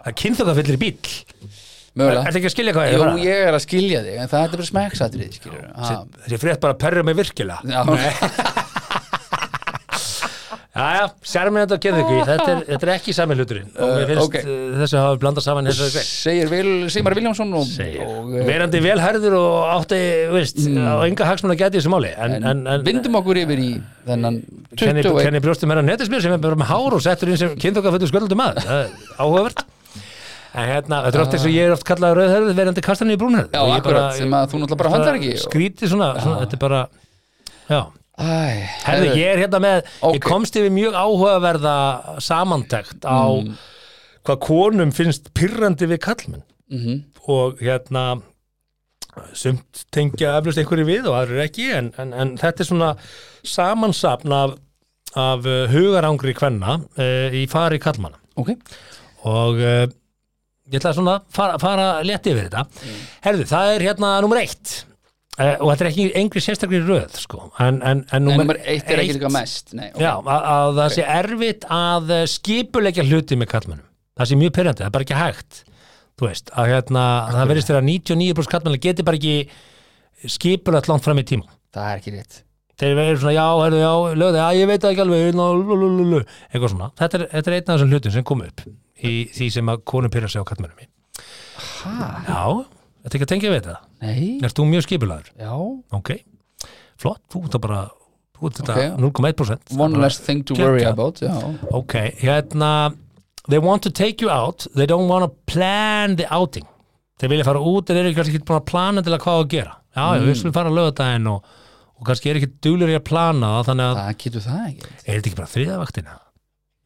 [0.01, 0.97] Það er kynþokkafullir bíl
[1.97, 2.23] mögulega.
[2.27, 3.25] Þetta ekki að skilja hvað ég Jú, er að fara?
[3.27, 5.93] ég er að skilja þig, en það er bara smekksatrið, skilur ha.
[6.25, 7.59] Þessi frétt bara perra mig virkilega.
[7.67, 7.81] Já,
[10.71, 13.65] Jæja, sérmennandi og kynþokki þetta, er- þetta er ekki sami hluturinn.
[13.75, 14.37] Og mér finnst ok.
[14.39, 18.45] uh, þessu hafa blandað saman þessari grein segir Vil, Sigmar Viljámsson og, segir, og eh,
[18.47, 19.99] verandi velhærður og átti,
[20.31, 22.13] veist, á enga hagsmun að geta í þessu máli.
[22.15, 23.69] En, en, en, vindum okkur yfir í
[24.07, 24.39] þennan
[24.79, 27.53] kenni, 21 kenni brjóstum meira netismjör sem er bara með hár og settur inn sem
[27.59, 29.65] kynþokkaföldu sköldum það er áhugavert
[30.53, 33.53] hérna, þetta er oft eins og ég er oft kallað rauðhærður verandi kastanir í brúnhærð
[33.55, 35.33] Já, akkurat, sem að þú náttúrulega bara höndlar ekki.
[35.45, 36.81] Skrítið svona, svona, þetta er bara
[37.71, 37.81] já,
[38.21, 38.31] Æ,
[38.85, 40.15] herði, ég er hérna með Ok.
[40.17, 41.75] ég komst yfir mjög áhugaverða
[42.21, 43.55] samantekt á Mm.
[44.27, 46.99] hvað konum finnst pyrrandi við kallmenn Mhm.
[47.27, 48.21] og hérna
[49.33, 52.91] sumt tengja eflust einhverju við og aðrir ekki en, en, en þetta er svona
[53.43, 54.53] samansapn af,
[55.19, 58.53] af uh, hugarangri kvenna uh, í fari kallmanna Ok,
[59.27, 59.87] og uh,
[60.71, 62.63] ég ætla svona að fara, fara létt yfir þetta.
[62.81, 63.03] Mm.
[63.27, 64.77] herðu, það er hérna nummer eitt.
[65.39, 67.45] Uh, og þetta er ekki engri sérstakri röð sko.
[67.63, 69.71] en, en, en nummer, eitt er ekki líka mest.
[69.77, 70.01] Nei, ok.
[70.03, 73.87] Já, að, að það sé erfitt að eh, skipuleggja hluti með kallmennum
[74.19, 75.61] það sé mjög pyrrandi, það er bara ekki hægt
[76.21, 77.03] þú veist, að hérna,
[77.33, 81.47] það verðist þeirra 99% kallmennar geti bara ekki skipulegt langt fram í tíma.
[81.73, 82.41] Það er ekki rétt.
[82.81, 86.29] Þeir verður svona, já, herðu, já, lögði, já, ég veit ekki alveg.
[86.51, 88.63] Eitthvað svona, þetta er, þetta er einn af þessum hlutum sem kom upp
[89.07, 90.87] í því sem að konum pyrra sig á kallmennum í.
[91.81, 92.09] Ha?
[92.27, 92.43] Já,
[93.03, 93.77] þetta er ekki að tengja við þetta?
[94.01, 95.31] Nei, Erst þú mjög skipulagur?
[95.37, 95.51] já.
[95.97, 96.11] Ok,
[97.01, 97.81] flott, þú ert að bara
[98.37, 98.99] þú ert þetta Ok.
[99.01, 100.91] 0,1% One Bara- less thing to worry Geggjað.
[100.93, 101.35] about Já,
[101.71, 102.95] Ok, hérna
[103.49, 106.65] They want to take you out They don't want to plan the outing.
[107.19, 109.49] Þeir vilja fara út en eru kannski ekki búin að plana til að hvað að
[109.49, 109.75] gera.
[109.95, 111.43] Já, já, við skulum fara að löga daginn og,
[111.99, 114.87] og kannski er ekki duglir í að plana það þannig að, það getur það ekki
[115.05, 116.15] er þetta ekki bara þriðavaktina?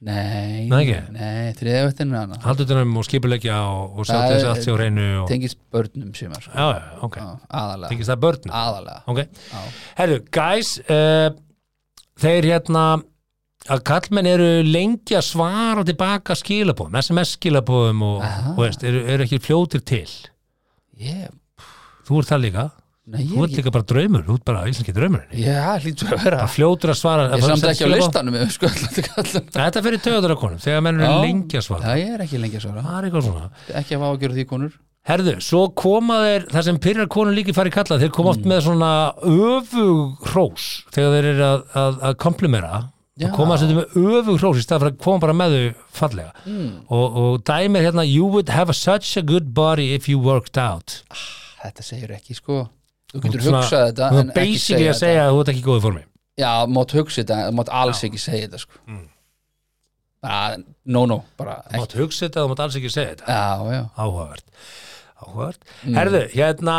[0.06, 4.36] Nei, Nei, þriðavættin er hana Haldur þetta um og skipulegja og, og sjá Það til
[4.36, 7.18] þess er- að allt sé á reynu og, Tengist börnum sem er Já, já, ok,
[7.50, 8.54] aðalega tengist það börnum?
[8.62, 9.64] Aðalega Ok, Já.
[9.98, 11.30] herru, guys uh,
[12.22, 12.86] Þeir hérna
[13.66, 18.22] að kallmenn eru lengi að svara tilbaka skilabóðum, SMS skilabóðum og,
[18.54, 20.06] og veist, eru, eru ekki fljótir til?
[21.02, 21.32] Ég,
[22.06, 22.66] Þú ert það líka,
[23.06, 25.36] þú ert líka bara draumur Þú ert bara íslenski draumurinn.
[25.38, 26.40] Já, hlýtur að vera.
[26.42, 28.72] Bara fljótur að svara Ég er samt ekki á listanum sko
[29.60, 31.22] Þetta fyrir töður að konum, þegar menn eru Já.
[31.28, 31.86] lengi að svara.
[31.86, 32.84] Það er ekki lengi að svara.
[32.88, 33.50] Það er eitthvað svona.
[33.82, 34.74] Ekki að fá að gera því konur.
[35.06, 38.40] Herðu, svo koma þeir, það sem pyrrar konur líki fari kalla, þeir koma Mm.
[38.40, 38.92] oft með svona
[39.22, 42.80] öfug hrós þegar þeir eru að, að, að komplimera.
[43.16, 43.30] Já.
[43.30, 45.84] og koma að setja með öfug hrós í stað fyrir að koma bara með þau
[46.02, 46.32] fallega.
[46.50, 46.72] Mm.
[46.90, 50.98] og, og dæmir hérna you would have such a good body if you worked out.
[51.62, 52.66] Þetta segir ekki sko
[53.14, 55.68] Þú getur Svona- hugsað þetta en ekki segja að segja að þú ert ekki í
[55.70, 56.04] góðu formi.
[56.36, 58.80] Já, mátt hugsa þetta, mátt alls ekki segja þetta sko.
[58.88, 59.06] Mm.
[60.26, 63.26] bara, No, no, bara mátt hugsa þetta, þú mátt alls ekki segja þetta.
[63.30, 63.84] Já, já.
[63.96, 64.46] Áhugavert,
[65.22, 65.60] áhugavert.
[65.86, 65.96] Mm.
[66.00, 66.78] herðu, hérna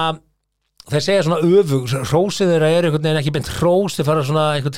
[0.86, 4.44] þeir segja svona öfug, hrósið þeirra er einhvern veginn ekki beint hrós, þeir fara svona
[4.54, 4.76] einhvern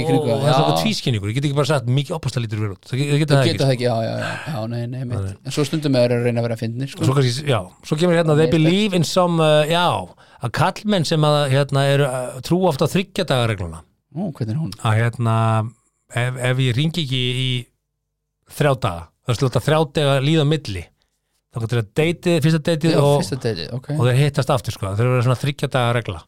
[0.00, 2.42] í kringum og, og það er svona tvískinningur, ég get ekki bara sagt mikið opastar
[2.42, 5.28] lítur það það geta Þú það ekki ekki, já, já, já, nei, nei, mitt.
[5.46, 7.06] En svo stundum er að reyna að vera að fyndnir sko.
[7.06, 9.86] Svo já, svo kemur hérna they believe in some, uh, já
[10.42, 13.82] að kallmenn sem að hérna eru uh, trú ofta þryggjadagaregluna
[14.18, 15.34] er að hérna
[16.14, 17.50] ef, ef ég ringi ekki í
[18.58, 20.84] þrjá daga, er slúta þrjá daga líða milli,
[21.54, 23.86] þá getur það deytið, fyrsta deytið Já, og, fyrsta deiti, ok.
[23.96, 26.24] og þeir hittast aftur sko, þeir eru svona þryggjadaga regla.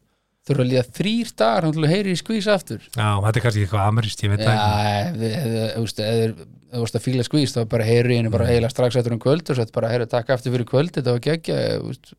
[0.49, 2.81] Þurfa að líða þrýr dagar hann til að heyri í skvís aftur?
[2.97, 4.71] Já, þetta er kannski eitthvað ameríst, ég veit það ekki.
[4.71, 7.61] Já, ef ef þið- þú veist, ef þið- ef þú veist að fíla skvís þá
[7.75, 8.33] bara heyri henni Mm.
[8.39, 10.91] bara heila strax eftir um kvöld og svo þetta bara heyri takk aftur fyrir kvöld
[10.97, 12.13] þetta var geggja þú veist.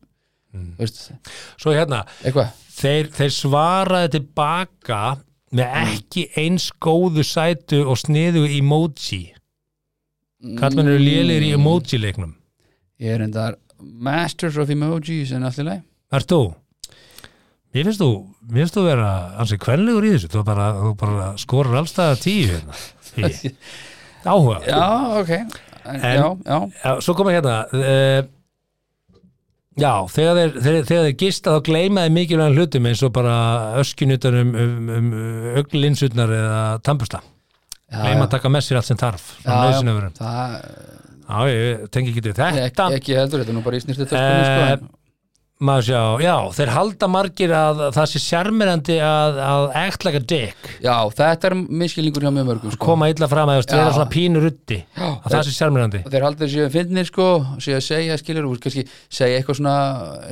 [0.54, 0.70] mm.
[0.78, 1.12] veist,
[1.58, 2.52] svo hérna, eitthvað?
[2.78, 5.02] þeir, þeir svaraði tilbaka
[5.52, 9.32] með ekki eins góðu sætu og sniðu emoji.
[10.58, 12.34] Kallmenn eru lélir í emoji leiknum
[13.02, 15.80] Ég er endar Masters of Emojis en allir leið
[16.12, 16.42] Ert þú?
[17.72, 18.10] Mér finnst þú,
[18.50, 19.08] mér finnst þú vera
[19.40, 22.76] ansið kvenlegur í þessu, þú bara, þú bara skorur allstæða tíu hérna.
[24.32, 24.84] Áhuga Já,
[25.22, 25.32] ok.
[25.82, 28.20] En, Já, já, Já, svo koma hérna uh,
[29.80, 33.36] Já, þegar þeir, þeir, þeir gista þá gleymaði mikilvægum hlutum eins og bara
[33.80, 35.12] öskunutan um, um, um
[35.62, 39.56] öglinsurnar eða tampusta já, gleyma að taka með sér allt sem þarf Já,
[40.20, 40.58] Það
[41.32, 44.90] Já, ég tengi ekki til þetta ekki heldur, þetta er nú bara í Eh, en-
[45.62, 50.24] maður sjá, já, þeir halda margir að það sé sjarmirandi að, að act like a
[50.32, 52.82] dick Já, þetta er miskilningur hjá mjög mörgum sko.
[52.82, 53.76] koma illa fram að Já.
[53.78, 57.28] vera svona pínu ruddi Já, að það sé sjarmirandi þeir haldur séu að fyndnir sko
[57.62, 59.76] séu að segja, skilur, og kannski segja eitthvað svona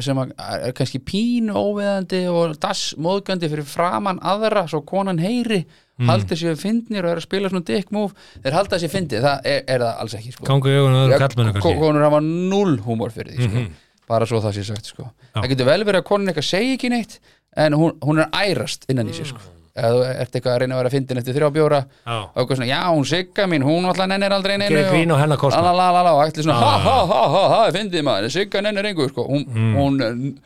[0.02, 5.62] sem er kannski pínu óveðandi og dassmóðgandi fyrir framann aðra svo konan heyri
[6.00, 6.08] Mm.
[6.08, 9.20] haldur séu að fyndnir og er að spila svona dick move þeir halda sér fyndið,
[9.26, 10.44] það er, er það alls ekki sko.
[10.48, 13.64] gangu í augunum öðru kallmennu kannski konur hafa null húmor fyrir því sko.
[14.08, 15.06] bara svo það sé sagt sko.
[15.36, 17.18] það getur vel verið að konin eitthvað segi ekki neitt
[17.56, 19.40] en hún, hún er ærast innan í sér sko.
[19.76, 21.78] eða þú ert eitthvað að reyna að vera fyndin eftir þrjá bjóra
[22.10, 25.16] og eitthvað svona, já hún sigga mín hún alltaf nennir aldrei neinu Gerir grín á
[25.20, 25.62] hennar kostnað.
[25.68, 28.62] la, la, la, la, og ætli svona, ha ha ha ha ha fyndið maður, sigga
[28.66, 29.26] nennir engu sko.
[29.30, 29.76] hún, Mm.
[29.78, 30.38] hún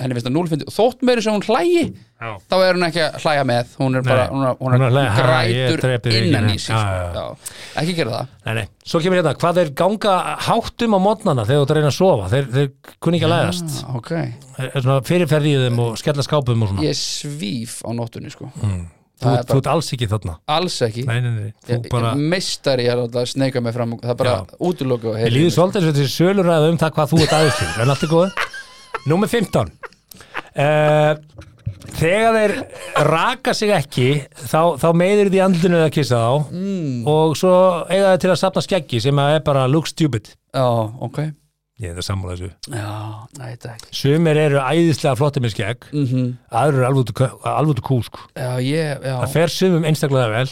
[0.00, 1.82] henni finnst það núl fyndið, þótt meiri sem hún hlægi
[2.24, 2.30] Já.
[2.48, 3.72] þá er hún ekki að hlæja með.
[3.80, 6.72] Hún er bara, hún er, hún Hún er er, ha, ég grætur innan í sig
[6.72, 7.24] Já, sko.
[7.82, 8.32] ekki gera það.
[8.46, 8.64] Nei, nei.
[8.88, 10.14] Svo kemur hérna, hvað þeir ganga
[10.48, 12.28] háttum á mótnana þegar þú ert að reyna að sofa?
[12.32, 12.68] Þeir, þeir
[13.04, 13.78] kunni ekki að læðast.
[13.84, 14.12] ah, ok,
[14.64, 18.48] er svona fyrirferði í þeim og skella skápum og ég svíf á nóttunni sko.
[18.54, 20.34] þú, það er þú ert alls ekki þarna?
[20.56, 21.04] Alls ekki.
[21.08, 24.18] Nei, nei, nei, þú Ég- bara meistari er alltaf að sneika mig fram það er
[24.20, 27.78] bara útlöku Ég líður svolítið eins og þessi söluræðu um það hvað þú ert aðeins
[27.84, 28.44] en allt er góð
[29.10, 29.68] Númer 15
[30.56, 31.14] uh,
[31.94, 32.52] Þegar þeir
[33.06, 34.06] raka sig ekki
[34.48, 36.48] þá, þá meiðir því andlinu að kissa þá.
[36.56, 37.02] Mm.
[37.10, 37.52] og svo
[37.92, 40.30] eiga þeir til að safna skeggi sem að er bara look stupid.
[40.56, 40.64] Já,
[41.04, 41.20] ok.
[41.82, 42.48] Ég er það sammála þessu.
[42.72, 42.88] Já,
[43.36, 43.92] næ, þetta ekki.
[44.00, 48.24] Sumir eru æðislega flotti með skegg mm aðrir eru alveg út- alveg út kú sko.
[48.38, 50.48] já, ég, já, Það fer sumum einstaklega vel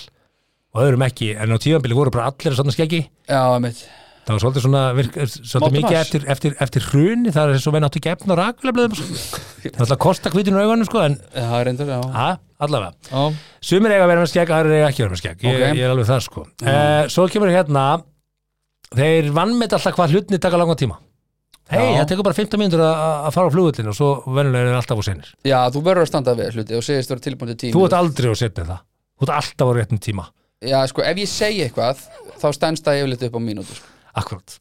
[0.73, 3.03] og öðrum ekki en á tíðanbili voru bara allir að safna skeggi.
[3.31, 3.83] Já, mitt
[4.23, 7.75] Það var svolítið svona, virk, svolítið mikið eftir, eftir, eftir hruni, það er eins og
[7.75, 9.17] við náttu gefn og rakleblöðum sko.
[9.63, 12.29] Það er alltaf að kosta kvítinu augunum sko, en það er reyndar, já, ha,
[12.63, 13.11] allavega.
[13.11, 13.43] já.
[13.67, 15.77] Sumir eiga að vera með skegg, aðrir eiga ekki að vera með skegg, ég, Ok.
[15.79, 16.45] ég er alveg það sko.
[16.63, 17.85] Eh, svo kemur hérna,
[18.99, 20.99] þeir vannmet alltaf hvað hlutni taka langan tíma.
[21.73, 24.79] Hei, það tekur bara 15 mínútur að að fara á flugullin og svo venjulega er
[24.81, 25.31] alltaf á senir.
[25.47, 27.15] já, þú verður að standa við hluti og segist
[27.73, 28.83] Þú ert aldrei á setni það.
[29.19, 30.27] Þú ert alltaf á réttum tíma.
[30.63, 32.03] já, sko, ef ég segi eitthvað
[32.43, 33.92] þá stendst það yfirleitt upp á mínútu sko.
[34.19, 34.59] Akkurat.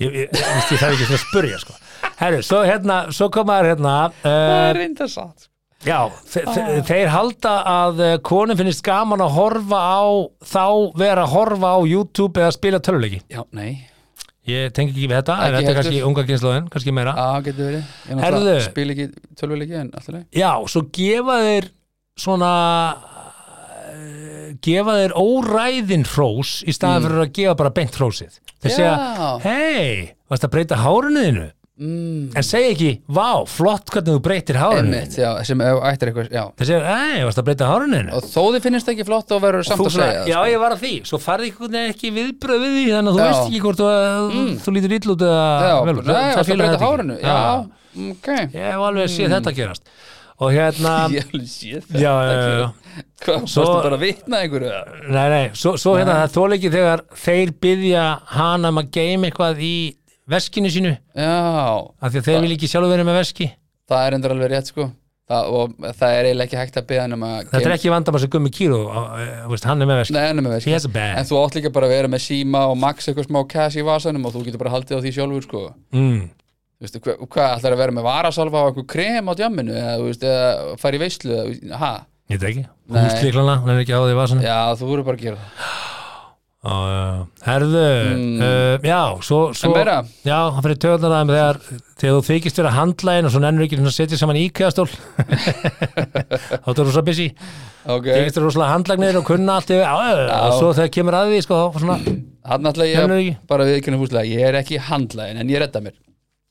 [0.00, 1.76] Ég, ég, ég, ég þarf ekki að spurja sko.
[2.18, 5.48] Herru, svo hérna, svo komaður hérna uh, reyndar satt
[5.82, 5.98] Já,
[6.30, 10.02] þe þe þeir halda að eh, konum finnist gaman að horfa á
[10.46, 13.18] þá vera að horfa á YouTube eða spila töluleiki.
[13.26, 13.88] já, nei,
[14.46, 17.12] Ég tengi ekki við þetta, en þetta er kannski unga kynnslóðin, kannski meira.
[17.14, 17.90] já, getur verið.
[18.08, 19.04] Ég náttúrulega spil ekki
[19.38, 21.68] tölvuleiki en alltaf Já, svo gefa þeir
[22.18, 22.52] svona
[24.66, 28.38] gefa þeir óræðin hrós í staðan fyrir að gefa bara beint hrósið.
[28.62, 28.94] Þeir segja,
[29.42, 31.48] hei, varst að breyta hárunniðinu?
[31.82, 35.08] mm, En segja ekki, vá, flott hvernig þú breytir hárunniðinu.
[36.60, 38.12] Þeir segja, ei, varst að breyta hárunniðinu?
[38.14, 40.44] og þó þið finnst ekki flott og verður samt að segja já, sko.
[40.52, 41.50] ég var að því, svo farði
[41.82, 43.26] ekki viðbröð við því, þannig að þú Já.
[43.32, 43.90] veist ekki hvort þú,
[44.36, 44.54] mm.
[44.62, 45.42] þú lítur ill út eða
[45.72, 47.36] já, vel, nei, varst að breyta hárinu já,
[48.12, 49.94] ok Ég hef alveg séð þetta gerast
[50.42, 52.68] og hérna, já, já, já.
[53.24, 54.70] Hvað, Svo- varstu bara að vitna einhverju
[55.08, 59.28] nei, nei, svo, svo hérna það er þóleiki þegar þeir byggja hana um að geima
[59.30, 59.74] eitthvað í
[60.32, 61.30] veskinu sínu, já,
[62.02, 63.48] af því að þeir vil ekki sjálfur vera með veski.
[63.90, 64.84] Það er endur alveg rétt sko.
[65.32, 68.20] Það, og það er eiginlega ekki hægt að beða um að þetta er ekki vandamál
[68.20, 68.78] sem gummi kýru
[69.48, 71.12] veist, hann er með veski, Nei, ennum með he has a veski bag.
[71.20, 73.84] En þú átt líka bara að vera með síma og max eitthvað smá cash í
[73.86, 75.62] vasanum og þú getur bara haldið á því sjálfur sko.
[75.94, 76.22] Mm.
[76.82, 79.94] Þú veistu, hvað, hvað ætlar að vera með varasalva og eitthvað krem á djamminu eða,
[80.00, 81.92] þú veist, eða fara í veislu eða, ha?
[82.32, 82.66] Ég veit ekki,
[82.96, 85.80] húsklíklana hann er ekki á því vasan Já, þú voru bara að gera það.
[87.42, 87.80] Herðu,
[88.14, 88.38] Mm.
[88.38, 89.96] uh, já, svo, svo En meira?
[90.22, 91.58] Já, hann fyrir töðunar aðeim þegar,
[91.98, 94.86] þegar þú þykist vera handlægin og svo nennur ekki að setja saman íkæðastól
[96.62, 97.26] þá er þú svo busy.
[97.90, 99.82] Ok, þykist vera rosalega handlagnir og kunna allt yfir,
[100.30, 101.58] og svo þegar kemur að því sko,
[102.46, 102.62] hann
[103.02, 103.90] Nennirðu ég bara við ekki?
[104.04, 105.98] fúslega Ég er ekki handlægin en ég redda mér.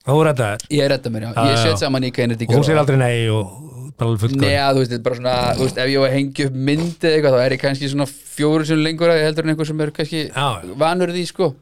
[0.02, 2.68] Þú redda þér Ég redda mér, já, Já, ég set saman í kænir og hún
[2.68, 3.71] segir aldrei nei og
[4.02, 6.12] bara alveg fullt Nei, þú veist, þetta er bara svona, þú veist, ef ég var
[6.12, 9.30] að hengja upp myndi eitthvað, þá er ég kannski svona fjóru sem lengur að ég
[9.30, 10.48] heldur en einhver sem er kannski Já.
[10.82, 11.54] vanur því, sko.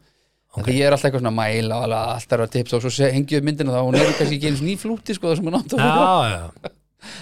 [0.60, 2.82] Því ég er alltaf eitthvað svona að mæla og alveg allt er að tips og
[2.82, 5.58] svo ég upp myndina þá hún er kannski ekki eins nýflúti sko það sem hún
[5.60, 6.76] átt að vera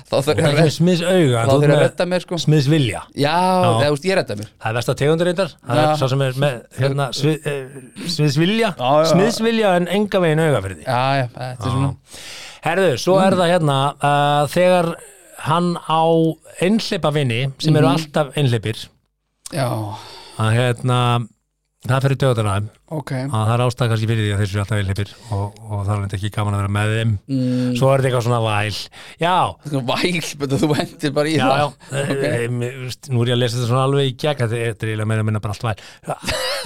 [0.07, 2.39] þá er að smiðs að redda mér sko.
[2.41, 4.49] Smiðs vilja Já, eða þú veist ég redda mér.
[4.55, 5.53] Það er versta tegundur reyndar.
[5.67, 7.77] Það er svo sem er með hérna, eh,
[8.15, 8.73] smiðsvilja.
[8.73, 9.09] Já, já.
[9.11, 10.87] Smiðsvilja en enga veginn auga fyrir því.
[10.87, 11.93] Já, já, þetta er svona
[12.65, 14.91] Herðu, svo er það hérna uh, þegar
[15.47, 16.01] hann á
[16.65, 18.87] einhleipa vini sem eru alltaf einhleipir
[19.53, 19.67] Já,
[20.41, 20.99] að hérna
[21.87, 22.55] það fyrir döðuna
[22.91, 23.11] ok.
[23.27, 25.93] Að það er ástæð kannski fyrir því að þeir eru alltaf einhleipir og, og það
[25.93, 27.13] er þetta ekki gaman að vera með þeim.
[27.31, 28.79] Mm, svo er þetta eitthvað svona væl.
[29.21, 29.35] Já,
[29.91, 31.61] Væl, betur þú hendir bara í já, það.
[31.61, 31.67] já.
[31.67, 32.11] Ok.
[32.17, 32.49] okay.
[33.13, 35.11] nú er ég að lesa þetta svona alveg í gegn þetta er- þetta er eiginlega
[35.13, 35.79] meira að minna bara allt væl.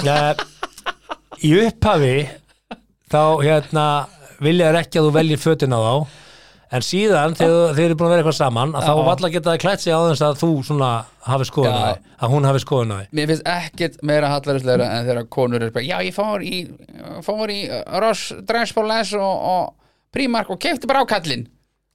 [0.08, 0.48] Uh,
[1.42, 2.16] Í upphafi
[3.12, 3.86] þá hérna
[4.42, 5.94] vilja þér ekki að þú veljir fötin á þá
[6.72, 9.62] en síðan þegar þeir eru búin að vera eitthvað saman að þá valla geta það
[9.64, 10.92] klætt sig á þess að þú svona
[11.28, 14.88] hafi skoðun á því að hún hafi skoðun á því Mér finnst ekkert meira hallarislegra
[14.96, 16.62] en þegar konur er bara, já ég fór í
[17.28, 17.60] fór í
[18.04, 19.66] Ross Dressbóles og, og
[20.16, 21.48] Primark og kefti bara á kallinn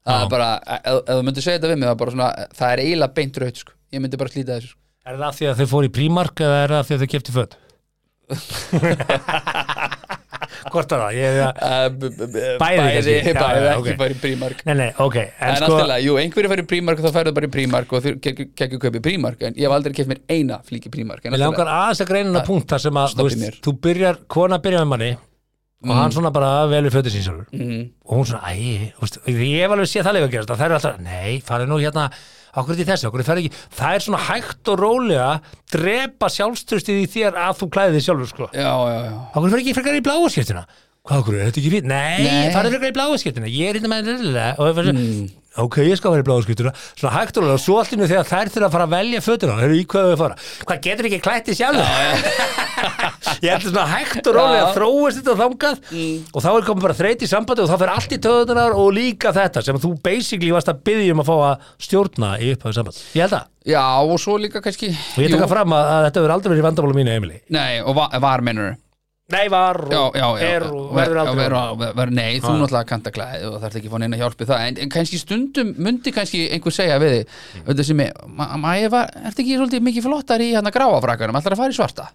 [0.06, 2.48] það er bara, ef ef þú myndir segja þetta við mig það er, bara svona,
[2.58, 3.76] það er eiginlega beint raut sko.
[3.96, 4.80] ég myndi bara slíta þessu sko.
[5.06, 7.36] Er það því að þau fóru í Primark eða er það því að þau kefti
[7.36, 7.56] föt?
[10.72, 11.16] Hvort er það?
[11.16, 11.36] Ég,
[11.96, 12.10] b-
[12.62, 13.14] Bæði kannski.
[13.16, 13.98] Já, bæði já, ekki ok.
[14.00, 17.10] bara í Primark Nei, nei, ok En, En, sko, alltaf, jú, einhverju færi Primark þá
[17.16, 20.20] færðu bara í Primark og þeir kekku kaupi Primark en ég hef aldrei keft mér
[20.32, 23.60] eina flíki allt í langar aðeins að greina hana punkt þar sem að þú, veist,
[23.66, 25.12] þú byrjar, kona byrjar með manni
[25.86, 27.62] og hann svona bara velur fötu sín sjálfur lagi.
[27.62, 27.82] Mhm.
[28.08, 30.58] og hún svona, æ, þú veist, ég hef alveg séð það leika að gerast að
[30.62, 32.06] það er alltaf, nei, farið nú hérna
[32.62, 33.62] okkur er þessi, okkur er ekki?
[33.76, 35.28] Það er svona hægt og rólega
[35.74, 38.50] drepa sjálfströstið í þér að þú klæði þig sjálfur sko.
[38.56, 39.14] Já, já, já.
[39.32, 40.66] Okkur fer ekki frekar í bláa skiptina
[41.06, 41.90] hvað okkur, er þetta ekki fínt?
[41.90, 42.52] Nei, Nei.
[42.54, 45.00] farið frekar í bláa skiptina, ég er hérna með það fyrir,
[45.66, 48.08] ok, ég skal vera í bláa skiptina svona hægt og rólega, og svo allt innu
[48.10, 50.38] þegar þær þurfa að fara að velja fötuna, þeir eru í hvað þau fara?
[50.66, 52.56] Hvað getur ekki klætti sjálfur
[53.46, 54.44] ég ætla svona hægt og Já.
[54.60, 55.80] að þróast þetta þangað
[56.36, 58.90] og þá er komið bara þreyt í sambandi og þá fer allt í töðunar og
[58.96, 62.78] líka þetta sem þú basically varst að byggja um að fá að stjórna í upphæðu
[62.78, 65.92] samband ég held það, Já, og svo líka kannski og ég jú, taka fram að,
[65.94, 67.40] að þetta verður aldrei verið vandamála mínu Emily.
[67.56, 68.76] Nei, og va var mennur
[69.34, 70.48] nei var og Já, já, já.
[70.56, 71.38] er og verður aldrei.
[71.40, 74.46] ver, ver, ver, Nei, þú náttúrulega kanta klæði og þarf ekki að fá neina hjálpi
[74.46, 74.66] það.
[74.68, 77.24] En, en kannski stundum myndi kannski einhver segja við þig
[77.56, 77.64] Mm.
[77.66, 81.62] Þetta sem ég, ma ma ertu ekki svolítið mikið flottar í hérna gráafrakanum, ætlar að
[81.64, 82.06] fara í svarta?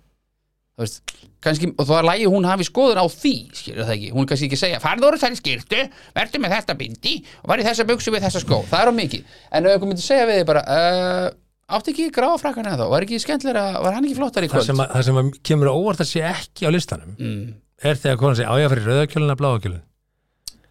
[0.79, 1.01] Veist,
[1.43, 4.11] kannski, og þá er lægi hún hafi skoðun á því, skilur það ekki?
[4.15, 5.81] Hún kannski ekki segja, farðu úr þessari skyrtu
[6.15, 7.13] verður með þetta bindi
[7.43, 9.35] og var í þessa buksu við þessa skó, það er á mikið.
[9.51, 11.27] En einhver myndi segja við þig bara uh,
[11.77, 14.67] átti ekki gráafrakan eða þá, var ekki skemmtilega var hann ekki flottar í það kvöld?
[14.69, 17.43] sem, að, það sem að kemur á óvart að sé ekki á listanum mm.
[17.81, 18.87] er þegar konan segir á ég að fyrir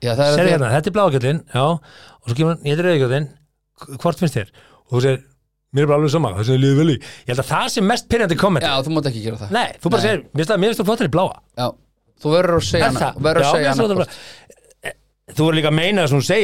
[0.01, 2.73] Já, það er Sér að hérna, þetta er bláakjölun, já og svo kemur hann, ég
[2.73, 3.27] er rauðakjölun
[4.01, 4.49] hvort finnst þér?
[4.91, 5.21] og þú segir,
[5.77, 6.97] mér er bara alveg sama, það sem ég líður vel í.
[6.99, 8.65] Ég held að það sem mest pyrrandi komment.
[8.67, 9.51] Já, þú mátt ekki gera það.
[9.55, 10.87] Nei, þú bara segir, mér finnst það- þú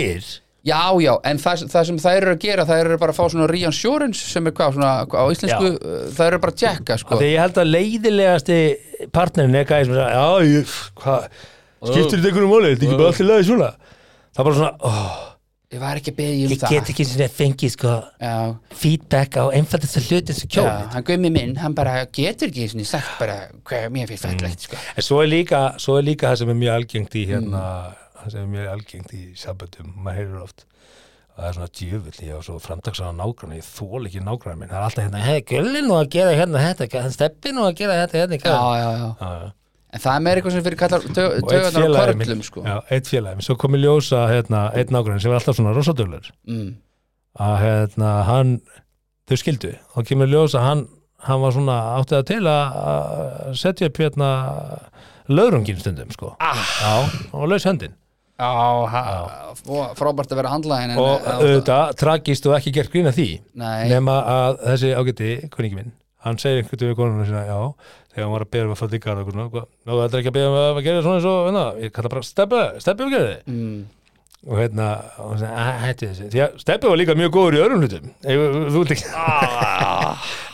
[0.06, 0.36] flottar
[0.66, 1.06] Já, að er það?
[1.06, 2.80] að Já, að það Já, já, en það, það sem þær eru að gera það
[2.80, 6.38] eru bara að fá svona reassurance sem er hvað, svona, á íslensku uh, það eru
[6.38, 7.16] bara að tjekka, sko.
[7.16, 8.58] Þegar ég held að leiðilegasti
[9.14, 11.28] partnerin er gæði sem segja, já, ég, hvað
[11.86, 13.70] skiptir þetta einhvernum móli, þetta er ekki bara allir leiði svona?
[14.36, 15.32] Það er bara svona, óh
[15.66, 16.70] Ég var ekki að beðja um ég það.
[16.70, 18.34] get ekki svona fengið sko Já,
[18.70, 22.86] feedback á einfaldast hluti sem kjól já, hann gummi minn, hann bara getur ekki svona
[22.86, 24.78] sagt bara hvað mér finnst fællegt, sko.
[24.94, 29.36] En svo er líka, svo er líka það sem er mjög algengt í það sem
[29.36, 30.66] mjög algengt í samböndum, maður heyrir oft
[31.36, 34.70] og það er svona djöfull, ég á svo framtaksaða nágrann ég þól ekki nágrann minn,
[34.70, 37.74] það er alltaf hérna hei, gullin og að gera hérna þetta hann steppi nú að
[37.82, 39.50] gera þetta hérna í Já, garðinum." já, já, Já, já.
[39.92, 42.64] en það er meira eitthvað sem fyrir kallar og eitt félagi minn körlum, sko.
[42.64, 45.76] Já, eitt félagi minn, svo kom í ljósa hérna, einn nágrann sem var alltaf svona
[45.76, 46.72] rosadölur mm.
[47.50, 48.56] að hérna, hann
[49.28, 50.86] þau skildu, þá kemur ljósa hann,
[51.28, 54.32] hann var svona áttið að til að setja upp hérna
[55.28, 56.32] löðrungin stundum sko.
[56.40, 56.92] Ah, já,
[57.36, 57.92] og laus höndin
[58.36, 58.48] Já,
[59.96, 64.58] frábært að vera handlæðin og auðvitað, tragist og ekki gert grína því Nei, nema að
[64.66, 65.94] þessi ágæti kuningi minn,
[66.26, 67.56] hann segir einhvern veginn við konuna sína, já,
[68.12, 69.66] þegar hann var að beða um að fara garð og eitthvað svona, "Hvað?
[69.86, 72.12] Nú, þetta er ekki að beða um að gera svona eins og, hérna, ég kalla
[72.12, 73.80] bara steppi, steppi og gerði mm.
[74.46, 74.86] Og hérna,
[75.42, 76.26] "Æ, hætti þessu.
[76.30, 78.04] Því að steppi var líka mjög góður í öðrum hlutum.
[78.22, 79.06] Þú vilt ekki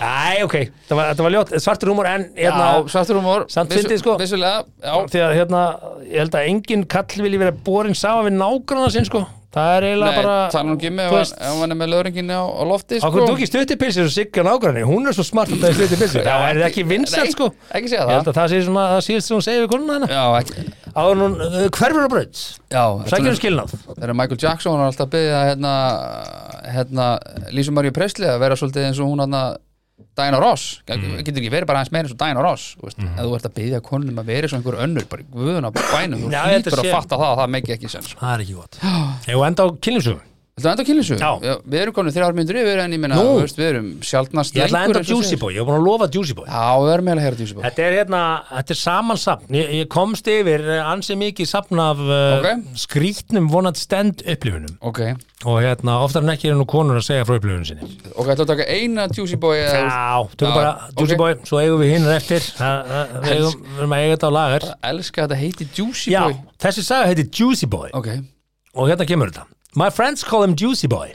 [0.03, 0.57] Æ, ok,
[0.89, 4.17] það var, það var ljótt, svartur húmor en hérna, Já, svartur humor Samt fyndið, sko.
[4.21, 4.95] Vissulega, já.
[5.13, 5.61] Því að hérna,
[6.09, 9.87] ég held að engin kall vilji vera borin saman við nágranna sinn sko, það er
[9.91, 13.13] eiginlega bara tala nú ekki með hann- er með löðringinni á, á lofti sko.
[13.13, 16.37] Þú ekki stuttipilsir og sigga nágranni, hún er svo smart að það er stuttipilsir, já,
[16.49, 17.53] er það ekki vinsælt Nei, sko.
[17.71, 18.17] Ekki segja það
[20.93, 22.43] að áður hún uh, hverfur á braut,
[22.73, 23.75] Já, sækjur um skilnað.
[23.97, 25.73] Þegar Michael Jackson var alltaf að byggja hérna,
[26.77, 27.07] hérna,
[27.53, 29.43] Lísu Maríu Presley að vera svolítið eins og hún hérna
[30.19, 31.23] Diana Ross, Mm.
[31.25, 33.13] getur ekki verið bara aðeins meira eins og Diana Ross, þú veist, Mhm.
[33.19, 35.71] ef þú ert að byggja konum að vera eins og einhver önnur, bara í guðuna
[35.73, 38.55] bænum, þú að hlýtur að fatta það að það megi ekki sens það er ekki
[38.55, 38.79] gott.
[39.39, 39.69] Var enda á
[40.53, 41.57] kynlífsugum Þetta er enda kynlísu, Já.
[41.65, 43.23] við erum konum þrjár myndir yfir en ég minna, Nú.
[43.25, 45.37] þú veist, við erum sjaldnast Ég ætla að enda á Juicy.
[45.41, 46.45] Boy, ég var búin að lofa Juicy Boy.
[46.45, 47.63] Já, við erum meðlega að heyra Juicy Boy.
[47.65, 48.21] Þetta er hérna,
[48.53, 52.67] þetta er samansapn ég, ég komst yfir eh, ansi mikið sapn af uh, Ok.
[52.85, 55.01] skrítnum vonat stend upplifunum Ok,
[55.49, 57.89] og hérna, oftar en ekki er nú konur að segja frá upplifunum sinni.
[58.13, 61.23] Ok, ætla að taka eina Juicy Boy eða, þú Já, tökum Já, bara Juicy ok.
[61.25, 62.45] Boy, svo eigum við hinn eftir.
[62.61, 65.69] Það- það- Við eigum- við erum að eiga þetta á lagar elska að þetta heiti
[65.81, 66.37] Juicy Já, Boy.
[66.61, 67.89] þessi saga heitir Juicy Boy.
[67.97, 68.09] Ok,
[68.77, 71.15] og hérna kemur þetta My friends call him Juicy Boy.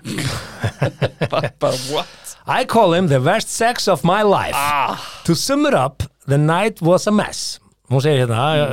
[1.30, 2.08] Bara, bara what?
[2.48, 4.56] I call him the worst sex of my life.
[4.56, 7.60] Ah, To sum it up, the night was a mess.
[7.90, 8.66] Hún segir hérna já,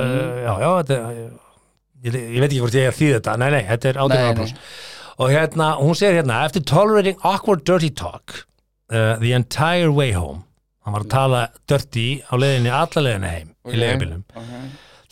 [0.43, 0.95] já, já, þetta
[2.03, 3.35] ég, ég veit ekki hvort ég er því þetta.
[3.39, 4.51] Nei, nei, þetta er áplus
[5.23, 8.41] Og hérna, hún segir hérna After tolerating awkward dirty talk
[8.91, 10.43] uh, The entire way home
[10.83, 14.51] Hann var að tala dirty á leiðinni alla leiðinni heim í leiðinbílum ok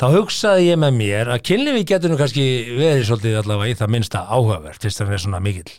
[0.02, 2.45] Þá hugsaði ég með mér að kynlifi getur nú kannski
[2.78, 5.74] verið svolítið allavega í það minnsta áhugavert fyrst að hann er svona mikill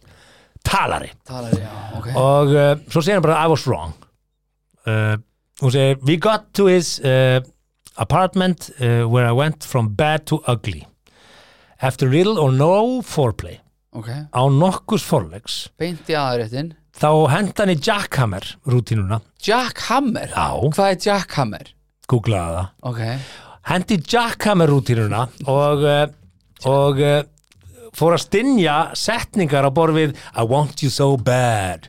[0.65, 1.11] talari.
[1.29, 2.07] Talar, já, ok.
[2.17, 3.93] Og uh, svo segir hann bara I was wrong.
[4.87, 5.17] Uh,
[5.61, 7.41] hún segir we got to his uh,
[7.97, 10.87] apartment where I went from bad to ugly.
[11.83, 13.59] After little or no foreplay
[13.95, 19.21] Ok, á nokkurs forlegs beint í aðréttin þá henda hann í jackhammer rútínuna.
[19.39, 20.49] Jack Hammer Já.
[20.75, 21.69] Hvað er Jack Hammer?
[22.11, 22.73] googlaði það.
[22.91, 23.03] Ok,
[23.71, 26.05] hendi jackhammer rútínuna og, uh,
[26.69, 27.23] og uh,
[27.97, 31.89] fór að stinja setningar á borð við I want you so bad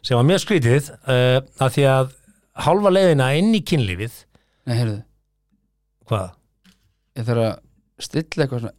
[0.00, 2.12] sem var mjög skrítið uh, að því að
[2.64, 4.14] hálfa leiðina inn í kynlífið
[4.68, 4.98] nei, heyrðu.
[6.10, 6.30] Hvað?
[7.20, 8.76] Ég þarf að stilla eitthvað svona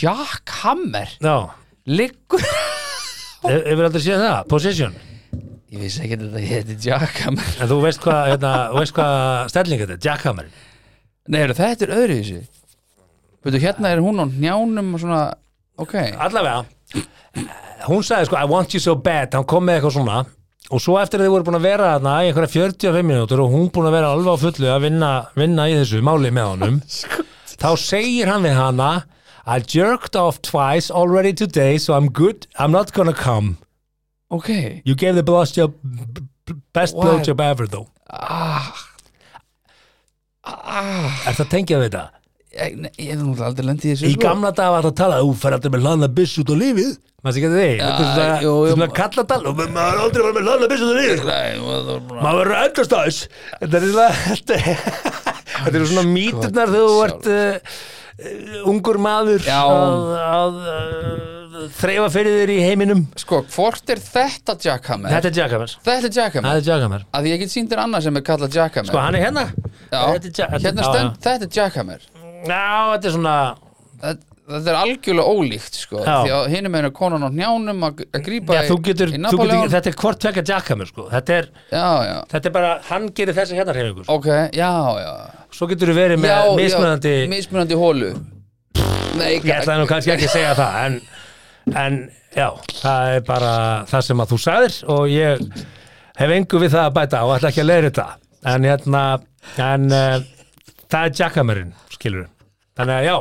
[0.00, 1.36] Jack Hammer Já,
[1.90, 2.44] Liggur
[3.40, 4.98] He- hefur aldrei séð það, position
[5.70, 8.52] Ég vissi ekki að þetta heiti Jack Hammer en þú veist hvað, hérna,
[8.92, 10.50] hvað stelling þetta er, jackhammer
[11.30, 12.40] Nei, heyrðu, þetta er öðru í þessu
[13.40, 15.20] Veitu, hérna er hún á njánum og svona
[15.80, 16.64] Ok, allavega
[17.86, 19.32] hún sagði sko, I want you so bad.
[19.36, 20.16] Hann kom með eitthvað svona.
[20.70, 23.54] Og svo eftir að þið voru búin að vera þarna í einhverja 45 minútur og
[23.54, 26.76] hún búin að vera alveg á fullu að vinna, vinna í þessu máli með honum
[27.62, 28.90] þá segir hann við hana
[29.50, 33.56] I jerked off twice already today so I'm good, I'm not gonna come.
[34.30, 34.82] Ok.
[34.84, 35.74] You gave the blowjob
[36.76, 37.06] best What?
[37.06, 37.88] blowjob ever though.
[38.10, 38.70] Ah,
[40.44, 42.06] ah, er það tengið við þetta?
[42.50, 44.22] Ég, nei, ég hef nú aldrei lendið í þessu Í sko.
[44.24, 46.88] gamla dag var það að tala þú fer aldrei með hlaðna byss út á lífið
[47.20, 48.72] maður sé ekki því, þetta er svona, jú, jú.
[48.74, 51.28] svona kalladal og maður er aldrei var með hlaðna byss út á lífið sko.
[51.30, 53.20] Það maður verður endast aðeins
[53.60, 54.08] þetta er svona
[55.60, 57.74] þetta, eru svona míturnar þegar þú ert uh,
[58.24, 59.60] uh, ungur maður Já.
[59.60, 65.12] að, að uh, þreifa fyrir þér í heiminum Sko, hvort er þetta Jack Hammer?
[65.12, 67.84] þetta er Jackhammer Þetta er Jack Hammer þetta er Jackhammer að ég get sínt þér
[67.84, 69.46] annað sem er kallað Jack Hammer sko hann er hérna
[69.90, 70.88] Hérna
[71.20, 72.94] þetta er Jack Hammer já.
[72.94, 73.36] þetta er svona
[74.00, 76.14] þetta, þetta er algjörlega ólíkt sko, Já.
[76.24, 79.60] því að hinum er konan á njánum að, grípa já, þú getur, í þú Napoleon
[79.60, 81.06] getur, þetta er hvort tvekja Jackhammer sko.
[81.12, 84.18] þetta er, Já, já, þetta er bara, hann gerir þessi hérna hreifingu sko.
[84.18, 84.72] ok, já,
[85.04, 85.12] já
[85.54, 88.12] svo getur þú verið með já, mismunandi já, mismunandi hólu
[89.18, 90.98] Nei, ég ætlaði nú kannski ekki að segja það en,
[91.76, 91.96] en
[92.36, 92.46] já,
[92.78, 93.54] það er bara
[93.90, 95.42] það sem að þú sagðir og ég
[96.20, 98.06] hef engu við það að bæta og ætla ekki að leiðri þetta
[98.54, 99.02] en hérna
[99.60, 100.20] en uh,
[100.90, 102.28] það er Jackhammerin skilur
[102.78, 103.16] þannig að já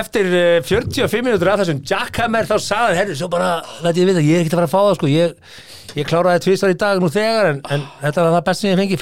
[0.00, 3.54] eftir uh, 45 minútur af þessum Jackhammer þá sagði hann, herri, svo bara
[3.84, 5.12] læt ég vita, ég er ekkert að fara að fá það sko.
[5.12, 5.54] Ég,
[6.00, 8.82] ég kláraði tvisvar í dag nú þegar en, en þetta var það best sem ég
[8.82, 9.00] fengi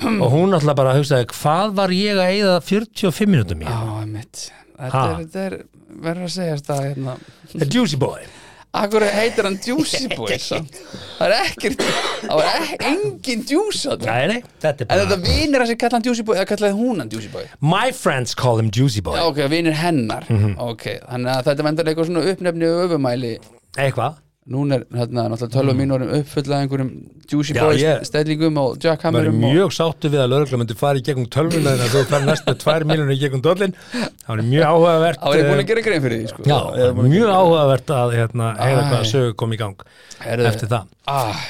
[0.00, 3.68] og hún alltaf bara hugsaði hvað var ég að eyða 45 minútum í?
[3.68, 4.46] Já, mitt
[4.80, 5.56] Þetta er, þetta er,
[6.06, 7.14] verður að segja þetta hérna.
[7.52, 8.22] The Juicy Boy
[8.70, 10.36] Akkur heitir hann Juicy Boy?
[10.38, 15.18] Það er ekkert Það var ek, engin Juice Nei, nei, þetta er En bara þetta
[15.24, 17.48] vinir að sig kalla hann Juicy Boy eða kallaði hún hann Juicy Boy?
[17.74, 19.18] My friends call him Juicy Boy.
[19.18, 20.26] Já, ok, vinir hennar.
[20.30, 20.54] Mhm.
[20.62, 23.32] Ok, þannig að þetta vendar eitthvað svona uppnefni og öfumæli.
[23.76, 26.88] Eitthvað Nún er hérna náttúrulega 12 mínúrum uppfullað einhverjum
[27.30, 27.58] Juicy Mhm.
[27.60, 29.52] Já, Boys ég- stellingum og Það er Jackhammerum og...
[29.54, 32.54] mjög sáttu við að lögregla myndi fara í gegnum tölvuna en að þú fær næstu
[32.64, 35.70] tvær miljonir í gegnum dollin Það var mjög áhugavert Það var ég búin eh, að
[35.70, 36.42] gera grein fyrir því sko.
[36.50, 38.90] Já, Ég er búin að mjög áhugavert að hérna, heyra Æ.
[38.90, 39.86] hvað sögu kom í gang
[40.26, 41.40] Herðu, eftir það ah,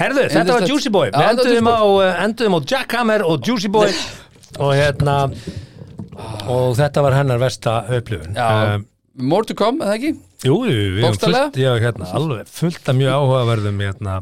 [0.00, 0.70] Herðu, þetta var Yndislegt.
[0.74, 3.88] Juicy Boy Já, Við þetta var enduðum á, eh, enduðum á Jackhammer og Juicy Boy
[4.64, 5.16] og hérna
[6.50, 8.78] og þetta var hennar versta upplifun Já, Eh,
[9.16, 10.12] more to come, eða ekki?
[10.40, 11.48] Jú, við Bókstaflega?
[11.50, 14.14] fullt, já, hérna, alveg fullt af mjög áhugaverðum hérna,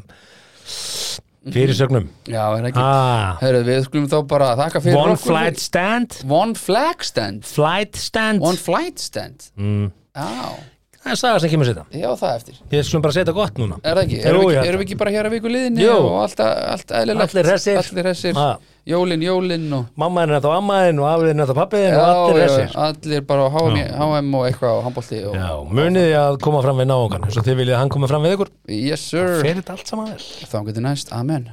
[1.48, 2.08] fyrirsögnum.
[2.28, 2.82] Já, er ekki?
[2.82, 5.30] Ah, Herðu, við skulum þá bara þakka fyrir One okkur.
[5.30, 6.16] flight stand?
[6.28, 7.46] One flag stand?
[7.48, 8.42] Flight stand.
[8.44, 9.46] One flight stand?
[9.56, 10.58] Mm, Já,
[10.98, 12.56] Það er saga sem kemur setja Já, það eftir.
[12.74, 13.78] Ég skulum bara setja gott núna.
[13.82, 14.18] Er það ekki?
[14.28, 15.94] Erum við ekki, erum við ekki bara hér að viku liðinni Jú.
[15.94, 17.36] og allt, allt eðlilegt?
[17.36, 17.78] Allir hressir.
[17.78, 18.34] Allir hressir.
[18.38, 18.48] Ha.
[18.88, 22.78] Jólin, jólin og Mamma er náttúrulega ammaðin og afiðin náttúrulega pappiðin og allir já, þessir
[22.86, 25.36] allir bara á HM, HM og eitthvað á handbólti og...
[25.36, 25.50] Já,
[25.80, 28.24] munið þið að koma fram við náungan eins og þið viljið að hann komi fram
[28.24, 28.54] við ykkur?
[28.78, 29.36] Yes sir.
[29.44, 30.28] Fer þetta allt saman vel.
[30.48, 31.52] Þá getur næst, amen